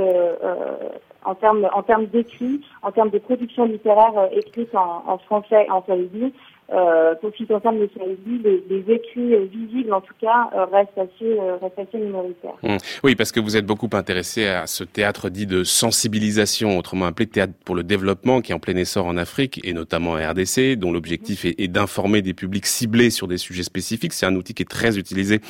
en 1.26 1.36
termes 1.36 1.68
en 1.74 1.84
termes 1.84 2.06
d'écrit, 2.06 2.62
en 2.82 2.92
termes 2.92 3.10
de 3.10 3.18
production 3.18 3.66
littéraire 3.66 4.14
euh, 4.18 4.28
écrite 4.32 4.74
en, 4.76 5.04
en 5.08 5.18
français 5.18 5.68
en 5.70 5.84
swahili. 5.84 6.32
Euh, 6.74 7.14
pour 7.22 7.30
ce 7.30 7.38
qui 7.38 7.46
concerne 7.46 7.78
le 7.78 7.88
Swahili, 7.96 8.42
les, 8.44 8.64
les, 8.68 8.96
écrits 8.96 9.36
euh, 9.36 9.46
visibles, 9.46 9.94
en 9.94 10.02
tout 10.02 10.16
cas, 10.20 10.50
euh, 10.56 10.66
restent 10.66 10.98
assez, 10.98 11.38
restent 11.62 11.78
assez 11.78 12.04
minoritaires. 12.04 12.56
Mmh. 12.64 12.78
Oui, 13.04 13.14
parce 13.16 13.32
que 13.32 13.40
vous 13.40 13.56
êtes 13.56 13.68
beaucoup 13.68 13.90
intéressé 13.94 14.48
à 14.48 14.66
ce 14.66 14.84
théâtre 14.84 15.30
dit 15.30 15.46
de 15.46 15.64
sensibilisation, 15.64 16.76
autrement 16.80 17.06
appelé 17.06 17.28
théâtre 17.28 17.54
pour 17.66 17.76
le 17.76 17.84
développement, 17.84 18.42
qui 18.42 18.52
est 18.52 18.56
en 18.56 18.60
plein 18.60 18.76
essor 18.78 19.06
en 19.06 19.16
Afrique 19.16 19.62
et 19.64 19.74
notamment 19.74 20.14
en 20.14 20.16
RDC, 20.16 20.76
dont 20.76 20.92
l'objectif 20.92 21.46
est, 21.46 21.54
est 21.60 21.68
d'informer 21.68 22.24
des 22.24 22.34
publics 22.34 22.66
ciblés 22.66 23.12
sur 23.12 23.28
des 23.28 23.38
sujets 23.38 23.62
spécifiques. 23.62 24.14
C'est 24.14 24.26
un 24.26 24.36
outil 24.36 24.56
qui 24.56 24.64
est 24.64 24.70
très 24.70 24.98
utilisé 24.98 25.42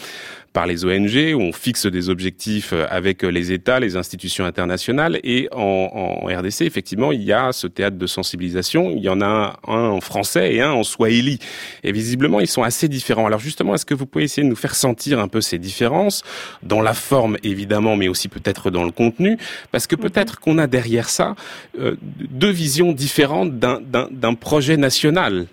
par 0.56 0.66
les 0.68 0.86
ONG, 0.86 1.36
où 1.36 1.42
on 1.42 1.52
fixe 1.52 1.86
des 1.86 2.10
objectifs 2.10 2.74
avec 2.90 3.24
les 3.24 3.52
États, 3.52 3.82
les 3.82 3.98
institutions 3.98 4.46
internationales. 4.46 5.20
Et 5.26 5.50
en, 5.52 6.22
en 6.24 6.26
RDC, 6.26 6.62
effectivement, 6.62 7.12
il 7.12 7.24
y 7.24 7.34
a 7.34 7.52
ce 7.52 7.68
théâtre 7.68 7.98
de 7.98 8.08
sensibilisation. 8.08 8.90
Il 8.90 9.04
y 9.04 9.10
en 9.10 9.22
a 9.22 9.60
un 9.68 9.90
en 9.90 10.00
français 10.00 10.56
et 10.56 10.62
un 10.62 10.72
en 10.72 10.84
swahili. 10.84 11.40
Et 11.84 11.92
visiblement, 11.92 12.40
ils 12.40 12.48
sont 12.48 12.64
assez 12.64 12.88
différents. 12.88 13.26
Alors 13.28 13.42
justement, 13.42 13.76
est-ce 13.76 13.86
que 13.86 13.94
vous 13.94 14.06
pouvez 14.06 14.24
essayer 14.24 14.44
de 14.44 14.50
nous 14.50 14.56
faire 14.56 14.76
sentir 14.76 15.20
un 15.20 15.28
peu 15.28 15.42
ces 15.42 15.60
différences 15.60 16.24
dans 16.64 16.82
la 16.82 16.94
forme, 16.94 17.36
évidemment, 17.44 17.98
mais 17.98 18.08
aussi 18.08 18.30
peut-être 18.30 18.72
dans 18.72 18.86
le 18.86 18.92
contenu, 18.92 19.38
parce 19.74 19.88
que 19.88 19.98
peut-être 19.98 20.40
qu'on 20.40 20.58
a 20.58 20.68
derrière 20.68 21.10
ça 21.10 21.36
euh, 21.80 21.96
deux 22.02 22.52
visions 22.52 22.94
différentes 22.94 23.60
d'un 23.60 24.34
projet 24.36 24.78
national 24.78 25.48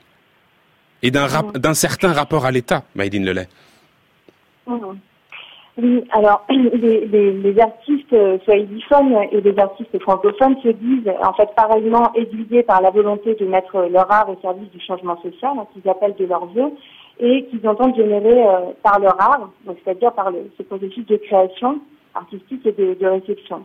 et 1.02 1.10
d'un 1.10 1.74
certain 1.74 2.12
rapport 2.12 2.46
à 2.46 2.52
l'État, 2.52 2.84
Maïdine 2.94 3.24
Lelay. 3.24 3.48
Oui, 5.78 6.04
alors 6.10 6.44
les, 6.50 7.06
les, 7.06 7.32
les 7.32 7.60
artistes 7.60 8.14
swahiliphones 8.44 9.16
et 9.32 9.40
les 9.40 9.58
artistes 9.58 9.98
francophones 10.02 10.56
se 10.62 10.68
disent 10.68 11.10
en 11.22 11.32
fait 11.32 11.48
pareillement 11.56 12.12
aiguillés 12.14 12.62
par 12.62 12.82
la 12.82 12.90
volonté 12.90 13.34
de 13.34 13.46
mettre 13.46 13.88
leur 13.90 14.10
art 14.12 14.28
au 14.28 14.36
service 14.42 14.70
du 14.70 14.80
changement 14.80 15.16
social, 15.22 15.52
hein, 15.58 15.66
qu'ils 15.72 15.88
appellent 15.88 16.16
de 16.16 16.26
leur 16.26 16.44
vœu, 16.46 16.72
et 17.20 17.46
qu'ils 17.46 17.66
entendent 17.66 17.96
générer 17.96 18.44
euh, 18.44 18.72
par 18.82 18.98
leur 18.98 19.18
art, 19.20 19.50
donc 19.64 19.78
c'est-à-dire 19.82 20.12
par 20.12 20.30
le, 20.30 20.50
ce 20.58 20.62
processus 20.62 21.06
de 21.06 21.16
création 21.16 21.80
artistique 22.14 22.66
et 22.66 22.72
de, 22.72 22.94
de 22.94 23.06
réception. 23.06 23.64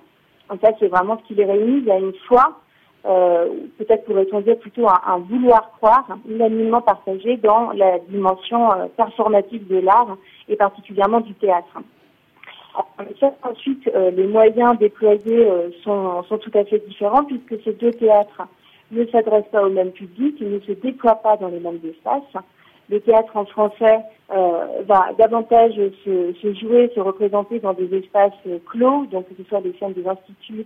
En 0.49 0.57
fait, 0.57 0.75
c'est 0.79 0.87
vraiment 0.87 1.17
ce 1.17 1.27
qui 1.27 1.35
les 1.35 1.45
réunit. 1.45 1.79
Il 1.79 1.85
y 1.85 1.91
a 1.91 1.99
une 1.99 2.13
foi, 2.27 2.57
euh, 3.07 3.47
peut-être 3.77 4.05
pourrait-on 4.05 4.41
dire 4.41 4.57
plutôt 4.59 4.87
un, 4.87 5.17
vouloir 5.19 5.71
croire, 5.77 6.17
unanimement 6.27 6.81
partagé 6.81 7.37
dans 7.37 7.71
la 7.71 7.99
dimension 7.99 8.71
euh, 8.73 8.87
performative 8.97 9.67
de 9.67 9.77
l'art 9.77 10.17
et 10.49 10.55
particulièrement 10.55 11.21
du 11.21 11.33
théâtre. 11.35 11.79
Ensuite, 13.43 13.89
euh, 13.95 14.11
les 14.11 14.27
moyens 14.27 14.77
déployés 14.77 15.47
sont, 15.83 16.21
sont, 16.23 16.37
tout 16.37 16.51
à 16.53 16.65
fait 16.65 16.79
différents 16.85 17.23
puisque 17.23 17.63
ces 17.63 17.73
deux 17.73 17.91
théâtres 17.91 18.43
ne 18.91 19.05
s'adressent 19.07 19.49
pas 19.51 19.63
au 19.63 19.69
même 19.69 19.91
public, 19.91 20.35
ils 20.39 20.51
ne 20.51 20.59
se 20.59 20.73
déploient 20.73 21.21
pas 21.21 21.37
dans 21.37 21.47
les 21.47 21.59
mêmes 21.59 21.79
espaces. 21.83 22.43
Le 22.89 22.99
théâtre 22.99 23.35
en 23.35 23.45
français 23.45 23.99
euh, 24.31 24.81
va 24.85 25.13
davantage 25.17 25.75
se, 26.05 26.33
se, 26.33 26.53
jouer, 26.53 26.91
se 26.93 26.99
représenter 26.99 27.59
dans 27.59 27.73
des 27.73 27.93
espaces 27.95 28.33
clos, 28.65 29.05
donc 29.07 29.27
que 29.29 29.35
ce 29.41 29.47
soit 29.47 29.61
des 29.61 29.73
scènes 29.79 29.93
des 29.93 30.07
instituts 30.07 30.65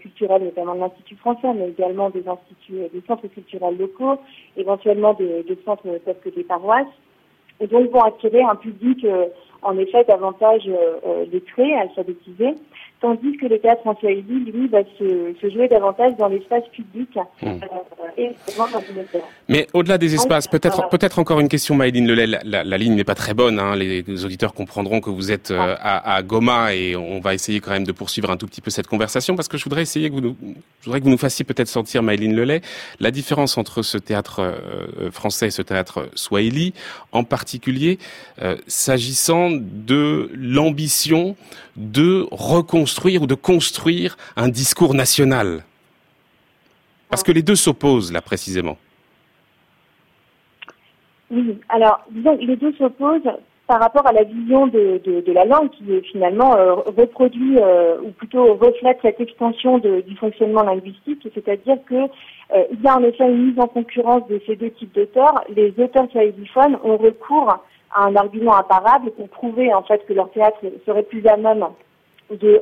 culturels, 0.00 0.42
notamment 0.42 0.74
de 0.74 0.80
l'Institut 0.80 1.14
français, 1.14 1.46
mais 1.54 1.68
également 1.68 2.10
des 2.10 2.26
instituts, 2.26 2.88
des 2.92 3.02
centres 3.06 3.28
culturels 3.28 3.78
locaux, 3.78 4.18
éventuellement 4.56 5.14
des, 5.14 5.44
des 5.44 5.56
centres 5.64 5.86
tels 6.04 6.18
que 6.18 6.30
des 6.30 6.42
paroisses, 6.42 6.88
et 7.60 7.68
donc 7.68 7.88
vont 7.90 8.02
attirer 8.02 8.42
un 8.42 8.56
public 8.56 9.06
en 9.62 9.78
effet 9.78 10.04
davantage 10.04 10.62
euh, 10.66 11.24
lettré, 11.32 11.74
alphabétisé, 11.74 12.54
tandis 13.00 13.36
que 13.38 13.46
le 13.46 13.58
théâtre 13.58 13.86
en 13.86 13.96
Swahili, 13.96 14.50
lui, 14.52 14.68
va 14.68 14.80
se, 14.98 15.34
se, 15.40 15.50
jouer 15.50 15.68
davantage 15.68 16.16
dans 16.18 16.28
l'espace 16.28 16.64
public 16.72 17.08
mmh. 17.42 17.46
euh, 17.46 17.56
et 18.18 18.30
dans 18.56 18.66
Mais 19.48 19.66
au-delà 19.72 19.96
des 19.96 20.14
espaces, 20.14 20.46
peut-être 20.46 20.88
peut-être 20.90 21.18
encore 21.18 21.40
une 21.40 21.48
question, 21.48 21.74
Maëline 21.74 22.06
Lelay. 22.06 22.26
La, 22.26 22.40
la, 22.44 22.64
la 22.64 22.78
ligne 22.78 22.94
n'est 22.94 23.04
pas 23.04 23.14
très 23.14 23.32
bonne. 23.32 23.58
Hein. 23.58 23.74
Les, 23.76 24.02
les, 24.02 24.24
auditeurs 24.24 24.52
comprendront 24.52 25.00
que 25.00 25.08
vous 25.10 25.32
êtes 25.32 25.50
euh, 25.50 25.76
à, 25.78 26.14
à, 26.14 26.22
Goma 26.22 26.74
et 26.74 26.94
on 26.94 27.20
va 27.20 27.34
essayer 27.34 27.60
quand 27.60 27.70
même 27.70 27.84
de 27.84 27.92
poursuivre 27.92 28.30
un 28.30 28.36
tout 28.36 28.46
petit 28.46 28.60
peu 28.60 28.70
cette 28.70 28.86
conversation 28.86 29.34
parce 29.34 29.48
que 29.48 29.56
je 29.56 29.64
voudrais 29.64 29.82
essayer 29.82 30.10
que 30.10 30.14
vous 30.14 30.20
nous, 30.20 30.36
je 30.80 30.84
voudrais 30.84 31.00
que 31.00 31.04
vous 31.04 31.10
nous 31.10 31.18
fassiez 31.18 31.44
peut-être 31.44 31.68
sentir, 31.68 32.02
Maëline 32.02 32.36
Lelay, 32.36 32.60
la 33.00 33.10
différence 33.10 33.56
entre 33.56 33.82
ce 33.82 33.96
théâtre 33.96 34.40
euh, 34.40 35.10
français 35.10 35.46
et 35.46 35.50
ce 35.50 35.62
théâtre 35.62 36.10
Swahili, 36.14 36.74
en 37.12 37.24
particulier 37.24 37.98
euh, 38.42 38.56
s'agissant 38.66 39.50
de 39.50 40.30
l'ambition 40.34 41.36
de 41.76 42.26
reconstruire 42.30 42.89
ou 43.20 43.26
de 43.26 43.34
construire 43.34 44.16
un 44.36 44.48
discours 44.48 44.94
national 44.94 45.64
Parce 47.08 47.22
que 47.22 47.32
les 47.32 47.42
deux 47.42 47.56
s'opposent 47.56 48.12
là 48.12 48.20
précisément. 48.20 48.76
Oui, 51.30 51.58
alors 51.68 52.00
disons 52.10 52.36
les 52.40 52.56
deux 52.56 52.72
s'opposent 52.74 53.30
par 53.70 53.78
rapport 53.78 54.04
à 54.04 54.12
la 54.12 54.24
vision 54.24 54.66
de, 54.66 55.32
la 55.32 55.44
langue 55.44 55.70
qui 55.70 55.84
finalement 56.10 56.56
euh, 56.56 56.74
reproduit 56.74 57.56
euh, 57.56 58.00
ou 58.02 58.10
plutôt 58.10 58.54
reflète 58.54 58.98
cette 59.00 59.20
extension 59.20 59.78
du 59.78 60.16
fonctionnement 60.16 60.64
linguistique, 60.64 61.24
c'est-à-dire 61.32 61.76
que 61.88 61.94
euh, 61.94 62.64
il 62.72 62.80
y 62.80 62.88
a 62.88 62.96
en 62.96 63.04
effet 63.04 63.28
une 63.28 63.50
mise 63.50 63.60
en 63.60 63.68
concurrence 63.68 64.26
de 64.26 64.40
ces 64.44 64.56
deux 64.56 64.70
types 64.72 64.92
d'auteurs. 64.92 65.44
Les 65.54 65.72
auteurs 65.78 66.10
swahiliphones 66.10 66.78
ont 66.82 66.96
recours 66.96 67.58
à 67.94 68.06
un 68.06 68.16
argument 68.16 68.56
imparable 68.56 69.12
pour 69.12 69.28
prouver 69.28 69.72
en 69.72 69.84
fait 69.84 70.04
que 70.04 70.14
leur 70.14 70.32
théâtre 70.32 70.58
serait 70.84 71.04
plus 71.04 71.24
à 71.28 71.36
même 71.36 71.64
de 72.30 72.60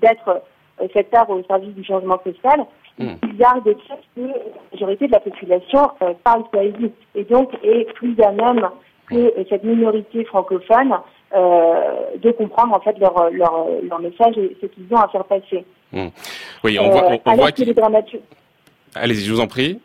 d'être 0.00 0.42
de, 0.80 0.88
cet 0.92 1.14
art 1.14 1.30
au 1.30 1.42
service 1.44 1.74
du 1.74 1.84
changement 1.84 2.20
social. 2.24 2.66
Mmh. 2.98 3.08
Ils 3.34 3.44
arguent 3.44 3.74
que 4.16 4.20
la 4.20 4.32
majorité 4.72 5.06
de 5.06 5.12
la 5.12 5.20
population 5.20 5.90
euh, 6.02 6.12
parle 6.24 6.44
swahili 6.50 6.92
et 7.14 7.24
donc 7.24 7.50
est 7.62 7.90
plus 7.94 8.14
à 8.20 8.32
même 8.32 8.68
que 9.06 9.32
cette 9.48 9.64
minorité 9.64 10.24
francophone 10.24 10.94
euh, 11.34 11.74
de 12.18 12.30
comprendre 12.32 12.74
en 12.74 12.80
fait 12.80 12.98
leur, 12.98 13.30
leur, 13.30 13.66
leur 13.82 14.00
message 14.00 14.36
et 14.36 14.56
ce 14.60 14.66
qu'ils 14.66 14.86
ont 14.90 14.98
à 15.00 15.08
faire 15.08 15.24
passer. 15.24 15.64
Mmh. 15.92 16.08
Oui, 16.64 16.78
on 16.78 16.90
voit, 16.90 17.06
on, 17.10 17.20
on 17.24 17.34
voit 17.34 17.52
que 17.52 17.62
les 17.62 17.74
dramaturges. 17.74 18.22
Allez-y, 18.94 19.24
je 19.24 19.32
vous 19.32 19.40
en 19.40 19.46
prie 19.46 19.80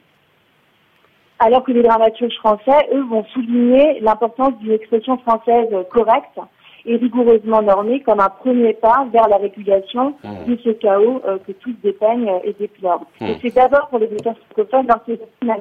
alors 1.39 1.63
que 1.63 1.71
les 1.71 1.83
dramaturges 1.83 2.35
français, 2.37 2.89
eux, 2.93 3.03
vont 3.03 3.23
souligner 3.25 3.99
l'importance 3.99 4.57
d'une 4.59 4.71
expression 4.71 5.17
française 5.19 5.67
correcte 5.91 6.39
et 6.87 6.95
rigoureusement 6.95 7.61
normée 7.61 8.01
comme 8.01 8.19
un 8.19 8.29
premier 8.29 8.73
pas 8.73 9.07
vers 9.11 9.27
la 9.27 9.37
régulation 9.37 10.15
mmh. 10.23 10.49
de 10.49 10.57
ce 10.63 10.69
chaos 10.69 11.21
euh, 11.27 11.37
que 11.45 11.51
tous 11.53 11.75
dépeignent 11.83 12.31
et 12.43 12.55
déplorent. 12.59 13.05
Mmh. 13.21 13.25
Et 13.25 13.37
c'est 13.41 13.55
d'abord 13.55 13.87
pour 13.89 13.99
les 13.99 14.07
auteurs 14.07 14.35
francophones 14.51 14.87
leur 14.87 15.57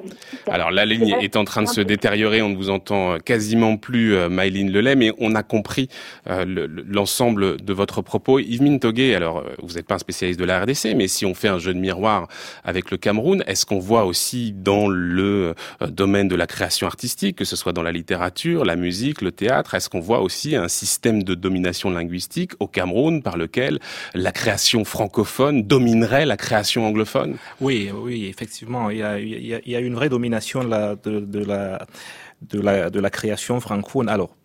Alors 0.46 0.70
la 0.70 0.84
ligne 0.84 1.16
est 1.20 1.36
en 1.36 1.44
train 1.44 1.62
de 1.62 1.68
se 1.68 1.80
détériorer, 1.80 2.42
on 2.42 2.50
ne 2.50 2.56
vous 2.56 2.70
entend 2.70 3.18
quasiment 3.18 3.76
plus, 3.76 4.14
euh, 4.14 4.28
Lelay, 4.28 4.94
mais 4.94 5.12
on 5.18 5.34
a 5.34 5.42
compris 5.42 5.88
euh, 6.28 6.44
l'ensemble 6.88 7.40
le, 7.40 7.56
de 7.56 7.72
votre 7.72 8.00
propos. 8.02 8.38
Yves 8.38 8.62
Mintoguet, 8.62 9.14
alors 9.14 9.42
vous 9.62 9.74
n'êtes 9.74 9.86
pas 9.86 9.96
un 9.96 9.98
spécialiste 9.98 10.38
de 10.40 10.44
la 10.44 10.60
RDC, 10.60 10.94
mais 10.96 11.08
si 11.08 11.26
on 11.26 11.34
fait 11.34 11.48
un 11.48 11.58
jeu 11.58 11.74
de 11.74 11.78
miroir 11.78 12.28
avec 12.64 12.90
le 12.90 12.96
Cameroun, 12.96 13.42
est-ce 13.46 13.66
qu'on 13.66 13.78
voit 13.78 14.04
aussi 14.04 14.52
dans 14.52 14.88
le 14.88 15.54
euh, 15.82 15.86
domaine 15.88 16.28
de 16.28 16.36
la 16.36 16.46
création 16.46 16.86
artistique, 16.86 17.36
que 17.36 17.44
ce 17.44 17.56
soit 17.56 17.72
dans 17.72 17.82
la 17.82 17.92
littérature, 17.92 18.64
la 18.64 18.76
musique, 18.76 19.22
le 19.22 19.32
théâtre, 19.32 19.74
est-ce 19.74 19.88
qu'on 19.88 20.00
voit 20.00 20.20
aussi 20.20 20.56
un 20.56 20.68
système 20.68 21.15
de 21.22 21.34
domination 21.34 21.90
linguistique 21.90 22.52
au 22.60 22.66
Cameroun 22.66 23.22
par 23.22 23.36
lequel 23.36 23.78
la 24.14 24.32
création 24.32 24.84
francophone 24.84 25.62
dominerait 25.62 26.26
la 26.26 26.36
création 26.36 26.86
anglophone? 26.86 27.36
Oui, 27.60 27.90
oui, 27.94 28.26
effectivement, 28.26 28.90
il 28.90 28.98
y 28.98 29.02
a, 29.02 29.18
il 29.18 29.46
y 29.46 29.54
a, 29.54 29.60
il 29.64 29.72
y 29.72 29.76
a 29.76 29.80
une 29.80 29.94
vraie 29.94 30.08
domination 30.08 30.64
de 30.64 30.70
la, 30.70 30.96
de, 30.96 31.20
de 31.20 31.44
la, 31.44 31.86
de 32.42 32.60
la, 32.60 32.90
de 32.90 33.00
la 33.00 33.10
création 33.10 33.60
francophone. 33.60 34.08
Alors, 34.08 34.36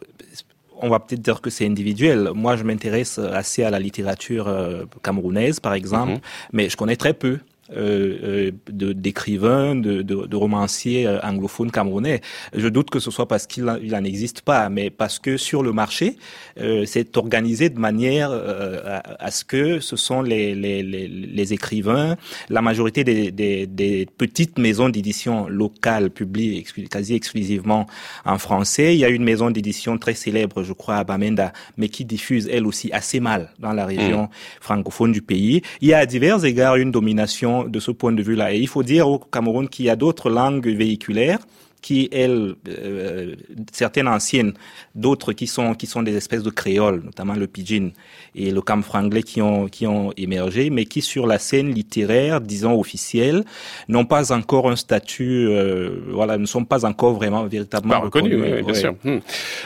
on 0.84 0.89
va 0.89 0.99
peut-être 0.99 1.22
dire 1.22 1.41
que 1.41 1.51
c'est 1.51 1.65
individuel. 1.65 2.30
Moi, 2.34 2.55
je 2.55 2.63
m'intéresse 2.63 3.19
assez 3.19 3.63
à 3.63 3.69
la 3.69 3.80
littérature 3.80 4.47
euh, 4.47 4.86
camerounaise, 5.03 5.59
par 5.59 5.74
exemple, 5.76 6.13
-hmm. 6.13 6.53
mais 6.53 6.69
je 6.69 6.76
connais 6.76 6.95
très 6.95 7.13
peu 7.13 7.38
euh, 7.76 8.51
d'écrivains, 8.69 9.76
de, 9.76 10.01
de, 10.01 10.26
de, 10.26 10.36
romanciers 10.36 11.07
euh, 11.07 11.19
anglophones 11.22 11.72
camerounais. 11.72 12.22
Je 12.55 12.67
doute 12.67 12.89
que 12.89 12.99
ce 12.99 13.11
soit 13.11 13.28
parce 13.28 13.47
qu'il 13.47 13.65
n'en 13.65 14.03
existe 14.03 14.41
pas, 14.41 14.69
mais 14.69 14.89
parce 14.89 15.19
que 15.19 15.38
sur 15.38 15.63
le 15.63 15.72
marché, 15.72 16.17
euh, 16.59 16.86
c'est 16.86 17.17
organisé 17.17 17.69
de 17.69 17.80
manière 17.80 18.30
euh, 18.32 18.82
à, 18.86 19.26
à, 19.26 19.32
ce 19.32 19.45
que 19.45 19.80
ce 19.80 19.95
sont 19.95 20.22
les, 20.22 20.55
les, 20.55 20.84
les, 20.84 21.07
les 21.07 21.53
écrivains, 21.53 22.17
la 22.49 22.61
majorité 22.61 23.03
des, 23.03 23.32
des, 23.32 23.67
des 23.67 24.07
petites 24.17 24.57
maisons 24.57 24.89
d'édition 24.89 25.47
locales 25.47 26.09
publiées 26.09 26.65
quasi 26.89 27.15
exclusivement 27.15 27.88
en 28.26 28.38
français. 28.38 28.95
Il 28.95 28.99
y 28.99 29.05
a 29.05 29.09
une 29.09 29.24
maison 29.24 29.51
d'édition 29.51 29.97
très 29.97 30.13
célèbre, 30.13 30.63
je 30.63 30.74
crois, 30.74 30.95
à 30.97 31.03
Bamenda, 31.03 31.53
mais 31.78 31.89
qui 31.89 32.05
diffuse 32.05 32.49
elle 32.51 32.67
aussi 32.67 32.91
assez 32.91 33.19
mal 33.19 33.49
dans 33.59 33.74
la 33.74 33.86
région 33.86 34.24
mmh. 34.24 34.30
francophone 34.59 35.11
du 35.11 35.22
pays. 35.22 35.61
Il 35.82 35.88
y 35.88 35.93
a 35.93 35.99
à 35.99 36.05
divers 36.05 36.43
égards 36.45 36.76
une 36.76 36.91
domination 36.91 37.61
de 37.68 37.80
ce 37.80 37.91
point 37.91 38.12
de 38.12 38.22
vue-là. 38.22 38.53
Et 38.53 38.59
il 38.59 38.68
faut 38.68 38.84
dire 38.84 39.07
au 39.07 39.20
Cameroun 39.20 39.68
qu'il 39.70 39.86
y 39.86 39.89
a 39.89 39.95
d'autres 39.95 40.30
langues 40.30 40.68
véhiculaires 40.68 41.39
qui, 41.82 42.09
elles, 42.11 42.55
euh, 42.67 43.36
certaines 43.71 44.07
anciennes, 44.07 44.53
d'autres 44.95 45.34
qui 45.34 45.47
sont 45.47 45.73
qui 45.73 45.88
sont 45.88 46.03
des 46.03 46.15
espèces 46.15 46.43
de 46.43 46.49
créoles, 46.49 47.01
notamment 47.03 47.34
le 47.34 47.47
pidgin 47.47 47.91
et 48.36 48.51
le 48.51 48.61
cam 48.61 48.84
franglais 48.84 49.23
qui 49.23 49.41
ont 49.41 49.67
qui 49.67 49.88
ont 49.88 50.11
émergé, 50.17 50.69
mais 50.69 50.86
qui 50.86 51.01
sur 51.01 51.27
la 51.27 51.39
scène 51.39 51.73
littéraire, 51.73 52.41
disons 52.41 52.79
officielle, 52.79 53.43
n'ont 53.88 54.05
pas 54.05 54.32
encore 54.32 54.69
un 54.69 54.75
statut, 54.75 55.47
euh, 55.47 56.01
voilà, 56.09 56.38
ne 56.38 56.45
sont 56.45 56.65
pas 56.65 56.86
encore 56.86 57.13
vraiment 57.13 57.45
véritablement 57.45 57.95
bah, 57.95 58.05
reconnus. 58.05 58.36
Reconnu, 58.36 58.55
oui, 58.55 58.61
bien 58.63 58.73
ouais. 58.73 58.79
sûr. 58.79 58.95
Hmm. 59.03 59.19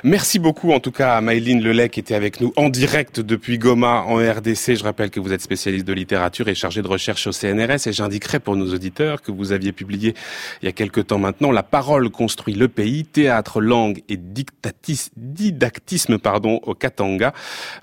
Merci 0.04 0.40
beaucoup 0.40 0.72
en 0.72 0.80
tout 0.80 0.92
cas 0.92 1.16
à 1.16 1.22
Maïline 1.22 1.62
Lelec 1.62 1.92
qui 1.92 2.00
était 2.00 2.16
avec 2.16 2.40
nous 2.42 2.54
en 2.56 2.70
direct 2.70 3.20
depuis 3.20 3.58
Goma 3.58 4.04
en 4.08 4.16
RDC. 4.16 4.76
Je 4.76 4.84
rappelle 4.84 5.10
que 5.10 5.20
vous 5.20 5.34
êtes 5.34 5.42
spécialiste 5.42 5.86
de 5.86 5.94
littérature 5.94 6.48
et 6.48 6.56
chargé 6.56 6.82
de 6.82 6.88
recherche 6.88 7.28
au 7.28 7.32
CNRS 7.32 7.88
et 7.88 7.94
j'indiquerai 7.94 8.40
pour 8.40 8.56
nos 8.56 8.74
auditeurs 8.74 9.22
que 9.22 9.32
vous 9.32 9.52
aviez 9.52 9.72
publié 9.72 10.14
il 10.62 10.66
y 10.66 10.70
a 10.70 10.72
quelque 10.72 11.02
temps 11.02 11.20
maintenant 11.20 11.52
la 11.52 11.64
parole 11.64 12.05
construit 12.10 12.54
le 12.54 12.68
pays, 12.68 13.06
théâtre, 13.06 13.62
langue 13.62 14.02
et 14.10 14.18
didactisme 14.18 16.18
pardon, 16.18 16.60
au 16.64 16.74
Katanga. 16.74 17.34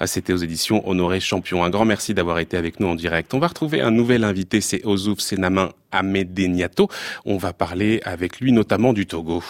C'était 0.05 0.33
aux 0.33 0.39
éditions 0.39 0.87
Honoré 0.89 1.20
Champion. 1.20 1.64
Un 1.64 1.70
grand 1.70 1.85
merci 1.85 2.14
d'avoir 2.14 2.39
été 2.39 2.57
avec 2.57 2.81
nous 2.81 2.89
en 2.89 2.95
direct. 2.95 3.33
On 3.35 3.39
va 3.39 3.49
retrouver 3.49 3.81
un 3.81 3.91
nouvel 3.91 4.25
invité, 4.25 4.61
c'est 4.61 4.85
Ozouf 4.85 5.20
Senamin 5.20 5.70
Amedeniato. 5.91 6.89
On 7.25 7.37
va 7.37 7.53
parler 7.53 8.01
avec 8.05 8.41
lui 8.41 8.53
notamment 8.53 8.93
du 8.93 9.07
Togo. 9.07 9.43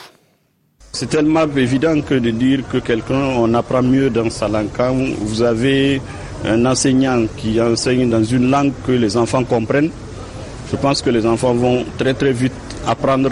C'est 0.92 1.08
tellement 1.08 1.46
évident 1.56 2.00
que 2.02 2.14
de 2.14 2.30
dire 2.30 2.68
que 2.68 2.76
quelqu'un, 2.76 3.24
on 3.36 3.54
apprend 3.54 3.82
mieux 3.82 4.10
dans 4.10 4.28
sa 4.28 4.48
langue. 4.48 4.68
Vous 5.20 5.40
avez 5.40 6.02
un 6.44 6.66
enseignant 6.66 7.26
qui 7.36 7.60
enseigne 7.60 8.10
dans 8.10 8.24
une 8.24 8.50
langue 8.50 8.72
que 8.86 8.92
les 8.92 9.16
enfants 9.16 9.44
comprennent, 9.44 9.90
je 10.70 10.76
pense 10.76 11.02
que 11.02 11.10
les 11.10 11.26
enfants 11.26 11.54
vont 11.54 11.84
très 11.98 12.14
très 12.14 12.32
vite 12.32 12.52
apprendre 12.86 13.30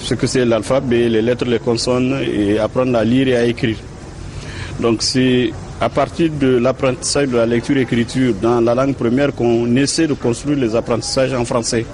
ce 0.00 0.14
que 0.14 0.26
c'est 0.26 0.44
l'alphabet, 0.44 1.08
les 1.08 1.22
lettres, 1.22 1.44
les 1.44 1.58
consonnes 1.58 2.18
et 2.22 2.58
apprendre 2.58 2.96
à 2.96 3.04
lire 3.04 3.28
et 3.28 3.36
à 3.36 3.44
écrire. 3.44 3.76
Donc 4.80 5.02
c'est 5.02 5.52
à 5.80 5.88
partir 5.88 6.30
de 6.40 6.56
l'apprentissage 6.58 7.28
de 7.28 7.36
la 7.36 7.46
lecture-écriture 7.46 8.34
dans 8.40 8.60
la 8.60 8.74
langue 8.74 8.94
première 8.94 9.34
qu'on 9.34 9.74
essaie 9.76 10.06
de 10.06 10.14
construire 10.14 10.58
les 10.58 10.74
apprentissages 10.74 11.32
en 11.34 11.44
français. 11.44 11.84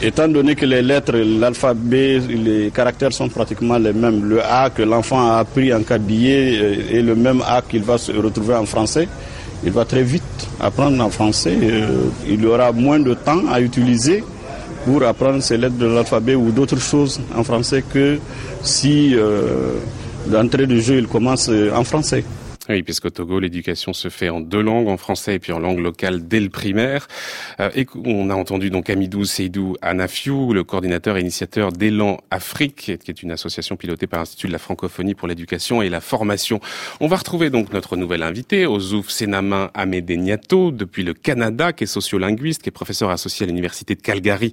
Étant 0.00 0.28
donné 0.28 0.54
que 0.54 0.64
les 0.64 0.80
lettres, 0.80 1.16
l'alphabet, 1.16 2.20
les 2.28 2.70
caractères 2.70 3.12
sont 3.12 3.28
pratiquement 3.28 3.78
les 3.78 3.92
mêmes, 3.92 4.22
le 4.24 4.40
A 4.44 4.70
que 4.70 4.82
l'enfant 4.82 5.32
a 5.32 5.38
appris 5.38 5.74
en 5.74 5.82
cabillet 5.82 6.54
est 6.92 7.02
le 7.02 7.16
même 7.16 7.42
A 7.44 7.62
qu'il 7.62 7.82
va 7.82 7.98
se 7.98 8.12
retrouver 8.12 8.54
en 8.54 8.64
français, 8.64 9.08
il 9.64 9.72
va 9.72 9.84
très 9.84 10.04
vite 10.04 10.22
apprendre 10.60 11.02
en 11.04 11.10
français. 11.10 11.56
Euh, 11.60 12.04
il 12.28 12.46
aura 12.46 12.70
moins 12.70 13.00
de 13.00 13.14
temps 13.14 13.42
à 13.50 13.60
utiliser 13.60 14.22
pour 14.88 15.02
apprendre 15.02 15.42
ces 15.42 15.58
lettres 15.58 15.76
de 15.76 15.84
l'alphabet 15.84 16.34
ou 16.34 16.50
d'autres 16.50 16.80
choses 16.80 17.20
en 17.36 17.44
français 17.44 17.84
que 17.92 18.18
si 18.62 19.14
euh, 19.14 19.74
d'entrée 20.26 20.66
de 20.66 20.78
jeu 20.80 20.96
il 20.96 21.06
commence 21.06 21.50
en 21.76 21.84
français. 21.84 22.24
Oui, 22.70 22.82
puisqu'au 22.82 23.08
Togo, 23.08 23.40
l'éducation 23.40 23.94
se 23.94 24.10
fait 24.10 24.28
en 24.28 24.40
deux 24.40 24.60
langues, 24.60 24.88
en 24.88 24.98
français 24.98 25.36
et 25.36 25.38
puis 25.38 25.52
en 25.52 25.58
langue 25.58 25.78
locale 25.78 26.28
dès 26.28 26.38
le 26.38 26.50
primaire. 26.50 27.08
Euh, 27.60 27.70
et 27.74 27.86
on 28.04 28.28
a 28.28 28.34
entendu 28.34 28.68
donc 28.68 28.90
Amidou 28.90 29.24
Seydou 29.24 29.76
Anafiou, 29.80 30.52
le 30.52 30.64
coordinateur 30.64 31.16
et 31.16 31.22
initiateur 31.22 31.72
d'Élan 31.72 32.18
Afrique, 32.30 32.98
qui 33.02 33.10
est 33.10 33.22
une 33.22 33.30
association 33.30 33.76
pilotée 33.76 34.06
par 34.06 34.20
l'Institut 34.20 34.48
de 34.48 34.52
la 34.52 34.58
francophonie 34.58 35.14
pour 35.14 35.28
l'éducation 35.28 35.80
et 35.80 35.88
la 35.88 36.02
formation. 36.02 36.60
On 37.00 37.06
va 37.06 37.16
retrouver 37.16 37.48
donc 37.48 37.72
notre 37.72 37.96
nouvel 37.96 38.22
invité, 38.22 38.66
Ozouf 38.66 39.08
Senamin 39.08 39.70
Amedeniato, 39.72 40.70
depuis 40.70 41.04
le 41.04 41.14
Canada, 41.14 41.72
qui 41.72 41.84
est 41.84 41.86
sociolinguiste, 41.86 42.60
qui 42.60 42.68
est 42.68 42.72
professeur 42.72 43.08
associé 43.08 43.44
à 43.44 43.46
l'Université 43.46 43.94
de 43.94 44.02
Calgary 44.02 44.52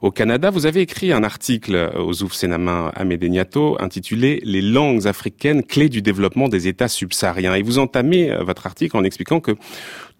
au 0.00 0.12
Canada. 0.12 0.50
Vous 0.50 0.66
avez 0.66 0.82
écrit 0.82 1.12
un 1.12 1.24
article, 1.24 1.90
Ozouf 1.96 2.34
Senamin 2.34 2.92
Amedeniato, 2.94 3.76
intitulé 3.80 4.40
Les 4.44 4.62
langues 4.62 5.08
africaines, 5.08 5.64
clés 5.64 5.88
du 5.88 6.02
développement 6.02 6.48
des 6.48 6.68
États 6.68 6.86
subsahariens. 6.86 7.47
Et 7.54 7.62
vous 7.62 7.78
entamez 7.78 8.30
euh, 8.30 8.42
votre 8.42 8.66
article 8.66 8.96
en 8.96 9.04
expliquant 9.04 9.40
que 9.40 9.56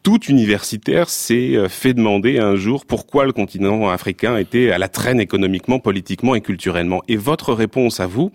tout 0.02 0.24
universitaire 0.26 1.08
s'est 1.08 1.56
euh, 1.56 1.68
fait 1.68 1.92
demander 1.92 2.38
un 2.38 2.56
jour 2.56 2.86
pourquoi 2.86 3.26
le 3.26 3.32
continent 3.32 3.88
africain 3.88 4.36
était 4.36 4.70
à 4.70 4.78
la 4.78 4.88
traîne 4.88 5.20
économiquement, 5.20 5.80
politiquement 5.80 6.34
et 6.34 6.40
culturellement. 6.40 7.02
Et 7.08 7.16
votre 7.16 7.52
réponse 7.52 8.00
à 8.00 8.06
vous 8.06 8.30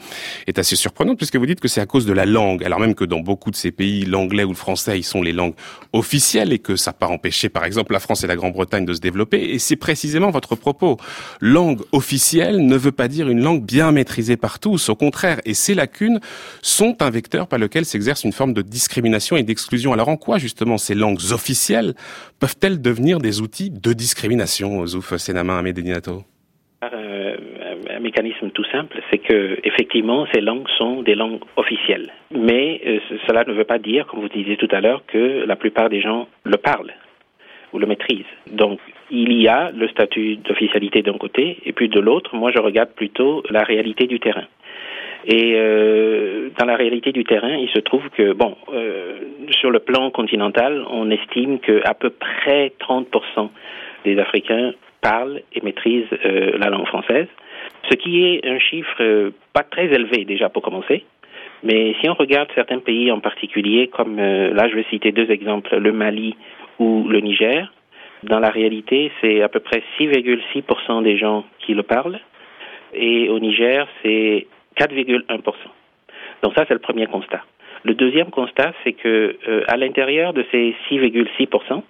est 0.46 0.60
assez 0.60 0.76
surprenante 0.76 1.18
puisque 1.18 1.36
vous 1.36 1.46
dites 1.46 1.60
que 1.60 1.68
c'est 1.68 1.82
à 1.82 1.86
cause 1.86 2.06
de 2.06 2.14
la 2.14 2.26
langue, 2.26 2.64
alors 2.64 2.80
même 2.80 2.96
que 2.96 3.06
dans 3.06 3.22
beaucoup 3.22 3.50
de 3.50 3.56
ces 3.56 3.72
pays, 3.72 4.06
l'anglais 4.06 4.44
ou 4.44 4.50
le 4.50 4.56
français, 4.56 5.00
ils 5.00 5.04
sont 5.04 5.22
les 5.22 5.32
langues 5.32 5.56
officielles 5.94 6.52
et 6.52 6.60
que 6.60 6.76
ça 6.76 6.92
n'a 6.92 6.96
pas 6.96 7.08
empêché, 7.08 7.50
par 7.50 7.66
exemple, 7.66 7.94
la 7.94 8.00
France 8.00 8.24
et 8.24 8.28
la 8.28 8.36
Grande-Bretagne 8.36 8.86
de 8.86 8.94
se 8.94 9.00
développer. 9.00 9.54
Et 9.54 9.60
c'est 9.60 9.76
précisément 9.76 10.32
votre 10.32 10.56
propos. 10.56 10.98
Langue 11.40 11.82
officielle 11.92 12.66
ne 12.66 12.76
veut 12.76 12.92
pas 12.92 13.08
dire 13.08 13.30
une 13.30 13.42
langue 13.42 13.64
bien 13.64 13.92
maîtrisée 13.92 14.38
par 14.38 14.60
tous. 14.60 14.90
Au 14.90 14.96
contraire, 14.96 15.40
et 15.46 15.54
ces 15.54 15.76
lacunes 15.76 16.20
sont 16.62 16.98
un 17.02 17.10
vecteur 17.10 17.48
par 17.48 17.60
lequel 17.60 17.86
s'exerce 17.86 18.24
une 18.24 18.34
forme 18.34 18.54
de 18.54 18.62
discrimination 18.62 19.38
et 19.38 19.44
d'exclusion. 19.44 19.94
Alors 19.94 20.10
en 20.10 20.18
quoi 20.18 20.38
justement 20.38 20.78
ces 20.78 20.94
langues 20.96 21.20
officielles 21.32 21.53
peuvent-elles 22.40 22.82
devenir 22.82 23.20
des 23.20 23.42
outils 23.42 23.70
de 23.70 23.94
discrimination, 23.94 24.86
Zouf 24.86 25.16
Senamin 25.18 25.58
Amedeniato 25.60 26.24
euh, 26.84 27.36
un 27.90 28.00
mécanisme 28.00 28.50
tout 28.52 28.66
simple, 28.66 29.00
c'est 29.10 29.20
que 29.20 29.58
effectivement 29.64 30.26
ces 30.34 30.42
langues 30.42 30.68
sont 30.78 31.02
des 31.02 31.16
langues 31.16 31.40
officielles. 31.56 32.12
Mais 32.32 32.82
euh, 32.86 33.00
cela 33.28 33.44
ne 33.46 33.54
veut 33.54 33.64
pas 33.64 33.78
dire, 33.78 34.08
comme 34.08 34.22
vous 34.22 34.30
disiez 34.30 34.58
tout 34.58 34.68
à 34.72 34.82
l'heure, 34.82 35.04
que 35.08 35.46
la 35.46 35.56
plupart 35.56 35.90
des 35.90 36.02
gens 36.02 36.28
le 36.44 36.58
parlent 36.58 36.94
ou 37.72 37.80
le 37.80 37.88
maîtrisent. 37.88 38.26
Donc 38.52 38.80
il 39.10 39.34
y 39.34 39.48
a 39.48 39.72
le 39.72 39.88
statut 39.88 40.38
d'officialité 40.38 41.02
d'un 41.02 41.18
côté, 41.18 41.60
et 41.66 41.74
puis 41.74 41.90
de 41.90 42.00
l'autre, 42.00 42.36
moi 42.36 42.52
je 42.54 42.60
regarde 42.60 42.90
plutôt 42.90 43.44
la 43.50 43.64
réalité 43.64 44.08
du 44.08 44.20
terrain. 44.20 44.46
Et 45.26 45.54
euh, 45.56 46.50
dans 46.60 46.66
la 46.66 46.76
réalité 46.76 47.12
du 47.12 47.24
terrain, 47.24 47.56
il 47.56 47.70
se 47.70 47.80
trouve 47.80 48.10
que, 48.10 48.34
bon, 48.34 48.58
euh, 48.74 49.20
sur 49.52 49.72
le 49.72 49.80
plan 49.80 50.12
continental, 50.12 50.84
on 50.90 51.10
estime 51.12 51.60
qu'à 51.60 51.94
peu 51.94 52.10
près 52.10 52.74
30% 52.80 53.50
des 54.04 54.20
Africains 54.20 54.74
parlent 55.02 55.42
et 55.54 55.62
maîtrisent 55.62 56.06
euh, 56.26 56.58
la 56.58 56.70
langue 56.70 56.88
française, 56.88 57.28
ce 57.90 57.96
qui 57.96 58.26
est 58.26 58.48
un 58.48 58.60
chiffre 58.60 59.02
euh, 59.02 59.32
pas 59.54 59.64
très 59.64 59.86
élevé 59.86 60.26
déjà 60.26 60.50
pour 60.50 60.64
commencer. 60.64 61.06
Mais 61.64 61.96
si 62.02 62.10
on 62.10 62.14
regarde 62.14 62.50
certains 62.56 62.80
pays 62.80 63.12
en 63.12 63.20
particulier, 63.20 63.88
comme 63.88 64.20
euh, 64.20 64.54
là 64.54 64.68
je 64.70 64.76
vais 64.76 64.86
citer 64.90 65.12
deux 65.12 65.30
exemples, 65.32 65.78
le 65.78 65.92
Mali 65.92 66.36
ou 66.80 67.08
le 67.08 67.20
Niger, 67.20 67.72
dans 68.24 68.40
la 68.40 68.50
réalité 68.50 69.12
c'est 69.22 69.42
à 69.42 69.50
peu 69.50 69.60
près 69.60 69.84
6,6% 70.00 71.04
des 71.04 71.18
gens 71.18 71.46
qui 71.60 71.74
le 71.74 71.84
parlent. 71.84 72.20
Et 72.96 73.28
au 73.30 73.40
Niger, 73.40 73.88
c'est 74.04 74.46
4,1%. 74.78 75.44
Donc 76.42 76.54
ça, 76.56 76.66
c'est 76.68 76.74
le 76.74 76.80
premier 76.80 77.08
constat. 77.08 77.42
Le 77.84 77.96
deuxième 77.96 78.30
constat, 78.30 78.74
c'est 78.84 78.94
que 78.94 79.36
euh, 79.48 79.64
à 79.68 79.78
l'intérieur 79.78 80.34
de 80.34 80.46
ces 80.52 80.76
6,6%, 80.90 81.82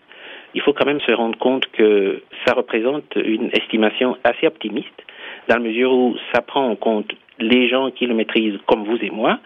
il 0.56 0.62
faut 0.62 0.74
quand 0.74 0.86
même 0.86 1.02
se 1.02 1.12
rendre 1.12 1.38
compte 1.38 1.66
que 1.72 2.22
ça 2.46 2.54
représente 2.54 3.16
une 3.16 3.50
estimation 3.54 4.18
assez 4.24 4.48
optimiste, 4.48 5.04
dans 5.48 5.56
la 5.56 5.62
mesure 5.62 5.92
où 5.92 6.16
ça 6.34 6.42
prend 6.42 6.68
en 6.68 6.76
compte 6.76 7.12
les 7.40 7.68
gens 7.68 7.90
qui 7.92 8.06
le 8.06 8.14
maîtrisent 8.14 8.60
comme 8.68 8.84
vous 8.84 8.98
et 9.02 9.10
moi, 9.10 9.40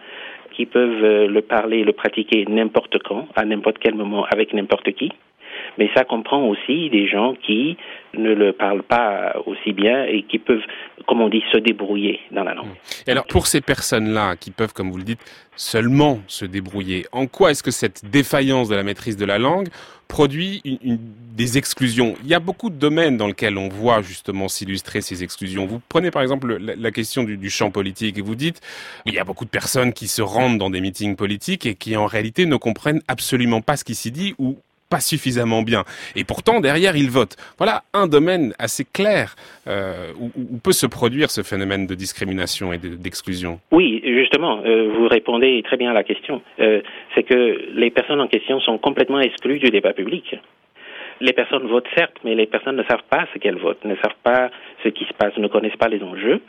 qui 0.52 0.66
peuvent 0.66 1.04
euh, 1.04 1.26
le 1.26 1.42
parler, 1.42 1.84
le 1.84 1.92
pratiquer 1.92 2.44
n'importe 2.48 2.98
quand, 3.02 3.28
à 3.36 3.44
n'importe 3.44 3.78
quel 3.78 3.94
moment, 3.94 4.24
avec 4.30 4.52
n'importe 4.52 4.92
qui 4.92 5.12
mais 5.78 5.88
ça 5.94 6.04
comprend 6.04 6.44
aussi 6.44 6.90
des 6.90 7.08
gens 7.08 7.34
qui 7.46 7.76
ne 8.14 8.34
le 8.34 8.52
parlent 8.52 8.82
pas 8.82 9.36
aussi 9.46 9.72
bien 9.72 10.04
et 10.04 10.24
qui 10.24 10.38
peuvent, 10.38 10.62
comme 11.06 11.20
on 11.20 11.28
dit, 11.28 11.42
se 11.52 11.58
débrouiller 11.58 12.18
dans 12.32 12.42
la 12.42 12.54
langue. 12.54 12.66
Et 13.06 13.12
alors, 13.12 13.26
pour 13.26 13.46
ces 13.46 13.60
personnes-là 13.60 14.36
qui 14.36 14.50
peuvent, 14.50 14.72
comme 14.72 14.90
vous 14.90 14.98
le 14.98 15.04
dites, 15.04 15.20
seulement 15.54 16.18
se 16.26 16.44
débrouiller, 16.44 17.06
en 17.12 17.26
quoi 17.26 17.52
est-ce 17.52 17.62
que 17.62 17.70
cette 17.70 18.04
défaillance 18.10 18.68
de 18.68 18.74
la 18.74 18.82
maîtrise 18.82 19.16
de 19.16 19.24
la 19.24 19.38
langue 19.38 19.68
produit 20.08 20.62
des 20.82 21.58
exclusions? 21.58 22.14
Il 22.24 22.28
y 22.28 22.34
a 22.34 22.40
beaucoup 22.40 22.70
de 22.70 22.76
domaines 22.76 23.16
dans 23.16 23.28
lesquels 23.28 23.56
on 23.56 23.68
voit 23.68 24.02
justement 24.02 24.48
s'illustrer 24.48 25.00
ces 25.00 25.22
exclusions. 25.22 25.66
Vous 25.66 25.80
prenez 25.88 26.10
par 26.10 26.22
exemple 26.22 26.58
la, 26.58 26.90
question 26.90 27.22
du, 27.22 27.36
du, 27.36 27.50
champ 27.50 27.70
politique 27.70 28.18
et 28.18 28.22
vous 28.22 28.34
dites 28.34 28.60
il 29.06 29.14
y 29.14 29.18
a 29.18 29.24
beaucoup 29.24 29.44
de 29.44 29.50
personnes 29.50 29.92
qui 29.92 30.08
se 30.08 30.22
rendent 30.22 30.58
dans 30.58 30.70
des 30.70 30.80
meetings 30.80 31.14
politiques 31.14 31.66
et 31.66 31.74
qui 31.74 31.96
en 31.96 32.06
réalité 32.06 32.46
ne 32.46 32.56
comprennent 32.56 33.02
absolument 33.06 33.60
pas 33.60 33.76
ce 33.76 33.84
qui 33.84 33.94
s'y 33.94 34.10
dit 34.10 34.34
ou 34.38 34.58
pas 34.90 35.00
suffisamment 35.00 35.62
bien. 35.62 35.84
Et 36.16 36.24
pourtant, 36.24 36.60
derrière, 36.60 36.96
ils 36.96 37.10
votent. 37.10 37.36
Voilà 37.58 37.82
un 37.94 38.06
domaine 38.06 38.54
assez 38.58 38.84
clair 38.84 39.34
euh, 39.66 40.12
où, 40.18 40.30
peut 40.62 40.72
se 40.72 40.86
produire 40.86 41.30
ce 41.30 41.42
phénomène 41.42 41.86
de 41.86 41.94
discrimination 41.94 42.72
et 42.72 42.78
d'exclusion. 42.78 43.60
oui, 43.70 44.00
justement, 44.04 44.60
euh, 44.64 44.90
vous 44.94 45.08
répondez 45.08 45.62
très 45.64 45.76
bien 45.76 45.90
à 45.90 45.94
la 45.94 46.04
question. 46.04 46.42
Euh, 46.60 46.80
c'est 47.14 47.22
que 47.22 47.68
les 47.74 47.90
personnes 47.90 48.20
en 48.20 48.28
question 48.28 48.60
sont 48.60 48.78
complètement 48.78 49.20
exclues 49.20 49.58
du 49.58 49.70
débat 49.70 49.92
public. 49.92 50.36
Les 51.20 51.32
personnes 51.32 51.66
votent 51.66 51.88
certes, 51.96 52.16
mais 52.24 52.34
les 52.34 52.46
personnes 52.46 52.76
ne 52.76 52.84
savent 52.84 53.02
pas 53.10 53.26
ce 53.34 53.38
qu'elles 53.38 53.58
votent, 53.58 53.84
ne 53.84 53.96
savent 53.96 54.20
pas 54.22 54.50
ce 54.84 54.88
qui 54.88 55.04
se 55.04 55.12
passe, 55.14 55.36
ne 55.36 55.48
connaissent 55.48 55.76
pas 55.76 55.88
les 55.88 56.02
enjeux. 56.02 56.40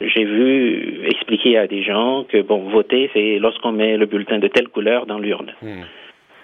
J'ai 0.00 0.24
vu 0.24 1.06
expliquer 1.06 1.56
à 1.56 1.66
des 1.66 1.82
gens 1.82 2.24
que, 2.28 2.42
bon, 2.42 2.68
voter, 2.68 3.08
c'est 3.14 3.38
lorsqu'on 3.38 3.72
met 3.72 3.96
le 3.96 4.06
bulletin 4.06 4.38
de 4.38 4.48
telle 4.48 4.68
couleur 4.68 5.06
dans 5.06 5.18
l'urne. 5.18 5.54
Hmm. 5.62 5.82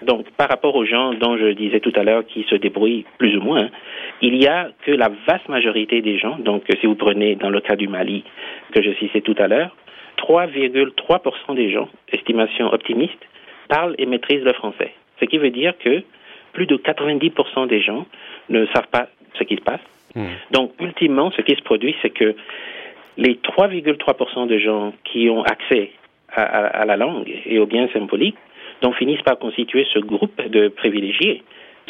Donc, 0.03 0.29
par 0.31 0.49
rapport 0.49 0.75
aux 0.75 0.85
gens 0.85 1.13
dont 1.13 1.37
je 1.37 1.53
disais 1.53 1.79
tout 1.79 1.93
à 1.95 2.03
l'heure 2.03 2.25
qui 2.25 2.43
se 2.49 2.55
débrouillent 2.55 3.05
plus 3.17 3.35
ou 3.37 3.41
moins, 3.41 3.69
il 4.21 4.41
y 4.41 4.47
a 4.47 4.69
que 4.85 4.91
la 4.91 5.09
vaste 5.27 5.49
majorité 5.49 6.01
des 6.01 6.17
gens, 6.17 6.37
donc 6.39 6.63
si 6.79 6.85
vous 6.85 6.95
prenez 6.95 7.35
dans 7.35 7.49
le 7.49 7.61
cas 7.61 7.75
du 7.75 7.87
Mali 7.87 8.23
que 8.71 8.81
je 8.81 8.91
citais 8.93 9.21
tout 9.21 9.35
à 9.37 9.47
l'heure, 9.47 9.75
3,3% 10.17 11.55
des 11.55 11.71
gens, 11.71 11.89
estimation 12.11 12.71
optimiste, 12.71 13.19
parlent 13.67 13.95
et 13.97 14.05
maîtrisent 14.05 14.43
le 14.43 14.53
français. 14.53 14.93
Ce 15.19 15.25
qui 15.25 15.37
veut 15.37 15.49
dire 15.49 15.73
que 15.77 16.03
plus 16.53 16.65
de 16.65 16.77
90% 16.77 17.67
des 17.67 17.81
gens 17.81 18.05
ne 18.49 18.65
savent 18.67 18.87
pas 18.89 19.07
ce 19.37 19.43
qui 19.43 19.55
se 19.55 19.61
passe. 19.61 19.81
Hmm. 20.15 20.25
Donc, 20.51 20.73
ultimement, 20.79 21.31
ce 21.31 21.41
qui 21.41 21.55
se 21.55 21.61
produit, 21.61 21.95
c'est 22.01 22.11
que 22.11 22.35
les 23.17 23.35
3,3% 23.35 24.47
de 24.47 24.57
gens 24.59 24.93
qui 25.03 25.29
ont 25.29 25.43
accès 25.43 25.91
à, 26.35 26.85
la 26.85 26.97
langue 26.97 27.31
et 27.45 27.59
aux 27.59 27.65
biens 27.65 27.87
symboliques 27.93 28.37
donc 28.81 28.95
finissent 28.95 29.21
par 29.21 29.37
constituer 29.37 29.85
ce 29.93 29.99
groupe 29.99 30.41
de 30.49 30.67
privilégiés. 30.67 31.43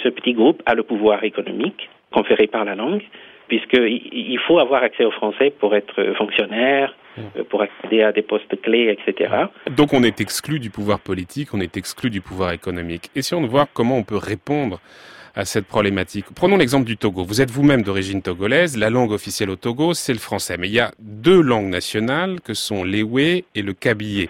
Ce 0.03 0.09
petit 0.09 0.33
groupe 0.33 0.61
a 0.65 0.75
le 0.75 0.83
pouvoir 0.83 1.23
économique 1.23 1.89
conféré 2.11 2.47
par 2.47 2.65
la 2.65 2.75
langue, 2.75 3.03
puisqu'il 3.47 4.39
faut 4.47 4.59
avoir 4.59 4.83
accès 4.83 5.05
au 5.05 5.11
français 5.11 5.51
pour 5.59 5.75
être 5.75 6.13
fonctionnaire, 6.17 6.95
mmh. 7.17 7.21
euh, 7.37 7.43
pour 7.43 7.61
accéder 7.61 8.01
à 8.03 8.11
des 8.11 8.21
postes 8.21 8.59
clés, 8.61 8.95
etc. 8.95 9.33
Donc 9.71 9.93
on 9.93 10.03
est 10.03 10.21
exclu 10.21 10.59
du 10.59 10.69
pouvoir 10.69 10.99
politique, 10.99 11.53
on 11.53 11.59
est 11.59 11.77
exclu 11.77 12.09
du 12.09 12.21
pouvoir 12.21 12.51
économique. 12.51 13.09
Essayons 13.15 13.41
de 13.41 13.47
voir 13.47 13.67
comment 13.73 13.97
on 13.97 14.03
peut 14.03 14.17
répondre 14.17 14.79
à 15.35 15.45
cette 15.45 15.65
problématique. 15.65 16.25
Prenons 16.35 16.57
l'exemple 16.57 16.85
du 16.85 16.97
Togo. 16.97 17.23
Vous 17.23 17.41
êtes 17.41 17.49
vous-même 17.49 17.81
d'origine 17.81 18.21
togolaise. 18.21 18.77
La 18.77 18.89
langue 18.89 19.11
officielle 19.11 19.49
au 19.49 19.55
Togo, 19.55 19.93
c'est 19.93 20.13
le 20.13 20.19
français. 20.19 20.57
Mais 20.59 20.67
il 20.67 20.73
y 20.73 20.79
a 20.79 20.91
deux 20.99 21.41
langues 21.41 21.69
nationales 21.69 22.39
que 22.41 22.53
sont 22.53 22.83
l'Ewe 22.83 23.43
et 23.55 23.61
le 23.61 23.73
Kabylie. 23.73 24.29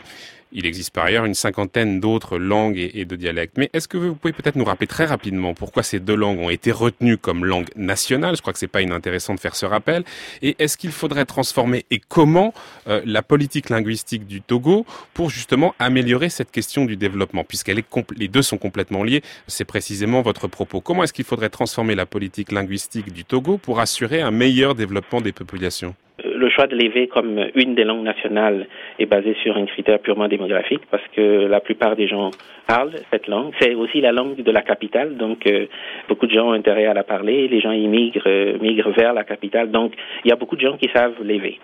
Il 0.56 0.68
existe 0.68 0.94
par 0.94 1.06
ailleurs 1.06 1.26
une 1.26 1.34
cinquantaine 1.34 2.00
d'autres 2.00 2.38
langues 2.38 2.78
et, 2.78 3.06
de 3.06 3.16
dialectes. 3.16 3.58
Mais 3.58 3.72
est-ce 3.74 3.88
que 3.88 3.98
vous 3.98 4.14
pouvez 4.14 4.34
peut-être 4.34 4.56
nous 4.56 4.66
rappeler 4.66 4.86
très 4.86 5.06
rapidement 5.06 5.56
pourquoi 5.56 5.82
ces 5.82 6.00
deux 6.00 6.16
langues 6.16 6.40
ont 6.40 6.52
été 6.52 6.72
retenues 6.72 7.18
comme 7.18 7.44
langue 7.44 7.70
nationale? 7.76 8.36
Je 8.36 8.42
crois 8.42 8.54
que 8.54 8.60
c'est 8.60 8.68
pas 8.68 8.84
inintéressant 8.84 9.34
de 9.34 9.40
faire 9.40 9.56
ce 9.56 9.66
rappel. 9.66 10.04
Et 10.44 10.56
est-ce 10.60 10.78
qu'il 10.78 10.92
faudrait 10.92 11.26
transformer 11.26 11.86
et 11.90 12.00
comment 12.00 12.54
euh, 12.88 13.02
la 13.06 13.24
politique 13.24 13.70
linguistique 13.70 14.28
du 14.28 14.42
Togo 14.42 14.86
pour 15.16 15.32
justement 15.32 15.74
améliorer 15.80 16.30
cette 16.30 16.52
question 16.52 16.86
du 16.86 16.98
développement, 16.98 17.44
puisqu'elle 17.44 17.84
les 18.16 18.28
deux 18.28 18.44
sont 18.44 18.58
complètement 18.58 19.04
liés. 19.04 19.24
C'est 19.48 19.66
précisément 19.66 20.22
votre 20.22 20.48
propos. 20.48 20.82
Comment 20.82 21.04
est-ce 21.04 21.14
qu'il 21.14 21.26
faudrait 21.26 21.50
transformer 21.50 21.96
la 21.96 22.06
politique 22.06 22.52
linguistique 22.52 23.12
du 23.12 23.26
Togo 23.26 23.58
pour 23.58 23.80
assurer 23.80 24.22
un 24.22 24.32
meilleur 24.32 24.76
développement 24.76 25.22
des 25.22 25.32
populations? 25.32 25.96
Le 26.36 26.50
choix 26.50 26.68
de 26.68 26.76
l'évé 26.76 27.08
comme 27.08 27.40
une 27.56 27.76
des 27.76 27.84
langues 27.84 28.04
nationales 28.04 28.68
est 29.00 29.06
basé 29.06 29.36
sur 29.44 29.58
un 29.58 29.66
critère 29.66 30.00
purement 30.00 30.28
démographique 30.28 30.82
parce 30.90 31.04
que 31.16 31.48
la 31.48 31.60
plupart 31.60 31.96
des 31.96 32.08
gens 32.08 32.32
parlent 32.68 32.94
cette 33.12 33.28
langue. 33.28 33.54
C'est 33.60 33.76
aussi 33.76 34.02
la 34.02 34.12
langue 34.12 34.42
de 34.42 34.52
la 34.52 34.62
capitale, 34.62 35.18
donc 35.18 35.46
euh, 35.48 35.66
beaucoup 36.08 36.28
de 36.28 36.32
gens 36.32 36.50
ont 36.50 36.54
intérêt 36.54 36.86
à 36.86 36.94
la 36.94 37.04
parler. 37.04 37.48
Les 37.48 37.60
gens 37.60 37.72
immigrent, 37.72 38.28
euh, 38.28 38.58
migrent 38.60 38.92
vers 38.92 39.14
la 39.14 39.24
capitale, 39.24 39.72
donc 39.72 39.94
il 40.24 40.30
y 40.30 40.32
a 40.32 40.36
beaucoup 40.36 40.56
de 40.56 40.62
gens 40.62 40.78
qui 40.78 40.90
savent 40.94 41.22
l'évé. 41.24 41.60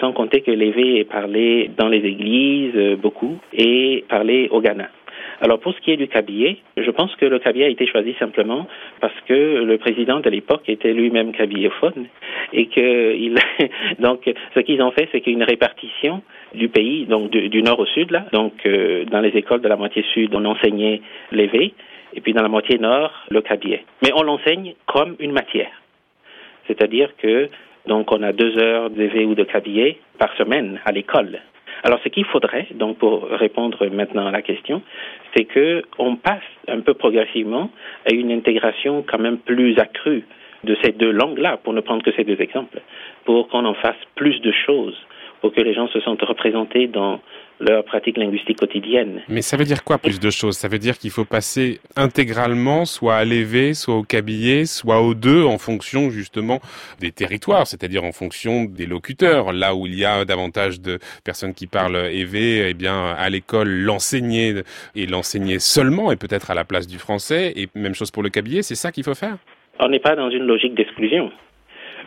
Sans 0.00 0.12
compter 0.12 0.42
que 0.42 0.50
l'évé 0.50 1.00
est 1.00 1.10
parlé 1.10 1.70
dans 1.76 1.88
les 1.88 1.98
églises 1.98 2.76
euh, 2.76 2.96
beaucoup 2.96 3.38
et 3.52 4.04
parlé 4.08 4.48
au 4.50 4.60
Ghana. 4.60 4.88
Alors 5.40 5.60
pour 5.60 5.72
ce 5.72 5.80
qui 5.80 5.92
est 5.92 5.96
du 5.96 6.08
cabier, 6.08 6.60
je 6.76 6.90
pense 6.90 7.14
que 7.14 7.24
le 7.24 7.38
cabier 7.38 7.64
a 7.64 7.68
été 7.68 7.86
choisi 7.86 8.14
simplement 8.18 8.66
parce 9.00 9.14
que 9.26 9.62
le 9.62 9.78
président 9.78 10.18
de 10.18 10.28
l'époque 10.30 10.68
était 10.68 10.92
lui-même 10.92 11.32
cabilléphone 11.32 12.06
et 12.52 12.66
que 12.66 13.14
il 13.14 13.38
donc 14.00 14.28
ce 14.54 14.60
qu'ils 14.60 14.82
ont 14.82 14.90
fait 14.90 15.08
c'est 15.12 15.20
qu'une 15.20 15.44
répartition 15.44 16.22
du 16.54 16.68
pays 16.68 17.06
donc 17.06 17.30
du, 17.30 17.62
nord 17.62 17.78
au 17.78 17.86
sud 17.86 18.10
là 18.10 18.26
donc 18.32 18.54
euh, 18.66 19.04
dans 19.04 19.20
les 19.20 19.30
écoles 19.30 19.60
de 19.60 19.68
la 19.68 19.76
moitié 19.76 20.04
sud 20.12 20.34
on 20.34 20.44
enseignait 20.44 21.02
l'évé 21.30 21.72
et 22.14 22.20
puis 22.20 22.32
dans 22.32 22.42
la 22.42 22.48
moitié 22.48 22.78
nord 22.78 23.12
le 23.30 23.40
cabier 23.40 23.84
mais 24.02 24.10
on 24.16 24.22
l'enseigne 24.22 24.74
comme 24.86 25.14
une 25.20 25.32
matière. 25.32 25.70
C'est-à-dire 26.66 27.10
que 27.16 27.48
donc 27.86 28.10
on 28.10 28.22
a 28.24 28.32
deux 28.32 28.58
heures 28.58 28.90
d'évé 28.90 29.24
ou 29.24 29.36
de 29.36 29.44
cabier 29.44 30.00
par 30.18 30.34
semaine 30.36 30.80
à 30.84 30.90
l'école 30.90 31.38
alors, 31.84 32.00
ce 32.02 32.08
qu'il 32.08 32.24
faudrait, 32.24 32.66
donc, 32.74 32.98
pour 32.98 33.28
répondre 33.28 33.86
maintenant 33.88 34.26
à 34.26 34.30
la 34.30 34.42
question, 34.42 34.82
c'est 35.34 35.44
que 35.44 35.82
on 35.98 36.16
passe 36.16 36.42
un 36.66 36.80
peu 36.80 36.94
progressivement 36.94 37.70
à 38.04 38.12
une 38.12 38.32
intégration 38.32 39.04
quand 39.06 39.18
même 39.18 39.38
plus 39.38 39.78
accrue 39.78 40.24
de 40.64 40.76
ces 40.82 40.92
deux 40.92 41.12
langues-là, 41.12 41.58
pour 41.62 41.72
ne 41.72 41.80
prendre 41.80 42.02
que 42.02 42.12
ces 42.12 42.24
deux 42.24 42.40
exemples, 42.40 42.80
pour 43.24 43.48
qu'on 43.48 43.64
en 43.64 43.74
fasse 43.74 43.96
plus 44.16 44.40
de 44.40 44.50
choses, 44.50 44.96
pour 45.40 45.52
que 45.52 45.60
les 45.60 45.72
gens 45.72 45.86
se 45.88 46.00
sentent 46.00 46.22
représentés 46.22 46.88
dans 46.88 47.20
leur 47.60 47.84
pratique 47.84 48.16
linguistique 48.16 48.58
quotidienne. 48.58 49.22
Mais 49.28 49.42
ça 49.42 49.56
veut 49.56 49.64
dire 49.64 49.84
quoi 49.84 49.98
plus 49.98 50.20
de 50.20 50.30
choses? 50.30 50.56
Ça 50.56 50.68
veut 50.68 50.78
dire 50.78 50.98
qu'il 50.98 51.10
faut 51.10 51.24
passer 51.24 51.80
intégralement 51.96 52.84
soit 52.84 53.16
à 53.16 53.24
l'évé, 53.24 53.74
soit 53.74 53.96
au 53.96 54.02
cabillet, 54.02 54.64
soit 54.64 55.00
aux 55.00 55.14
deux 55.14 55.44
en 55.44 55.58
fonction 55.58 56.10
justement 56.10 56.60
des 57.00 57.10
territoires, 57.10 57.66
c'est-à-dire 57.66 58.04
en 58.04 58.12
fonction 58.12 58.64
des 58.64 58.86
locuteurs. 58.86 59.52
Là 59.52 59.74
où 59.74 59.86
il 59.86 59.98
y 59.98 60.04
a 60.04 60.24
davantage 60.24 60.80
de 60.80 60.98
personnes 61.24 61.54
qui 61.54 61.66
parlent 61.66 62.08
évé, 62.12 62.68
eh 62.68 62.74
bien 62.74 63.06
à 63.06 63.28
l'école 63.28 63.68
l'enseigner 63.68 64.62
et 64.94 65.06
l'enseigner 65.06 65.58
seulement 65.58 66.12
et 66.12 66.16
peut-être 66.16 66.50
à 66.50 66.54
la 66.54 66.64
place 66.64 66.86
du 66.86 66.98
français 66.98 67.52
et 67.56 67.68
même 67.74 67.94
chose 67.94 68.10
pour 68.10 68.22
le 68.22 68.28
cabillet, 68.28 68.62
c'est 68.62 68.74
ça 68.74 68.92
qu'il 68.92 69.04
faut 69.04 69.14
faire? 69.14 69.36
On 69.80 69.88
n'est 69.88 70.00
pas 70.00 70.16
dans 70.16 70.30
une 70.30 70.44
logique 70.44 70.74
d'exclusion. 70.74 71.30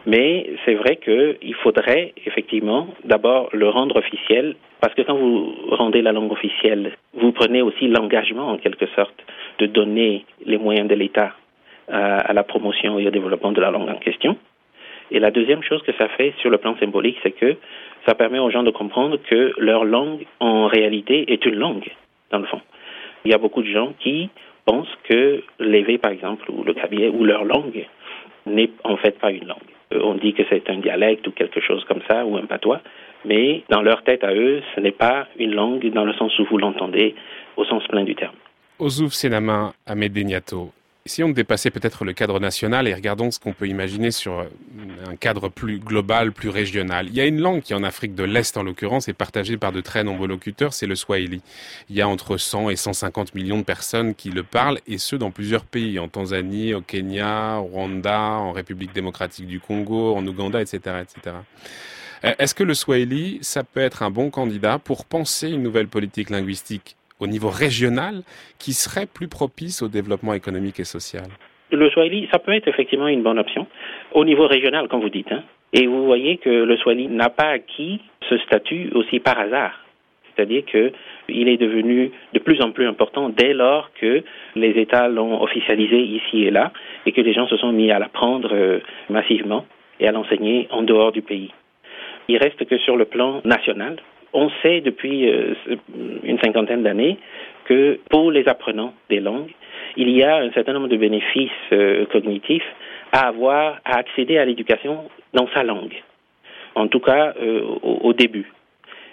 Mais 0.06 0.50
c'est 0.66 0.74
vrai 0.74 0.98
qu'il 0.98 1.54
faudrait 1.56 2.14
effectivement 2.26 2.88
d'abord 3.04 3.50
le 3.54 3.70
rendre 3.70 3.98
officiel, 3.98 4.56
parce 4.80 4.94
que 4.96 5.04
quand 5.04 5.16
vous 5.16 5.54
rendez 5.72 6.02
la 6.02 6.12
langue 6.12 6.32
officielle, 6.32 6.94
vous 7.14 7.32
prenez 7.32 7.62
aussi 7.62 7.88
l'engagement 7.88 8.50
en 8.50 8.58
quelque 8.58 8.88
sorte 8.96 9.24
de 9.60 9.68
donner 9.68 10.26
les 10.46 10.58
moyens 10.58 10.88
de 10.88 10.96
l'État 10.96 11.34
à, 11.88 12.34
la 12.34 12.44
promotion 12.44 12.98
et 13.00 13.08
au 13.08 13.12
développement 13.12 13.52
de 13.52 13.62
la 13.62 13.70
langue 13.70 13.90
en 13.90 13.96
question. 13.96 14.38
Et 15.12 15.20
la 15.20 15.30
deuxième 15.30 15.62
chose 15.62 15.82
que 15.84 15.92
ça 15.94 16.08
fait 16.08 16.34
sur 16.40 16.50
le 16.50 16.58
plan 16.58 16.76
symbolique, 16.80 17.18
c'est 17.22 17.32
que 17.32 17.58
ça 18.08 18.16
permet 18.16 18.40
aux 18.40 18.50
gens 18.50 18.64
de 18.64 18.72
comprendre 18.72 19.18
que 19.30 19.54
leur 19.58 19.84
langue 19.84 20.26
en 20.40 20.68
réalité 20.68 21.32
est 21.34 21.46
une 21.46 21.56
langue, 21.56 21.90
dans 22.32 22.40
le 22.40 22.46
fond. 22.46 22.62
Il 23.26 23.32
y 23.32 23.34
a 23.34 23.38
beaucoup 23.38 23.62
de 23.62 23.68
gens 23.68 23.94
qui 24.00 24.30
pensent 24.66 24.96
que 25.04 25.44
l'évé, 25.60 25.98
par 25.98 26.12
exemple, 26.12 26.50
ou 26.50 26.64
le 26.64 26.74
cabinet, 26.74 27.10
ou 27.10 27.26
leur 27.26 27.44
langue, 27.44 27.86
n'est 28.46 28.72
en 28.84 28.98
fait 28.98 29.20
pas 29.20 29.32
une 29.32 29.48
langue. 29.48 29.71
Euh, 29.94 30.00
on 30.04 30.16
dit 30.16 30.34
que 30.34 30.44
c'est 30.50 30.70
un 30.70 30.78
dialecte 30.78 31.28
ou 31.28 31.32
quelque 31.32 31.60
chose 31.62 31.84
comme 31.86 32.02
ça, 32.10 32.26
ou 32.26 32.38
un 32.38 32.46
patois, 32.46 32.82
mais 33.26 33.64
dans 33.70 33.82
leur 33.82 34.04
tête 34.04 34.24
à 34.24 34.34
eux, 34.34 34.62
ce 34.76 34.80
n'est 34.80 34.92
pas 34.92 35.28
une 35.38 35.54
langue 35.54 35.92
dans 35.94 36.06
le 36.06 36.14
sens 36.14 36.38
où 36.40 36.46
vous 36.46 36.58
l'entendez 36.58 37.16
au 37.58 37.66
sens 37.66 37.86
plein 37.88 38.04
du 38.04 38.16
terme. 38.16 38.36
Ozouf 38.80 39.14
Senama 39.14 39.74
Amedeniato, 39.86 40.72
si 41.06 41.24
on 41.24 41.30
dépassait 41.30 41.72
peut-être 41.72 42.06
le 42.06 42.14
cadre 42.14 42.40
national 42.40 42.88
et 42.88 42.94
regardons 42.94 43.32
ce 43.32 43.40
qu'on 43.40 43.54
peut 43.54 43.68
imaginer 43.68 44.12
sur 44.12 44.46
un 45.08 45.16
cadre 45.16 45.50
plus 45.50 45.80
global, 45.80 46.32
plus 46.32 46.50
régional. 46.50 47.08
Il 47.08 47.16
y 47.16 47.22
a 47.22 47.26
une 47.26 47.42
langue 47.42 47.62
qui 47.62 47.74
en 47.74 47.84
Afrique 47.84 48.14
de 48.14 48.24
l'Est 48.24 48.56
en 48.56 48.64
l'occurrence 48.64 49.08
est 49.08 49.14
partagée 49.14 49.58
par 49.58 49.72
de 49.72 49.82
très 49.82 50.04
nombreux 50.04 50.28
locuteurs, 50.28 50.74
c'est 50.74 50.86
le 50.86 50.96
Swahili. 50.96 51.42
Il 51.90 51.96
y 51.96 52.02
a 52.02 52.08
entre 52.08 52.38
100 52.38 52.70
et 52.70 52.76
150 52.76 53.34
millions 53.34 53.58
de 53.58 53.64
personnes 53.64 54.14
qui 54.14 54.30
le 54.30 54.44
parlent 54.44 54.80
et 54.86 54.98
ce 54.98 55.16
dans 55.16 55.32
plusieurs 55.32 55.66
pays, 55.66 55.98
en 55.98 56.08
Tanzanie, 56.08 56.74
au 56.74 56.82
Kenya, 56.82 57.58
au 57.60 57.64
Rwanda, 57.64 58.20
en 58.20 58.52
République 58.52 58.94
démocratique 58.94 59.48
du 59.48 59.60
Congo, 59.60 60.16
en 60.16 60.26
Ouganda, 60.28 60.62
etc., 60.62 60.78
etc. 61.02 61.36
Euh, 62.24 62.34
est-ce 62.38 62.54
que 62.54 62.64
le 62.64 62.76
Swahili, 62.76 63.40
ça 63.42 63.64
peut 63.64 63.80
être 63.80 64.04
un 64.04 64.12
bon 64.12 64.30
candidat 64.30 64.78
pour 64.78 65.06
penser 65.06 65.50
une 65.50 65.64
nouvelle 65.64 65.88
politique 65.88 66.30
linguistique 66.30 66.96
au 67.22 67.28
niveau 67.28 67.50
régional 67.50 68.24
qui 68.60 68.74
serait 68.74 69.08
plus 69.08 69.30
propice 69.30 69.82
au 69.82 69.88
développement 69.88 70.34
économique 70.34 70.80
et 70.80 70.84
social? 70.84 71.28
Le 71.72 71.90
Swahili, 71.92 72.28
ça 72.32 72.40
peut 72.40 72.54
être 72.54 72.68
effectivement 72.68 73.08
une 73.08 73.24
bonne 73.24 73.40
option 73.40 73.66
au 74.14 74.26
niveau 74.26 74.48
régional, 74.48 74.90
comme 74.90 75.02
vous 75.02 75.10
dites. 75.10 75.32
Hein. 75.32 75.44
Et 75.72 75.88
vous 75.88 76.06
voyez 76.06 76.38
que 76.38 76.50
le 76.50 76.76
Swahili 76.78 77.08
n'a 77.08 77.30
pas 77.30 77.48
acquis 77.48 78.02
ce 78.30 78.38
statut 78.40 78.90
aussi 78.94 79.20
par 79.20 79.40
hasard. 79.40 79.86
C'est-à-dire 80.36 80.64
qu'il 80.66 81.48
est 81.48 81.58
devenu 81.58 82.12
de 82.34 82.40
plus 82.40 82.62
en 82.62 82.72
plus 82.72 82.88
important 82.88 83.30
dès 83.30 83.54
lors 83.54 83.92
que 83.94 84.24
les 84.56 84.72
États 84.72 85.08
l'ont 85.08 85.42
officialisé 85.42 86.00
ici 86.02 86.44
et 86.44 86.52
là 86.52 86.72
et 87.06 87.12
que 87.12 87.22
les 87.22 87.34
gens 87.34 87.48
se 87.48 87.58
sont 87.58 87.72
mis 87.72 87.92
à 87.92 88.00
l'apprendre 88.00 88.50
euh, 88.54 88.80
massivement 89.10 89.66
et 90.00 90.08
à 90.08 90.12
l'enseigner 90.12 90.68
en 90.72 90.84
dehors 90.84 91.12
du 91.12 91.22
pays. 91.22 91.52
Il 92.28 92.38
reste 92.38 92.66
que 92.66 92.78
sur 92.80 92.96
le 92.96 93.06
plan 93.06 93.42
national, 93.44 93.98
on 94.34 94.50
sait 94.62 94.82
depuis 94.82 95.30
euh, 95.30 95.54
une 96.24 96.40
cinquantaine 96.40 96.84
d'années 96.84 97.18
que 97.66 98.00
pour 98.10 98.32
les 98.32 98.48
apprenants 98.48 98.94
des 99.10 99.20
langues, 99.20 99.52
il 99.98 100.10
y 100.10 100.24
a 100.24 100.38
un 100.38 100.52
certain 100.52 100.74
nombre 100.74 100.88
de 100.88 100.98
bénéfices 100.98 101.52
euh, 101.72 102.06
cognitifs 102.06 102.66
à 103.12 103.28
avoir, 103.28 103.80
à 103.86 103.98
accéder 103.98 104.38
à 104.38 104.46
l'éducation 104.46 105.10
dans 105.34 105.48
sa 105.54 105.64
langue, 105.64 106.02
en 106.76 106.88
tout 106.88 107.00
cas 107.00 107.34
euh, 107.42 107.62
au, 107.84 108.14
début. 108.14 108.52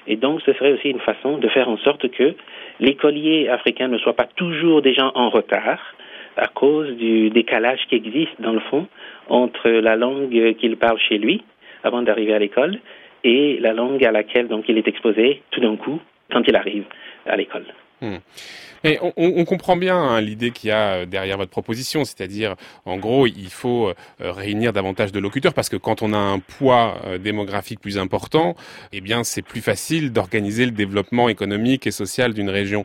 Et 0.06 0.16
donc, 0.16 0.40
ce 0.46 0.52
serait 0.54 0.72
aussi 0.72 0.88
une 0.88 1.00
façon 1.00 1.38
de 1.38 1.48
faire 1.48 1.68
en 1.68 1.76
sorte 1.78 2.08
que 2.10 2.34
l'écolier 2.80 3.48
africain 3.48 3.88
ne 3.88 3.98
soit 3.98 4.14
pas 4.14 4.28
toujours 4.36 4.82
des 4.82 4.94
gens 4.94 5.10
en 5.14 5.28
retard 5.30 5.80
à 6.36 6.46
cause 6.46 6.96
du 6.96 7.30
décalage 7.30 7.80
qui 7.88 7.96
existe, 7.96 8.40
dans 8.40 8.52
le 8.52 8.60
fond, 8.60 8.86
entre 9.28 9.68
la 9.68 9.96
langue 9.96 10.54
qu'il 10.54 10.76
parle 10.76 10.98
chez 11.00 11.18
lui 11.18 11.42
avant 11.82 12.02
d'arriver 12.02 12.32
à 12.32 12.38
l'école 12.38 12.78
et 13.24 13.58
la 13.60 13.72
langue 13.72 14.04
à 14.04 14.12
laquelle 14.12 14.48
donc 14.48 14.68
il 14.68 14.78
est 14.78 14.88
exposé 14.88 15.42
tout 15.50 15.60
d'un 15.60 15.76
coup 15.76 16.00
quand 16.30 16.42
il 16.46 16.56
arrive 16.56 16.84
à 17.26 17.36
l'école. 17.36 17.64
Hmm. 18.00 18.18
Et 18.84 18.98
on, 19.02 19.12
on, 19.16 19.44
comprend 19.44 19.76
bien 19.76 19.96
hein, 19.96 20.20
l'idée 20.20 20.50
qu'il 20.50 20.68
y 20.68 20.72
a 20.72 20.98
euh, 20.98 21.06
derrière 21.06 21.36
votre 21.36 21.50
proposition, 21.50 22.04
c'est-à-dire, 22.04 22.54
en 22.84 22.96
gros, 22.96 23.26
il 23.26 23.50
faut 23.50 23.88
euh, 23.88 23.94
réunir 24.20 24.72
davantage 24.72 25.10
de 25.10 25.18
locuteurs 25.18 25.54
parce 25.54 25.68
que 25.68 25.76
quand 25.76 26.02
on 26.02 26.12
a 26.12 26.18
un 26.18 26.38
poids 26.38 27.00
euh, 27.06 27.18
démographique 27.18 27.80
plus 27.80 27.98
important, 27.98 28.54
eh 28.92 29.00
bien, 29.00 29.24
c'est 29.24 29.42
plus 29.42 29.60
facile 29.60 30.12
d'organiser 30.12 30.64
le 30.64 30.70
développement 30.70 31.28
économique 31.28 31.86
et 31.86 31.90
social 31.90 32.34
d'une 32.34 32.50
région. 32.50 32.84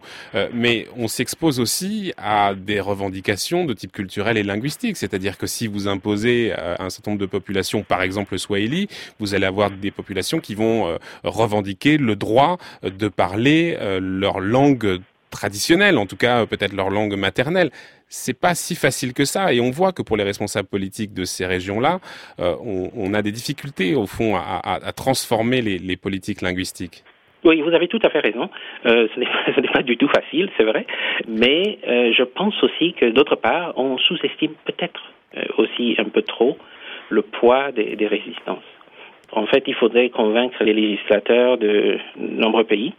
mais 0.53 0.87
on 0.97 1.07
s'expose 1.07 1.59
aussi 1.59 2.13
à 2.17 2.53
des 2.55 2.79
revendications 2.79 3.65
de 3.65 3.73
type 3.73 3.91
culturel 3.91 4.37
et 4.37 4.43
linguistique, 4.43 4.97
c'est-à-dire 4.97 5.37
que 5.37 5.47
si 5.47 5.67
vous 5.67 5.87
imposez 5.87 6.53
un 6.53 6.89
certain 6.89 7.11
nombre 7.11 7.21
de 7.21 7.25
populations, 7.25 7.83
par 7.83 8.01
exemple 8.01 8.33
le 8.33 8.37
Swahili, 8.37 8.87
vous 9.19 9.35
allez 9.35 9.45
avoir 9.45 9.71
des 9.71 9.91
populations 9.91 10.39
qui 10.39 10.55
vont 10.55 10.97
revendiquer 11.23 11.97
le 11.97 12.15
droit 12.15 12.57
de 12.83 13.07
parler 13.07 13.77
leur 13.99 14.39
langue 14.39 15.01
traditionnelle, 15.33 15.97
en 15.97 16.05
tout 16.05 16.15
cas 16.15 16.45
peut-être 16.45 16.73
leur 16.73 16.89
langue 16.89 17.15
maternelle. 17.17 17.69
C'est 18.07 18.39
pas 18.39 18.53
si 18.53 18.75
facile 18.75 19.13
que 19.13 19.25
ça, 19.25 19.53
et 19.53 19.59
on 19.59 19.71
voit 19.71 19.91
que 19.91 20.03
pour 20.03 20.17
les 20.17 20.23
responsables 20.23 20.69
politiques 20.69 21.13
de 21.13 21.25
ces 21.25 21.45
régions-là, 21.45 21.99
euh, 22.39 22.55
on, 22.95 23.13
a 23.13 23.21
des 23.21 23.31
difficultés 23.31 23.95
au 23.95 24.05
fond 24.05 24.35
à, 24.35 24.91
transformer 24.95 25.61
les, 25.61 25.97
politiques 25.97 26.41
linguistiques. 26.41 27.03
Oui, 27.43 27.61
vous 27.61 27.73
avez 27.73 27.87
tout 27.87 27.99
à 28.03 28.09
fait 28.09 28.19
raison. 28.19 28.49
Euh, 28.85 29.07
ce 29.15 29.59
n'est 29.59 29.73
pas, 29.73 29.81
du 29.81 29.97
tout 29.97 30.07
facile, 30.07 30.49
c'est 30.57 30.63
vrai, 30.63 30.85
mais 31.27 31.79
euh, 31.87 32.13
je 32.17 32.23
pense 32.23 32.55
aussi 32.63 32.93
que 32.93 33.09
d'autre 33.09 33.35
part, 33.35 33.73
on 33.77 33.97
sous-estime 33.97 34.53
peut-être 34.65 35.01
aussi 35.57 35.95
un 35.97 36.09
peu 36.15 36.21
trop 36.21 36.59
le 37.09 37.23
poids 37.23 37.71
des 37.71 38.07
résistances. 38.07 38.69
En 39.35 39.47
fait, 39.47 39.63
il 39.65 39.73
faudrait 39.73 40.09
convaincre 40.09 40.63
les 40.63 40.73
législateurs 40.73 41.57
de 41.57 41.97
nombreux 42.17 42.65
pays 42.65 42.93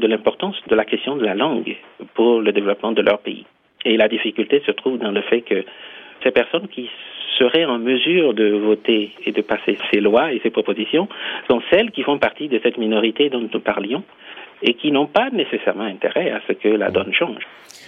de 0.00 0.06
l'importance 0.06 0.56
de 0.68 0.74
la 0.74 0.84
question 0.84 1.16
de 1.16 1.24
la 1.24 1.34
langue 1.34 1.76
pour 2.14 2.40
le 2.40 2.52
développement 2.52 2.92
de 2.92 3.02
leur 3.02 3.18
pays. 3.20 3.46
Et 3.84 3.96
la 3.96 4.08
difficulté 4.08 4.62
se 4.66 4.72
trouve 4.72 4.98
dans 4.98 5.12
le 5.12 5.22
fait 5.22 5.42
que 5.42 5.64
ces 6.22 6.30
personnes 6.30 6.68
qui 6.68 6.90
seraient 7.38 7.64
en 7.64 7.78
mesure 7.78 8.34
de 8.34 8.48
voter 8.48 9.12
et 9.24 9.32
de 9.32 9.42
passer 9.42 9.78
ces 9.92 10.00
lois 10.00 10.32
et 10.32 10.40
ces 10.42 10.50
propositions 10.50 11.08
sont 11.48 11.62
celles 11.70 11.90
qui 11.90 12.02
font 12.02 12.18
partie 12.18 12.48
de 12.48 12.58
cette 12.62 12.78
minorité 12.78 13.28
dont 13.28 13.46
nous 13.52 13.60
parlions 13.60 14.02
et 14.62 14.74
qui 14.74 14.90
n'ont 14.90 15.06
pas 15.06 15.30
nécessairement 15.30 15.84
intérêt 15.84 16.30
à 16.30 16.40
ce 16.46 16.52
que 16.52 16.68
la 16.68 16.90
donne 16.90 17.12
change. 17.12 17.42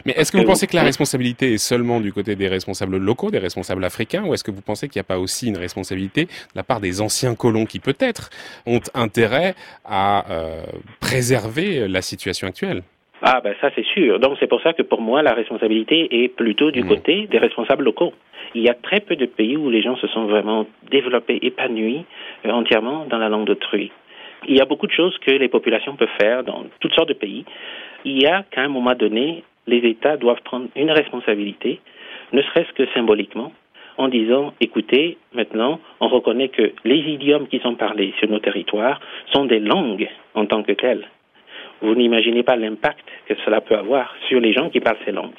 Mais 0.07 0.13
est-ce 0.13 0.31
que 0.31 0.39
vous 0.39 0.45
pensez 0.45 0.67
que 0.67 0.77
la 0.77 0.83
responsabilité 0.83 1.55
est 1.55 1.59
seulement 1.59 2.01
du 2.01 2.13
côté 2.13 2.37
des 2.37 2.49
responsables 2.49 2.99
locaux, 2.99 3.31
des 3.31 3.39
responsables 3.39 3.85
africains, 3.85 4.25
ou 4.25 4.35
est-ce 4.35 4.45
que 4.45 4.51
vous 4.51 4.63
pensez 4.63 4.89
qu'il 4.89 5.01
n'y 5.01 5.05
a 5.07 5.09
pas 5.09 5.19
aussi 5.19 5.49
une 5.49 5.57
responsabilité 5.57 6.25
de 6.27 6.31
la 6.55 6.63
part 6.63 6.81
des 6.81 7.01
anciens 7.01 7.35
colons 7.35 7.67
qui 7.67 7.81
peut-être 7.81 8.31
ont 8.67 8.81
intérêt 8.95 9.55
à 9.85 10.31
euh, 10.31 10.63
préserver 11.01 11.89
la 11.89 12.03
situation 12.03 12.47
actuelle? 12.47 12.83
Ah 13.21 13.41
ben 13.43 13.55
ça 13.61 13.71
c'est 13.75 13.85
sûr. 13.85 14.21
Donc 14.21 14.37
c'est 14.39 14.47
pour 14.47 14.63
ça 14.63 14.73
que 14.73 14.83
pour 14.83 15.01
moi 15.01 15.23
la 15.23 15.35
responsabilité 15.35 16.25
est 16.25 16.29
plutôt 16.29 16.71
du 16.71 16.83
mmh. 16.83 16.89
côté 16.89 17.27
des 17.27 17.39
responsables 17.39 17.83
locaux. 17.83 18.13
Il 18.55 18.63
y 18.63 18.69
a 18.69 18.75
très 18.75 19.01
peu 19.01 19.17
de 19.17 19.27
pays 19.27 19.57
où 19.57 19.71
les 19.71 19.83
gens 19.83 19.97
se 19.97 20.07
sont 20.07 20.27
vraiment 20.27 20.67
développés, 20.91 21.39
épanouis 21.43 22.05
euh, 22.47 22.51
entièrement 22.51 23.07
dans 23.07 23.19
la 23.19 23.29
langue 23.29 23.47
d'autrui. 23.47 23.91
Il 24.47 24.57
y 24.57 24.61
a 24.61 24.65
beaucoup 24.65 24.87
de 24.87 24.93
choses 24.93 25.17
que 25.19 25.33
les 25.33 25.49
populations 25.49 25.97
peuvent 25.97 26.09
faire 26.21 26.45
dans 26.45 26.65
toutes 26.81 26.95
sortes 26.95 27.09
de 27.09 27.15
pays. 27.15 27.45
Il 28.05 28.23
y 28.23 28.27
a 28.27 28.45
qu'à 28.51 28.63
un 28.63 28.69
moment 28.69 28.95
donné, 28.95 29.43
les 29.67 29.79
États 29.79 30.17
doivent 30.17 30.43
prendre 30.43 30.69
une 30.77 30.91
responsabilité, 30.91 31.81
ne 32.33 32.43
serait-ce 32.43 32.73
que 32.73 32.87
symboliquement, 32.95 33.53
en 33.97 34.09
disant, 34.09 34.55
écoutez, 34.61 35.19
maintenant, 35.35 35.81
on 36.01 36.09
reconnaît 36.09 36.49
que 36.49 36.73
les 36.85 36.99
idiomes 36.99 37.49
qui 37.49 37.59
sont 37.59 37.75
parlés 37.75 38.15
sur 38.19 38.29
nos 38.29 38.39
territoires 38.39 39.01
sont 39.33 39.45
des 39.45 39.59
langues 39.59 40.09
en 40.35 40.47
tant 40.47 40.63
que 40.63 40.73
telles. 40.73 41.09
Vous 41.83 41.95
n'imaginez 41.95 42.45
pas 42.45 42.57
l'impact 42.57 43.05
que 43.27 43.35
cela 43.45 43.61
peut 43.61 43.77
avoir 43.77 44.15
sur 44.29 44.41
les 44.41 44.53
gens 44.53 44.71
qui 44.71 44.81
parlent 44.81 44.99
ces 45.05 45.13
langues. 45.13 45.33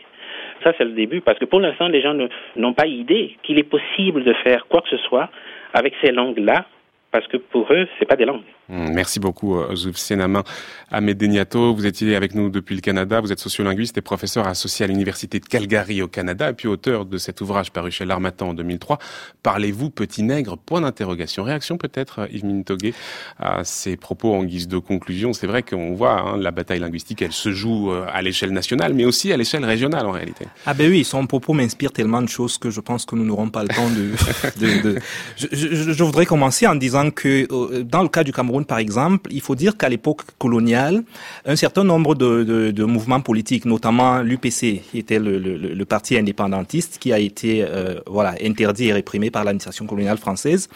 Ça, 0.64 0.74
c'est 0.78 0.84
le 0.84 0.92
début, 0.92 1.22
parce 1.22 1.40
que 1.40 1.46
pour 1.46 1.62
l'instant, 1.62 1.88
les 1.88 2.02
gens 2.02 2.16
n'ont 2.58 2.74
pas 2.74 2.86
idée 2.86 3.38
qu'il 3.44 3.60
est 3.60 3.64
possible 3.64 4.26
de 4.26 4.34
faire 4.34 4.68
quoi 4.68 4.82
que 4.82 4.90
ce 4.90 4.98
soit 4.98 5.30
avec 5.74 5.94
ces 6.04 6.12
langues-là, 6.12 6.66
parce 7.12 7.28
que 7.28 7.38
pour 7.38 7.72
eux, 7.72 7.88
c'est 7.98 8.06
pas 8.06 8.18
des 8.18 8.26
langues. 8.26 8.44
Hmm, 8.70 8.92
merci 8.94 9.20
beaucoup, 9.20 9.58
euh, 9.58 9.76
Zouf 9.76 9.98
Senamin. 9.98 10.44
Ahmed 10.92 11.18
Deniato, 11.18 11.74
vous 11.74 11.88
étiez 11.88 12.16
avec 12.16 12.36
nous 12.36 12.50
depuis 12.50 12.76
le 12.76 12.82
Canada. 12.82 13.20
Vous 13.20 13.32
êtes 13.32 13.40
sociolinguiste 13.40 13.98
et 13.98 14.02
professeur 14.02 14.48
associé 14.48 14.86
à 14.86 14.88
l'Université 14.88 15.40
de 15.40 15.46
Calgary 15.46 16.04
au 16.04 16.08
Canada, 16.08 16.52
et 16.52 16.54
puis 16.54 16.68
auteur 16.68 17.06
de 17.06 17.18
cet 17.18 17.42
ouvrage 17.42 17.72
paru 17.72 17.90
chez 17.90 18.06
l'Armatan 18.06 18.50
en 18.50 18.54
2003. 18.54 19.00
Parlez-vous, 19.42 19.90
petit 19.90 20.22
nègre? 20.22 20.56
Point 20.58 20.82
d'interrogation. 20.82 21.44
Réaction 21.44 21.78
peut-être, 21.78 22.20
euh, 22.20 22.28
Yves 22.32 22.46
Mintoguet, 22.46 22.94
à 23.40 23.64
ces 23.64 23.98
propos 23.98 24.36
en 24.36 24.44
guise 24.44 24.68
de 24.68 24.78
conclusion. 24.78 25.34
C'est 25.34 25.48
vrai 25.48 25.64
qu'on 25.64 25.96
voit 25.96 26.22
hein, 26.22 26.38
la 26.38 26.52
bataille 26.52 26.80
linguistique, 26.80 27.24
elle 27.24 27.32
se 27.32 27.52
joue 27.52 27.92
euh, 27.92 28.06
à 28.12 28.22
l'échelle 28.22 28.52
nationale, 28.52 28.94
mais 28.94 29.06
aussi 29.06 29.34
à 29.34 29.38
l'échelle 29.38 29.66
régionale 29.66 30.06
en 30.06 30.12
réalité. 30.12 30.46
Ah 30.68 30.76
ben 30.76 30.92
oui, 30.92 31.04
son 31.04 31.26
propos 31.26 31.54
m'inspire 31.54 31.92
tellement 31.92 32.22
de 32.22 32.30
choses 32.30 32.60
que 32.60 32.70
je 32.70 32.82
pense 32.82 33.06
que 33.06 33.16
nous 33.16 33.26
n'aurons 33.26 33.50
pas 33.50 33.64
le 33.64 33.70
temps 33.70 33.90
de... 33.90 34.12
de, 34.60 34.82
de... 34.82 35.00
Je, 35.38 35.48
je, 35.52 35.94
je 35.94 36.04
voudrais 36.04 36.26
commencer 36.26 36.68
en 36.68 36.76
disant 36.76 37.12
que 37.12 37.48
dans 37.84 38.02
le 38.02 38.10
cas 38.10 38.24
du 38.24 38.34
Cameroun, 38.34 38.59
par 38.66 38.80
exemple, 38.80 39.32
il 39.34 39.42
faut 39.42 39.56
dire 39.56 39.78
qu'à 39.78 39.90
l'époque 39.90 40.22
coloniale, 40.38 41.04
un 41.46 41.56
certain 41.56 41.84
nombre 41.84 42.16
de, 42.16 42.84
mouvements 42.84 43.22
politiques, 43.22 43.66
notamment 43.66 44.22
l'UPC, 44.22 44.82
qui 44.92 44.98
était 45.00 45.20
le, 45.20 45.84
parti 45.86 46.18
indépendantiste, 46.18 46.98
qui 47.00 47.12
a 47.14 47.20
été 47.20 47.64
euh, 47.64 48.00
voilà 48.06 48.36
interdit 48.44 48.88
et 48.90 48.94
réprimé 48.94 49.32
par 49.32 49.44
l'administration 49.44 49.86
coloniale 49.86 50.18
française, 50.18 50.70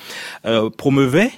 euh, 0.46 0.70
promeuvait 0.70 1.32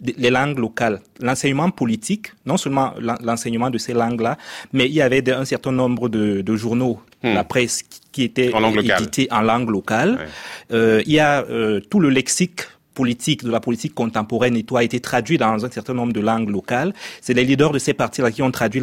les 0.00 0.28
langues 0.30 0.58
locales, 0.58 1.00
l'enseignement 1.20 1.70
politique, 1.70 2.28
non 2.44 2.58
seulement 2.58 2.92
l'enseignement 3.00 3.70
de 3.70 3.78
ces 3.78 3.94
langues-là, 3.94 4.36
mais 4.74 4.84
il 4.86 4.92
y 4.92 5.00
avait 5.00 5.28
un 5.32 5.46
certain 5.46 5.72
nombre 5.72 6.10
de, 6.10 6.56
journaux, 6.56 7.00
hmm. 7.22 7.32
la 7.32 7.44
presse, 7.44 7.82
qui 8.12 8.22
étaient 8.22 8.52
édités 8.98 9.28
en 9.30 9.40
langue 9.40 9.70
locale. 9.70 10.26
Euh, 10.72 11.02
il 11.06 11.12
y 11.12 11.18
a 11.18 11.44
tout 11.88 12.00
le 12.00 12.10
lexique 12.10 12.60
politique, 12.96 13.44
de 13.44 13.50
la 13.50 13.60
politique 13.60 13.94
contemporaine 13.94 14.56
et 14.56 14.64
tout 14.64 14.76
a 14.76 14.82
été 14.82 14.98
traduit 14.98 15.38
dans 15.38 15.64
un 15.64 15.70
certain 15.70 15.94
nombre 15.94 16.14
de 16.14 16.20
langues 16.20 16.48
locales. 16.48 16.94
C'est 17.20 17.34
les 17.34 17.44
leaders 17.44 17.70
de 17.70 17.78
ces 17.78 17.92
partis-là 17.92 18.32
qui 18.32 18.42
ont 18.42 18.50
traduit 18.50 18.82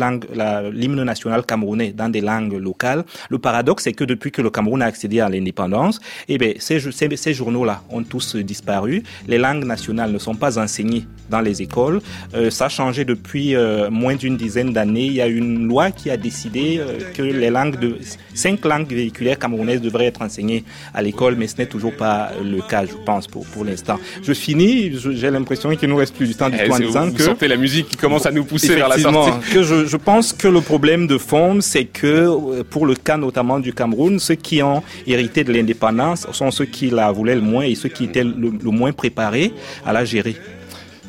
l'hymne 0.72 1.04
national 1.04 1.46
camerounais 1.46 1.92
dans 1.92 2.10
des 2.10 2.22
langues 2.22 2.54
locales. 2.54 3.04
Le 3.30 3.40
paradoxe, 3.40 3.84
c'est 3.84 3.94
que 3.94 4.04
depuis 4.04 4.32
que 4.32 4.42
le 4.42 4.52
Cameroun 4.52 4.82
a 4.82 4.86
accédé 4.86 5.20
à 5.20 5.30
l'indépendance, 5.30 6.00
eh 6.28 6.38
bien, 6.38 6.54
ces, 6.60 7.34
journaux-là 7.34 7.82
ont 7.90 8.04
tous 8.04 8.36
disparu. 8.36 9.04
Les 9.28 9.40
langues 9.40 9.66
nationales 9.66 10.12
ne 10.12 10.20
sont 10.20 10.36
pas 10.36 10.60
enseignées 10.60 11.06
dans 11.30 11.42
les 11.42 11.62
écoles. 11.64 12.00
Euh, 12.36 12.52
ça 12.52 12.66
a 12.66 12.70
changé 12.70 13.06
depuis 13.06 13.56
euh, 13.56 13.90
moins 13.90 14.16
d'une 14.16 14.38
dizaine 14.38 14.72
d'années. 14.72 15.08
Il 15.08 15.14
y 15.14 15.22
a 15.22 15.28
une 15.28 15.68
loi 15.68 15.90
qui 15.90 16.12
a 16.12 16.18
décidé 16.18 16.78
euh, 16.80 17.00
que 17.16 17.24
les 17.24 17.50
langues 17.50 17.80
de 17.80 17.98
cinq 18.36 18.64
langues 18.66 18.88
véhiculaires 18.88 19.40
camerounaises 19.40 19.82
devraient 19.82 20.06
être 20.06 20.22
enseignées 20.22 20.64
à 20.94 21.02
l'école, 21.02 21.36
mais 21.36 21.48
ce 21.48 21.58
n'est 21.58 21.66
toujours 21.66 21.96
pas 21.96 22.32
le 22.44 22.62
cas, 22.62 22.86
je 22.86 22.94
pense, 23.06 23.26
pour, 23.28 23.46
pour 23.48 23.66
l'instant. 23.66 23.98
Je 24.22 24.34
finis, 24.34 24.94
j'ai 25.12 25.32
l'impression 25.32 25.76
qu'il 25.76 25.90
nous 25.90 25.96
reste 25.96 26.16
plus 26.16 26.28
du 26.28 26.36
temps 26.36 26.50
du 26.50 26.58
eh, 26.60 26.68
tout 26.68 26.74
en 26.74 26.80
disant 26.80 27.06
vous 27.08 27.14
que... 27.14 27.24
sentez 27.24 27.48
la 27.48 27.58
musique 27.58 27.90
qui 27.90 27.98
commence 27.98 28.26
à 28.26 28.32
nous 28.32 28.44
pousser 28.44 28.76
vers 28.76 28.88
la 28.88 28.98
sortie. 28.98 29.32
que 29.52 29.64
je, 29.64 29.86
je 29.86 29.98
pense 29.98 30.34
que 30.34 30.48
le 30.48 30.62
problème 30.62 31.08
de 31.08 31.18
fond, 31.18 31.60
c'est 31.62 31.86
que 31.86 32.08
euh, 32.08 32.64
pour 32.70 32.86
le 32.86 32.96
cas 32.96 33.18
notamment 33.18 33.60
du 33.60 33.74
Cameroun, 33.74 34.20
ceux 34.20 34.36
qui 34.36 34.62
ont 34.62 34.84
hérité 35.08 35.44
de 35.44 35.54
l'indépendance 35.54 36.28
sont 36.32 36.52
ceux 36.52 36.66
qui 36.66 36.90
la 36.90 37.12
voulaient 37.12 37.36
le 37.36 37.42
moins 37.42 37.64
et 37.64 37.76
ceux 37.76 37.90
qui 37.90 38.06
étaient 38.06 38.24
le, 38.24 38.52
moins 38.72 38.92
préparés 38.92 39.54
à 39.86 39.94
la 39.94 40.06
gérer. 40.06 40.36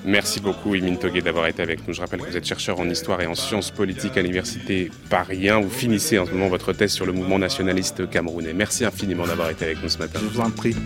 Merci 0.07 0.39
beaucoup, 0.41 0.75
Imin 0.75 0.97
Togué, 0.97 1.23
d'avoir 1.23 1.47
été 1.47 1.63
avec 1.63 1.89
nous. 1.89 1.95
Je 1.95 2.01
rappelle 2.01 2.21
que 2.21 2.29
vous 2.29 2.37
êtes 2.37 2.45
chercheur 2.45 2.79
en 2.79 2.89
histoire 2.91 3.23
et 3.23 3.27
en 3.27 3.35
sciences 3.35 3.71
politiques 3.71 4.19
à 4.19 4.23
l'université 4.23 4.91
Paris 5.09 5.49
1. 5.49 5.61
Vous 5.61 5.71
finissez 5.71 6.19
en 6.19 6.27
ce 6.27 6.33
moment 6.33 6.49
votre 6.49 6.75
thèse 6.75 6.93
sur 6.93 7.07
le 7.07 7.13
mouvement 7.13 7.39
nationaliste 7.39 8.09
camerounais. 8.11 8.53
Merci 8.53 8.85
infiniment 8.85 9.27
d'avoir 9.27 9.49
été 9.49 9.65
avec 9.65 9.83
nous 9.83 9.89
ce 9.89 9.99
matin. 9.99 10.21
Je 10.23 10.29
vous 10.29 10.41
en 10.41 10.51
prie. 10.51 10.77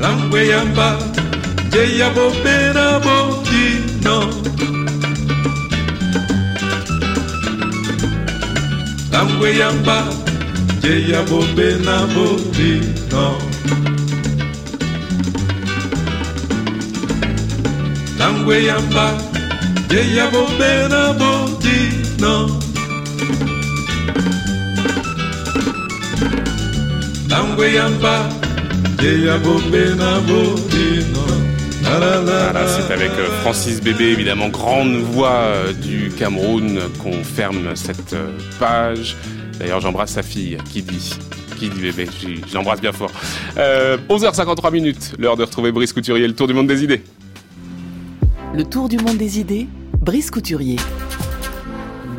langwe 0.00 0.48
yamba 0.48 0.98
je 1.72 1.98
ya 1.98 2.08
bobera 2.10 3.00
bodino 3.04 4.16
langwe 9.12 9.48
yamba 9.58 9.98
je 10.82 10.94
ya 11.12 11.22
bobena 11.22 11.96
bodino 12.14 13.24
langwe 18.18 18.64
yamba 18.64 19.06
je 19.90 20.00
ya 20.16 20.26
bobena 20.32 21.02
bodino 21.20 22.34
langwe 27.30 27.66
yamba 27.74 28.14
voilà, 31.82 32.68
c'est 32.68 32.92
avec 32.92 33.10
euh, 33.10 33.26
Francis 33.40 33.80
Bébé, 33.82 34.04
évidemment, 34.04 34.48
grande 34.48 34.94
voix 34.94 35.32
euh, 35.32 35.72
du 35.72 36.12
Cameroun, 36.16 36.78
qu'on 37.02 37.24
ferme 37.24 37.74
cette 37.74 38.12
euh, 38.12 38.30
page. 38.60 39.16
D'ailleurs, 39.58 39.80
j'embrasse 39.80 40.12
sa 40.12 40.22
fille 40.22 40.56
qui 40.70 40.82
dit 40.82 41.14
qui 41.58 41.68
dit 41.68 41.80
bébé, 41.80 42.08
j'embrasse 42.52 42.80
bien 42.80 42.90
fort. 42.92 43.10
11h53 43.56 44.72
minutes, 44.72 45.12
l'heure 45.18 45.36
de 45.36 45.44
retrouver 45.44 45.70
Brice 45.70 45.92
Couturier, 45.92 46.26
le 46.26 46.34
tour 46.34 46.48
du 46.48 46.54
monde 46.54 46.66
des 46.66 46.82
idées. 46.82 47.02
Le 48.54 48.64
tour 48.64 48.88
du 48.88 48.98
monde 48.98 49.16
des 49.16 49.38
idées, 49.38 49.68
Brice 50.00 50.30
Couturier. 50.30 50.76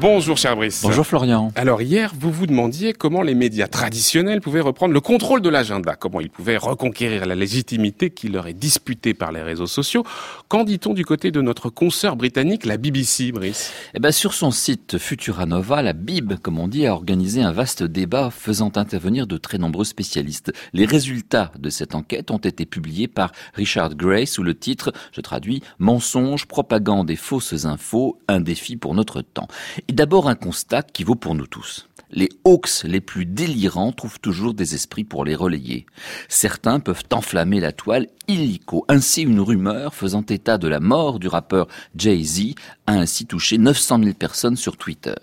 Bonjour 0.04 0.38
cher 0.38 0.58
Brice. 0.58 0.82
Bonjour 0.84 1.08
Florian. 1.08 1.54
Alors 1.56 1.82
hier, 1.82 2.12
vous 2.20 2.30
vous 2.30 2.46
demandiez 2.46 2.92
comment 2.92 3.22
les 3.22 3.36
médias 3.36 3.68
traditionnels 3.68 4.42
pouvaient 4.42 4.60
reprendre 4.60 4.94
le 4.94 5.00
contrôle 5.00 5.42
de 5.42 5.48
l'agenda, 5.48 5.96
comment 5.96 6.20
ils 6.20 6.30
pouvaient 6.30 6.58
reconquérir 6.58 7.26
la 7.26 7.36
légitimité 7.36 8.10
qui 8.10 8.28
leur 8.28 8.48
est 8.48 8.54
disputée 8.54 9.14
par 9.14 9.32
les 9.32 9.42
réseaux 9.42 9.66
sociaux. 9.66 10.04
Qu'en 10.50 10.66
dit-on 10.66 10.94
du 10.94 11.06
côté 11.06 11.32
de 11.32 11.40
notre 11.40 11.70
consoeur 11.70 12.18
britannique, 12.18 12.66
la 12.66 12.76
BBC, 12.76 13.32
Brice? 13.32 13.72
Eh 13.94 14.02
ben 14.02 14.12
sur 14.12 14.34
son 14.34 14.52
site 14.52 14.98
Futuranova, 14.98 15.82
la 15.82 15.94
Bib, 15.94 16.34
comme 16.42 16.60
on 16.60 16.68
dit, 16.68 16.86
a 16.86 16.92
organisé 16.92 17.42
un 17.42 17.54
vaste 17.54 17.82
débat 17.82 18.30
faisant 18.30 18.74
intervenir 18.76 19.26
de 19.26 19.38
très 19.38 19.58
nombreux 19.58 19.86
spécialistes. 19.86 20.52
Les 20.74 20.86
résultats 20.86 21.54
de 21.58 21.70
cette 21.70 21.96
enquête 21.96 22.30
ont 22.30 22.40
été 22.40 22.66
publiés 22.66 23.08
par 23.08 23.32
Richard 23.54 23.96
Gray 23.96 24.28
sous 24.28 24.44
le 24.44 24.54
titre, 24.54 24.92
je 25.14 25.22
traduis, 25.22 25.64
Mensonges, 25.80 26.46
propagande 26.46 27.10
et 27.10 27.16
fausses 27.16 27.64
infos, 27.64 28.20
un 28.28 28.42
défi 28.42 28.76
pour 28.76 28.96
notre 28.96 29.22
temps 29.22 29.48
d'abord 29.94 30.28
un 30.28 30.36
constat 30.36 30.84
qui 30.84 31.04
vaut 31.04 31.16
pour 31.16 31.36
nous 31.36 31.48
tous. 31.48 31.88
Les 32.16 32.30
hoax 32.44 32.84
les 32.84 33.02
plus 33.02 33.26
délirants 33.26 33.92
trouvent 33.92 34.20
toujours 34.20 34.54
des 34.54 34.76
esprits 34.76 35.04
pour 35.04 35.26
les 35.26 35.34
relayer. 35.34 35.88
Certains 36.30 36.80
peuvent 36.80 37.04
enflammer 37.12 37.60
la 37.60 37.72
toile 37.72 38.08
illico. 38.28 38.86
Ainsi, 38.88 39.24
une 39.24 39.40
rumeur 39.40 39.96
faisant 39.96 40.24
état 40.30 40.60
de 40.60 40.68
la 40.68 40.80
mort 40.80 41.18
du 41.18 41.28
rappeur 41.28 41.68
Jay-Z 41.96 42.54
a 42.86 42.94
ainsi 42.94 43.26
touché 43.26 43.58
900 43.58 44.04
000 44.04 44.14
personnes 44.14 44.58
sur 44.58 44.78
Twitter. 44.78 45.16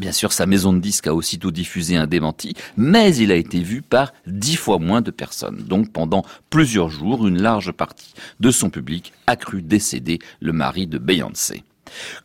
Bien 0.00 0.10
sûr, 0.10 0.32
sa 0.32 0.46
maison 0.46 0.72
de 0.72 0.80
disques 0.80 1.06
a 1.06 1.14
aussitôt 1.14 1.52
diffusé 1.52 1.96
un 1.96 2.08
démenti, 2.08 2.54
mais 2.76 3.14
il 3.14 3.30
a 3.30 3.36
été 3.36 3.60
vu 3.60 3.80
par 3.80 4.12
dix 4.26 4.56
fois 4.56 4.80
moins 4.80 5.00
de 5.00 5.12
personnes. 5.12 5.62
Donc 5.62 5.92
pendant 5.92 6.24
plusieurs 6.50 6.90
jours, 6.90 7.28
une 7.28 7.40
large 7.40 7.70
partie 7.70 8.14
de 8.40 8.50
son 8.50 8.68
public 8.68 9.12
a 9.28 9.36
cru 9.36 9.62
décéder 9.62 10.18
le 10.40 10.52
mari 10.52 10.88
de 10.88 10.98
Beyoncé. 10.98 11.62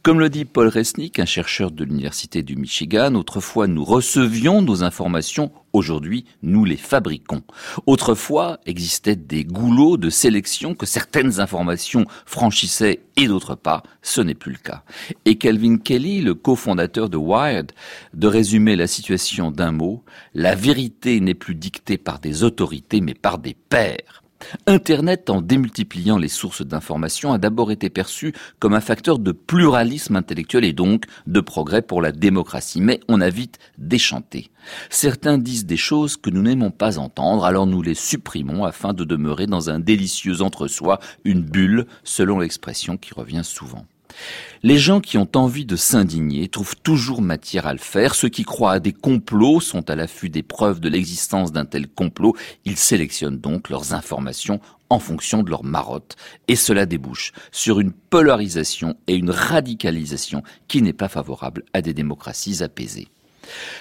Comme 0.03 0.19
le 0.19 0.29
dit 0.29 0.45
Paul 0.45 0.67
Resnick, 0.67 1.19
un 1.19 1.25
chercheur 1.25 1.71
de 1.71 1.83
l'Université 1.83 2.43
du 2.43 2.55
Michigan, 2.55 3.15
autrefois 3.15 3.67
nous 3.67 3.83
recevions 3.83 4.61
nos 4.61 4.83
informations, 4.83 5.51
aujourd'hui 5.73 6.25
nous 6.41 6.65
les 6.65 6.77
fabriquons. 6.77 7.43
Autrefois 7.85 8.59
existaient 8.65 9.15
des 9.15 9.43
goulots 9.43 9.97
de 9.97 10.09
sélection 10.09 10.75
que 10.75 10.85
certaines 10.85 11.39
informations 11.39 12.05
franchissaient 12.25 13.01
et 13.15 13.27
d'autres 13.27 13.55
pas, 13.55 13.83
ce 14.01 14.21
n'est 14.21 14.35
plus 14.35 14.51
le 14.51 14.59
cas. 14.59 14.83
Et 15.25 15.37
Calvin 15.37 15.77
Kelly, 15.77 16.21
le 16.21 16.35
cofondateur 16.35 17.09
de 17.09 17.17
Wired, 17.17 17.71
de 18.13 18.27
résumer 18.27 18.75
la 18.75 18.87
situation 18.87 19.51
d'un 19.51 19.71
mot, 19.71 20.03
la 20.33 20.55
vérité 20.55 21.19
n'est 21.19 21.33
plus 21.33 21.55
dictée 21.55 21.97
par 21.97 22.19
des 22.19 22.43
autorités 22.43 23.01
mais 23.01 23.15
par 23.15 23.37
des 23.37 23.55
pairs. 23.55 24.23
Internet, 24.65 25.29
en 25.29 25.41
démultipliant 25.41 26.17
les 26.17 26.27
sources 26.27 26.61
d'information, 26.61 27.33
a 27.33 27.37
d'abord 27.37 27.71
été 27.71 27.89
perçu 27.89 28.33
comme 28.59 28.73
un 28.73 28.81
facteur 28.81 29.19
de 29.19 29.31
pluralisme 29.31 30.15
intellectuel 30.15 30.63
et 30.63 30.73
donc 30.73 31.05
de 31.25 31.39
progrès 31.39 31.81
pour 31.81 32.01
la 32.01 32.11
démocratie. 32.11 32.81
Mais 32.81 32.99
on 33.07 33.21
a 33.21 33.29
vite 33.29 33.59
déchanté. 33.77 34.49
Certains 34.89 35.37
disent 35.37 35.65
des 35.65 35.77
choses 35.77 36.17
que 36.17 36.29
nous 36.29 36.41
n'aimons 36.41 36.71
pas 36.71 36.99
entendre, 36.99 37.45
alors 37.45 37.67
nous 37.67 37.81
les 37.81 37.95
supprimons 37.95 38.65
afin 38.65 38.93
de 38.93 39.03
demeurer 39.03 39.47
dans 39.47 39.69
un 39.69 39.79
délicieux 39.79 40.41
entre-soi, 40.41 40.99
une 41.23 41.41
bulle, 41.41 41.85
selon 42.03 42.39
l'expression 42.39 42.97
qui 42.97 43.13
revient 43.13 43.43
souvent. 43.43 43.85
Les 44.63 44.77
gens 44.77 45.01
qui 45.01 45.17
ont 45.17 45.29
envie 45.35 45.65
de 45.65 45.75
s'indigner 45.75 46.47
trouvent 46.47 46.75
toujours 46.75 47.21
matière 47.21 47.67
à 47.67 47.73
le 47.73 47.79
faire. 47.79 48.15
Ceux 48.15 48.29
qui 48.29 48.43
croient 48.43 48.73
à 48.73 48.79
des 48.79 48.93
complots 48.93 49.59
sont 49.59 49.89
à 49.89 49.95
l'affût 49.95 50.29
des 50.29 50.43
preuves 50.43 50.79
de 50.79 50.89
l'existence 50.89 51.51
d'un 51.51 51.65
tel 51.65 51.87
complot. 51.87 52.35
Ils 52.65 52.77
sélectionnent 52.77 53.39
donc 53.39 53.69
leurs 53.69 53.93
informations 53.93 54.59
en 54.89 54.99
fonction 54.99 55.43
de 55.43 55.49
leur 55.49 55.63
marotte. 55.63 56.15
Et 56.47 56.55
cela 56.55 56.85
débouche 56.85 57.33
sur 57.51 57.79
une 57.79 57.91
polarisation 57.91 58.95
et 59.07 59.15
une 59.15 59.31
radicalisation 59.31 60.43
qui 60.67 60.81
n'est 60.81 60.93
pas 60.93 61.09
favorable 61.09 61.63
à 61.73 61.81
des 61.81 61.93
démocraties 61.93 62.63
apaisées. 62.63 63.09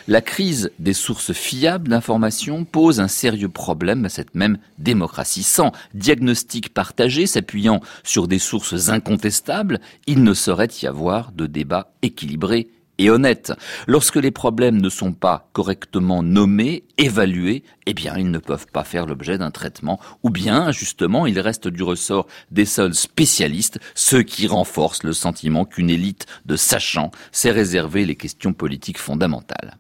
La 0.09 0.21
crise 0.21 0.71
des 0.79 0.93
sources 0.93 1.33
fiables 1.33 1.89
d'information 1.89 2.65
pose 2.65 3.01
un 3.01 3.09
sérieux 3.09 3.49
problème 3.49 4.05
à 4.05 4.09
cette 4.09 4.35
même 4.35 4.59
démocratie. 4.79 5.43
Sans 5.43 5.73
diagnostic 5.95 6.73
partagé 6.73 7.27
s'appuyant 7.27 7.81
sur 8.05 8.29
des 8.29 8.39
sources 8.39 8.89
incontestables, 8.89 9.81
il 10.07 10.23
ne 10.23 10.35
saurait 10.35 10.69
y 10.83 10.87
avoir 10.87 11.33
de 11.33 11.47
débat 11.47 11.93
équilibré 12.03 12.69
et 12.99 13.11
honnête. 13.11 13.53
Lorsque 13.87 14.17
les 14.17 14.31
problèmes 14.31 14.81
ne 14.81 14.89
sont 14.89 15.13
pas 15.13 15.49
correctement 15.53 16.23
nommés, 16.23 16.85
évalués, 16.99 17.63
eh 17.87 17.95
bien, 17.95 18.15
ils 18.17 18.31
ne 18.31 18.39
peuvent 18.39 18.67
pas 18.73 18.85
faire 18.85 19.07
l'objet 19.07 19.39
d'un 19.39 19.51
traitement, 19.51 20.01
ou 20.23 20.31
bien, 20.31 20.73
justement, 20.73 21.27
ils 21.27 21.41
restent 21.41 21.69
du 21.69 21.83
ressort 21.83 22.27
des 22.51 22.65
seuls 22.65 22.95
spécialistes, 22.95 23.79
ceux 23.95 24.23
qui 24.23 24.47
renforcent 24.47 25.03
le 25.03 25.13
sentiment 25.13 25.65
qu'une 25.65 25.91
élite 25.91 26.27
de 26.47 26.57
sachants 26.57 27.11
sait 27.33 27.51
réserver 27.51 28.05
les 28.05 28.17
questions 28.17 28.53
politiques 28.53 28.99
fondamentales. 28.99 29.79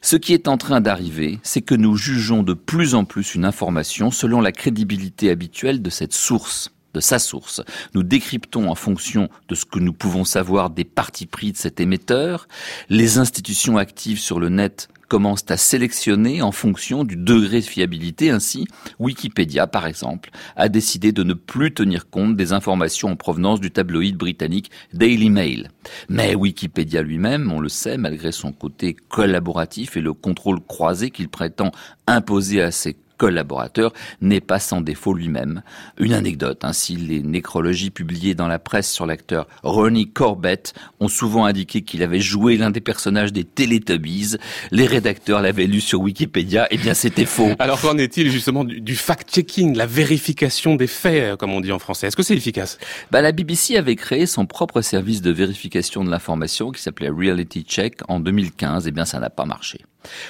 Ce 0.00 0.16
qui 0.16 0.32
est 0.32 0.48
en 0.48 0.56
train 0.56 0.80
d'arriver, 0.80 1.40
c'est 1.42 1.62
que 1.62 1.74
nous 1.74 1.96
jugeons 1.96 2.42
de 2.42 2.54
plus 2.54 2.94
en 2.94 3.04
plus 3.04 3.34
une 3.34 3.44
information 3.44 4.10
selon 4.10 4.40
la 4.40 4.52
crédibilité 4.52 5.30
habituelle 5.30 5.82
de 5.82 5.90
cette 5.90 6.12
source 6.14 6.70
de 6.94 7.00
sa 7.00 7.18
source. 7.18 7.62
Nous 7.94 8.02
décryptons 8.02 8.68
en 8.68 8.74
fonction 8.74 9.28
de 9.48 9.54
ce 9.54 9.64
que 9.64 9.78
nous 9.78 9.92
pouvons 9.92 10.24
savoir 10.24 10.70
des 10.70 10.84
partis 10.84 11.26
pris 11.26 11.52
de 11.52 11.56
cet 11.56 11.80
émetteur. 11.80 12.48
Les 12.88 13.18
institutions 13.18 13.76
actives 13.76 14.20
sur 14.20 14.40
le 14.40 14.48
net 14.48 14.88
commencent 15.08 15.50
à 15.50 15.56
sélectionner 15.56 16.42
en 16.42 16.52
fonction 16.52 17.02
du 17.02 17.16
degré 17.16 17.60
de 17.60 17.66
fiabilité. 17.66 18.30
Ainsi, 18.30 18.66
Wikipédia, 18.98 19.66
par 19.66 19.86
exemple, 19.86 20.30
a 20.54 20.68
décidé 20.68 21.12
de 21.12 21.22
ne 21.22 21.34
plus 21.34 21.72
tenir 21.72 22.10
compte 22.10 22.36
des 22.36 22.52
informations 22.52 23.08
en 23.08 23.16
provenance 23.16 23.60
du 23.60 23.70
tabloïd 23.70 24.16
britannique 24.16 24.70
Daily 24.92 25.30
Mail. 25.30 25.70
Mais 26.08 26.34
Wikipédia 26.34 27.02
lui-même, 27.02 27.50
on 27.50 27.60
le 27.60 27.70
sait, 27.70 27.96
malgré 27.96 28.32
son 28.32 28.52
côté 28.52 28.94
collaboratif 29.08 29.96
et 29.96 30.02
le 30.02 30.12
contrôle 30.12 30.60
croisé 30.60 31.10
qu'il 31.10 31.28
prétend 31.28 31.72
imposer 32.06 32.62
à 32.62 32.70
ses 32.70 32.96
collaborateur 33.18 33.92
n'est 34.22 34.40
pas 34.40 34.58
sans 34.58 34.80
défaut 34.80 35.12
lui-même. 35.12 35.62
Une 35.98 36.14
anecdote, 36.14 36.64
ainsi 36.64 36.96
les 36.96 37.22
nécrologies 37.22 37.90
publiées 37.90 38.34
dans 38.34 38.48
la 38.48 38.58
presse 38.58 38.90
sur 38.90 39.04
l'acteur 39.04 39.46
Ronnie 39.62 40.10
Corbett 40.10 40.72
ont 41.00 41.08
souvent 41.08 41.44
indiqué 41.44 41.82
qu'il 41.82 42.02
avait 42.02 42.20
joué 42.20 42.56
l'un 42.56 42.70
des 42.70 42.80
personnages 42.80 43.32
des 43.32 43.44
Teletubbies. 43.44 44.36
Les 44.70 44.86
rédacteurs 44.86 45.42
l'avaient 45.42 45.66
lu 45.66 45.80
sur 45.80 46.00
Wikipédia, 46.00 46.64
et 46.66 46.76
eh 46.76 46.78
bien 46.78 46.94
c'était 46.94 47.26
faux. 47.26 47.50
Alors 47.58 47.80
qu'en 47.80 47.98
est-il 47.98 48.30
justement 48.30 48.64
du, 48.64 48.96
fact-checking, 48.96 49.76
la 49.76 49.86
vérification 49.86 50.76
des 50.76 50.86
faits, 50.86 51.36
comme 51.36 51.52
on 51.52 51.60
dit 51.60 51.72
en 51.72 51.78
français? 51.78 52.06
Est-ce 52.06 52.16
que 52.16 52.22
c'est 52.22 52.36
efficace? 52.36 52.78
Bah, 53.10 53.20
La 53.20 53.32
BBC 53.32 53.76
avait 53.76 53.96
créé 53.96 54.26
son 54.26 54.46
propre 54.46 54.80
service 54.80 55.20
de 55.20 55.30
vérification 55.30 56.04
de 56.04 56.10
l'information 56.10 56.70
qui 56.70 56.80
s'appelait 56.80 57.10
Reality 57.10 57.62
Check 57.62 58.00
en 58.08 58.20
2015, 58.20 58.86
et 58.86 58.88
eh 58.88 58.92
bien 58.92 59.04
ça 59.04 59.18
n'a 59.18 59.30
pas 59.30 59.44
marché. 59.44 59.80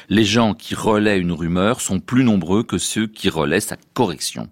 Les 0.08 0.24
gens 0.24 0.54
qui 0.54 0.74
relaient 0.74 1.18
une 1.18 1.32
rumeur 1.32 1.80
sont 1.80 2.00
plus 2.00 2.24
nombreux 2.24 2.62
que 2.62 2.77
ceux 2.78 3.06
qui 3.06 3.28
relaient 3.28 3.60
sa 3.60 3.76
correction. 3.94 4.48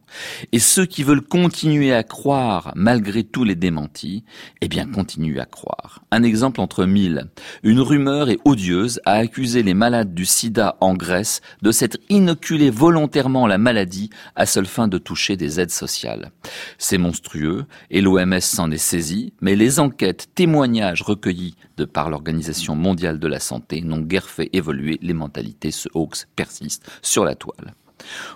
Et 0.52 0.58
ceux 0.58 0.86
qui 0.86 1.02
veulent 1.02 1.22
continuer 1.22 1.92
à 1.94 2.02
croire 2.02 2.72
malgré 2.74 3.24
tous 3.24 3.44
les 3.44 3.54
démentis, 3.54 4.24
eh 4.60 4.68
bien 4.68 4.86
continuent 4.86 5.40
à 5.40 5.46
croire. 5.46 6.04
Un 6.10 6.22
exemple 6.22 6.60
entre 6.60 6.84
mille. 6.84 7.28
Une 7.62 7.80
rumeur 7.80 8.30
est 8.30 8.38
odieuse 8.44 9.00
à 9.04 9.12
accuser 9.12 9.62
les 9.62 9.74
malades 9.74 10.14
du 10.14 10.24
sida 10.24 10.76
en 10.80 10.94
Grèce 10.94 11.40
de 11.62 11.72
s'être 11.72 11.98
inoculés 12.08 12.70
volontairement 12.70 13.46
la 13.46 13.58
maladie 13.58 14.10
à 14.34 14.46
seule 14.46 14.66
fin 14.66 14.88
de 14.88 14.98
toucher 14.98 15.36
des 15.36 15.60
aides 15.60 15.70
sociales. 15.70 16.32
C'est 16.78 16.98
monstrueux 16.98 17.66
et 17.90 18.00
l'OMS 18.00 18.40
s'en 18.40 18.70
est 18.70 18.78
saisi, 18.78 19.32
mais 19.40 19.56
les 19.56 19.80
enquêtes, 19.80 20.28
témoignages 20.34 21.02
recueillis 21.02 21.56
de 21.76 21.84
par 21.84 22.10
l'Organisation 22.10 22.74
mondiale 22.74 23.18
de 23.18 23.28
la 23.28 23.40
santé 23.40 23.80
n'ont 23.82 24.00
guère 24.00 24.28
fait 24.28 24.50
évoluer 24.52 24.98
les 25.02 25.14
mentalités, 25.14 25.70
ce 25.70 25.88
hoax 25.94 26.26
persiste 26.36 26.88
sur 27.02 27.24
la 27.24 27.34
toile. 27.34 27.74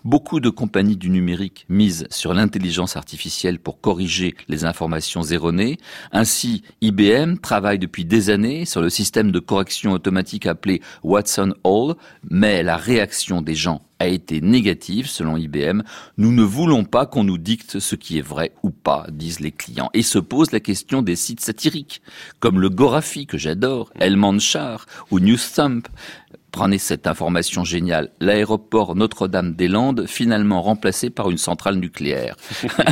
Beaucoup 0.04 0.40
de 0.40 0.50
compagnies 0.50 0.96
du 0.96 1.10
numérique 1.10 1.66
misent 1.68 2.06
sur 2.10 2.34
l'intelligence 2.34 2.96
artificielle 2.96 3.58
pour 3.58 3.80
corriger 3.80 4.34
les 4.48 4.64
informations 4.64 5.22
erronées. 5.22 5.78
Ainsi, 6.12 6.62
IBM 6.80 7.36
travaille 7.36 7.78
depuis 7.78 8.04
des 8.04 8.30
années 8.30 8.64
sur 8.64 8.80
le 8.80 8.90
système 8.90 9.30
de 9.32 9.38
correction 9.38 9.92
automatique 9.92 10.46
appelé 10.46 10.80
Watson 11.02 11.54
Hall, 11.64 11.94
mais 12.30 12.62
la 12.62 12.76
réaction 12.76 13.42
des 13.42 13.54
gens 13.54 13.82
a 14.00 14.06
été 14.06 14.40
négative 14.40 15.06
selon 15.06 15.36
IBM. 15.36 15.82
Nous 16.16 16.32
ne 16.32 16.42
voulons 16.42 16.84
pas 16.84 17.06
qu'on 17.06 17.22
nous 17.22 17.38
dicte 17.38 17.78
ce 17.78 17.94
qui 17.94 18.18
est 18.18 18.26
vrai 18.26 18.52
ou 18.62 18.70
pas, 18.70 19.06
disent 19.12 19.40
les 19.40 19.52
clients. 19.52 19.90
Et 19.92 20.02
se 20.02 20.18
pose 20.18 20.52
la 20.52 20.60
question 20.60 21.02
des 21.02 21.16
sites 21.16 21.40
satiriques, 21.40 22.00
comme 22.40 22.60
le 22.60 22.70
Gorafi 22.70 23.26
que 23.26 23.38
j'adore, 23.38 23.92
El 24.00 24.16
Manchar 24.16 24.86
ou 25.10 25.20
Newsthump. 25.20 25.86
Prenez 26.52 26.78
cette 26.78 27.06
information 27.06 27.64
géniale. 27.64 28.10
L'aéroport 28.20 28.96
Notre-Dame-des-Landes 28.96 30.06
finalement 30.06 30.62
remplacé 30.62 31.08
par 31.08 31.30
une 31.30 31.38
centrale 31.38 31.76
nucléaire. 31.76 32.36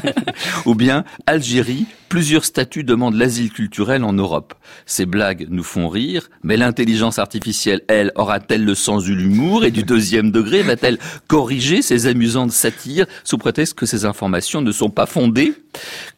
Ou 0.66 0.74
bien 0.74 1.04
Algérie, 1.26 1.86
plusieurs 2.08 2.44
statuts 2.44 2.84
demandent 2.84 3.16
l'asile 3.16 3.50
culturel 3.50 4.04
en 4.04 4.12
Europe. 4.12 4.54
Ces 4.86 5.06
blagues 5.06 5.48
nous 5.50 5.64
font 5.64 5.88
rire, 5.88 6.30
mais 6.42 6.56
l'intelligence 6.56 7.18
artificielle, 7.18 7.82
elle, 7.88 8.12
aura-t-elle 8.14 8.64
le 8.64 8.74
sens 8.74 9.04
de 9.04 9.12
l'humour 9.12 9.64
et 9.64 9.70
du 9.70 9.82
deuxième 9.82 10.30
degré? 10.30 10.62
Va-t-elle 10.62 10.98
corriger 11.26 11.82
ces 11.82 12.06
amusantes 12.06 12.52
satires 12.52 13.06
sous 13.24 13.38
prétexte 13.38 13.74
que 13.74 13.86
ces 13.86 14.04
informations 14.04 14.62
ne 14.62 14.72
sont 14.72 14.90
pas 14.90 15.06
fondées? 15.06 15.54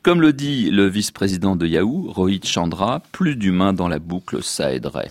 Comme 0.03 0.21
le 0.21 0.33
dit 0.33 0.71
le 0.71 0.89
vice-président 0.89 1.57
de 1.57 1.67
Yahoo, 1.67 2.13
Rohit 2.13 2.47
Chandra, 2.47 3.03
plus 3.13 3.37
d'humains 3.37 3.73
dans 3.73 3.89
la 3.89 3.99
boucle, 3.99 4.43
ça 4.43 4.73
aiderait. 4.73 5.11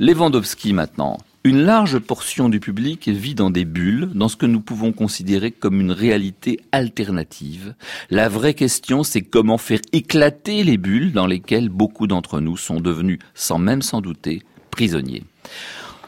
Lewandowski 0.00 0.72
maintenant. 0.72 1.18
Une 1.46 1.60
large 1.60 1.98
portion 1.98 2.48
du 2.48 2.58
public 2.58 3.06
vit 3.06 3.34
dans 3.34 3.50
des 3.50 3.66
bulles, 3.66 4.08
dans 4.14 4.28
ce 4.28 4.36
que 4.36 4.46
nous 4.46 4.62
pouvons 4.62 4.92
considérer 4.92 5.50
comme 5.50 5.78
une 5.78 5.92
réalité 5.92 6.58
alternative. 6.72 7.74
La 8.08 8.30
vraie 8.30 8.54
question, 8.54 9.02
c'est 9.02 9.20
comment 9.20 9.58
faire 9.58 9.80
éclater 9.92 10.64
les 10.64 10.78
bulles 10.78 11.12
dans 11.12 11.26
lesquelles 11.26 11.68
beaucoup 11.68 12.06
d'entre 12.06 12.40
nous 12.40 12.56
sont 12.56 12.80
devenus, 12.80 13.18
sans 13.34 13.58
même 13.58 13.82
s'en 13.82 14.00
douter, 14.00 14.40
prisonniers. 14.70 15.22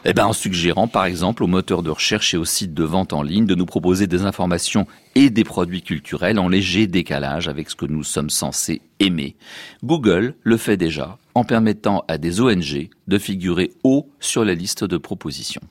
Eh 0.09 0.13
ben, 0.13 0.25
en 0.25 0.31
suggérant, 0.31 0.87
par 0.87 1.03
exemple, 1.03 1.43
aux 1.43 1.47
moteurs 1.47 1.83
de 1.83 1.89
recherche 1.89 2.33
et 2.33 2.37
aux 2.37 2.45
sites 2.45 2.73
de 2.73 2.85
vente 2.85 3.11
en 3.11 3.21
ligne 3.21 3.45
de 3.45 3.55
nous 3.55 3.65
proposer 3.65 4.07
des 4.07 4.21
informations 4.21 4.87
et 5.15 5.29
des 5.29 5.43
produits 5.43 5.81
culturels 5.81 6.39
en 6.39 6.47
léger 6.47 6.87
décalage 6.87 7.49
avec 7.49 7.69
ce 7.69 7.75
que 7.75 7.85
nous 7.85 8.05
sommes 8.05 8.29
censés 8.29 8.81
aimer. 9.01 9.35
Google 9.83 10.35
le 10.43 10.55
fait 10.55 10.77
déjà 10.77 11.17
en 11.35 11.43
permettant 11.43 12.05
à 12.07 12.17
des 12.17 12.39
ONG 12.39 12.87
de 13.07 13.17
figurer 13.17 13.73
haut 13.83 14.09
sur 14.21 14.45
la 14.45 14.53
liste 14.53 14.85
de 14.85 14.95
propositions. 14.95 15.61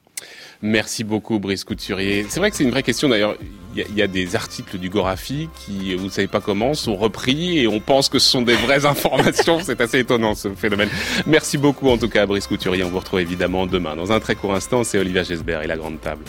Merci 0.62 1.04
beaucoup 1.04 1.38
Brice 1.38 1.64
Couturier. 1.64 2.26
C'est 2.28 2.40
vrai 2.40 2.50
que 2.50 2.56
c'est 2.56 2.64
une 2.64 2.70
vraie 2.70 2.82
question 2.82 3.08
d'ailleurs. 3.08 3.36
Il 3.74 3.94
y, 3.94 4.00
a 4.00 4.06
des 4.06 4.36
articles 4.36 4.78
du 4.78 4.88
Gorafi 4.88 5.50
qui, 5.54 5.94
vous 5.96 6.06
ne 6.06 6.10
savez 6.10 6.28
pas 6.28 6.40
comment, 6.40 6.72
sont 6.72 6.96
repris 6.96 7.58
et 7.58 7.68
on 7.68 7.78
pense 7.78 8.08
que 8.08 8.18
ce 8.18 8.30
sont 8.30 8.40
des 8.40 8.54
vraies 8.54 8.86
informations. 8.86 9.60
c'est 9.62 9.78
assez 9.82 9.98
étonnant 9.98 10.34
ce 10.34 10.48
phénomène. 10.54 10.88
Merci 11.26 11.58
beaucoup 11.58 11.90
en 11.90 11.98
tout 11.98 12.08
cas 12.08 12.24
Brice 12.24 12.46
Couturier. 12.46 12.84
On 12.84 12.88
vous 12.88 13.00
retrouve 13.00 13.20
évidemment 13.20 13.66
demain. 13.66 13.94
Dans 13.94 14.12
un 14.12 14.20
très 14.20 14.34
court 14.34 14.54
instant, 14.54 14.82
c'est 14.82 14.98
Olivia 14.98 15.24
Gesbert 15.24 15.60
et 15.60 15.66
la 15.66 15.76
grande 15.76 16.00
table. 16.00 16.24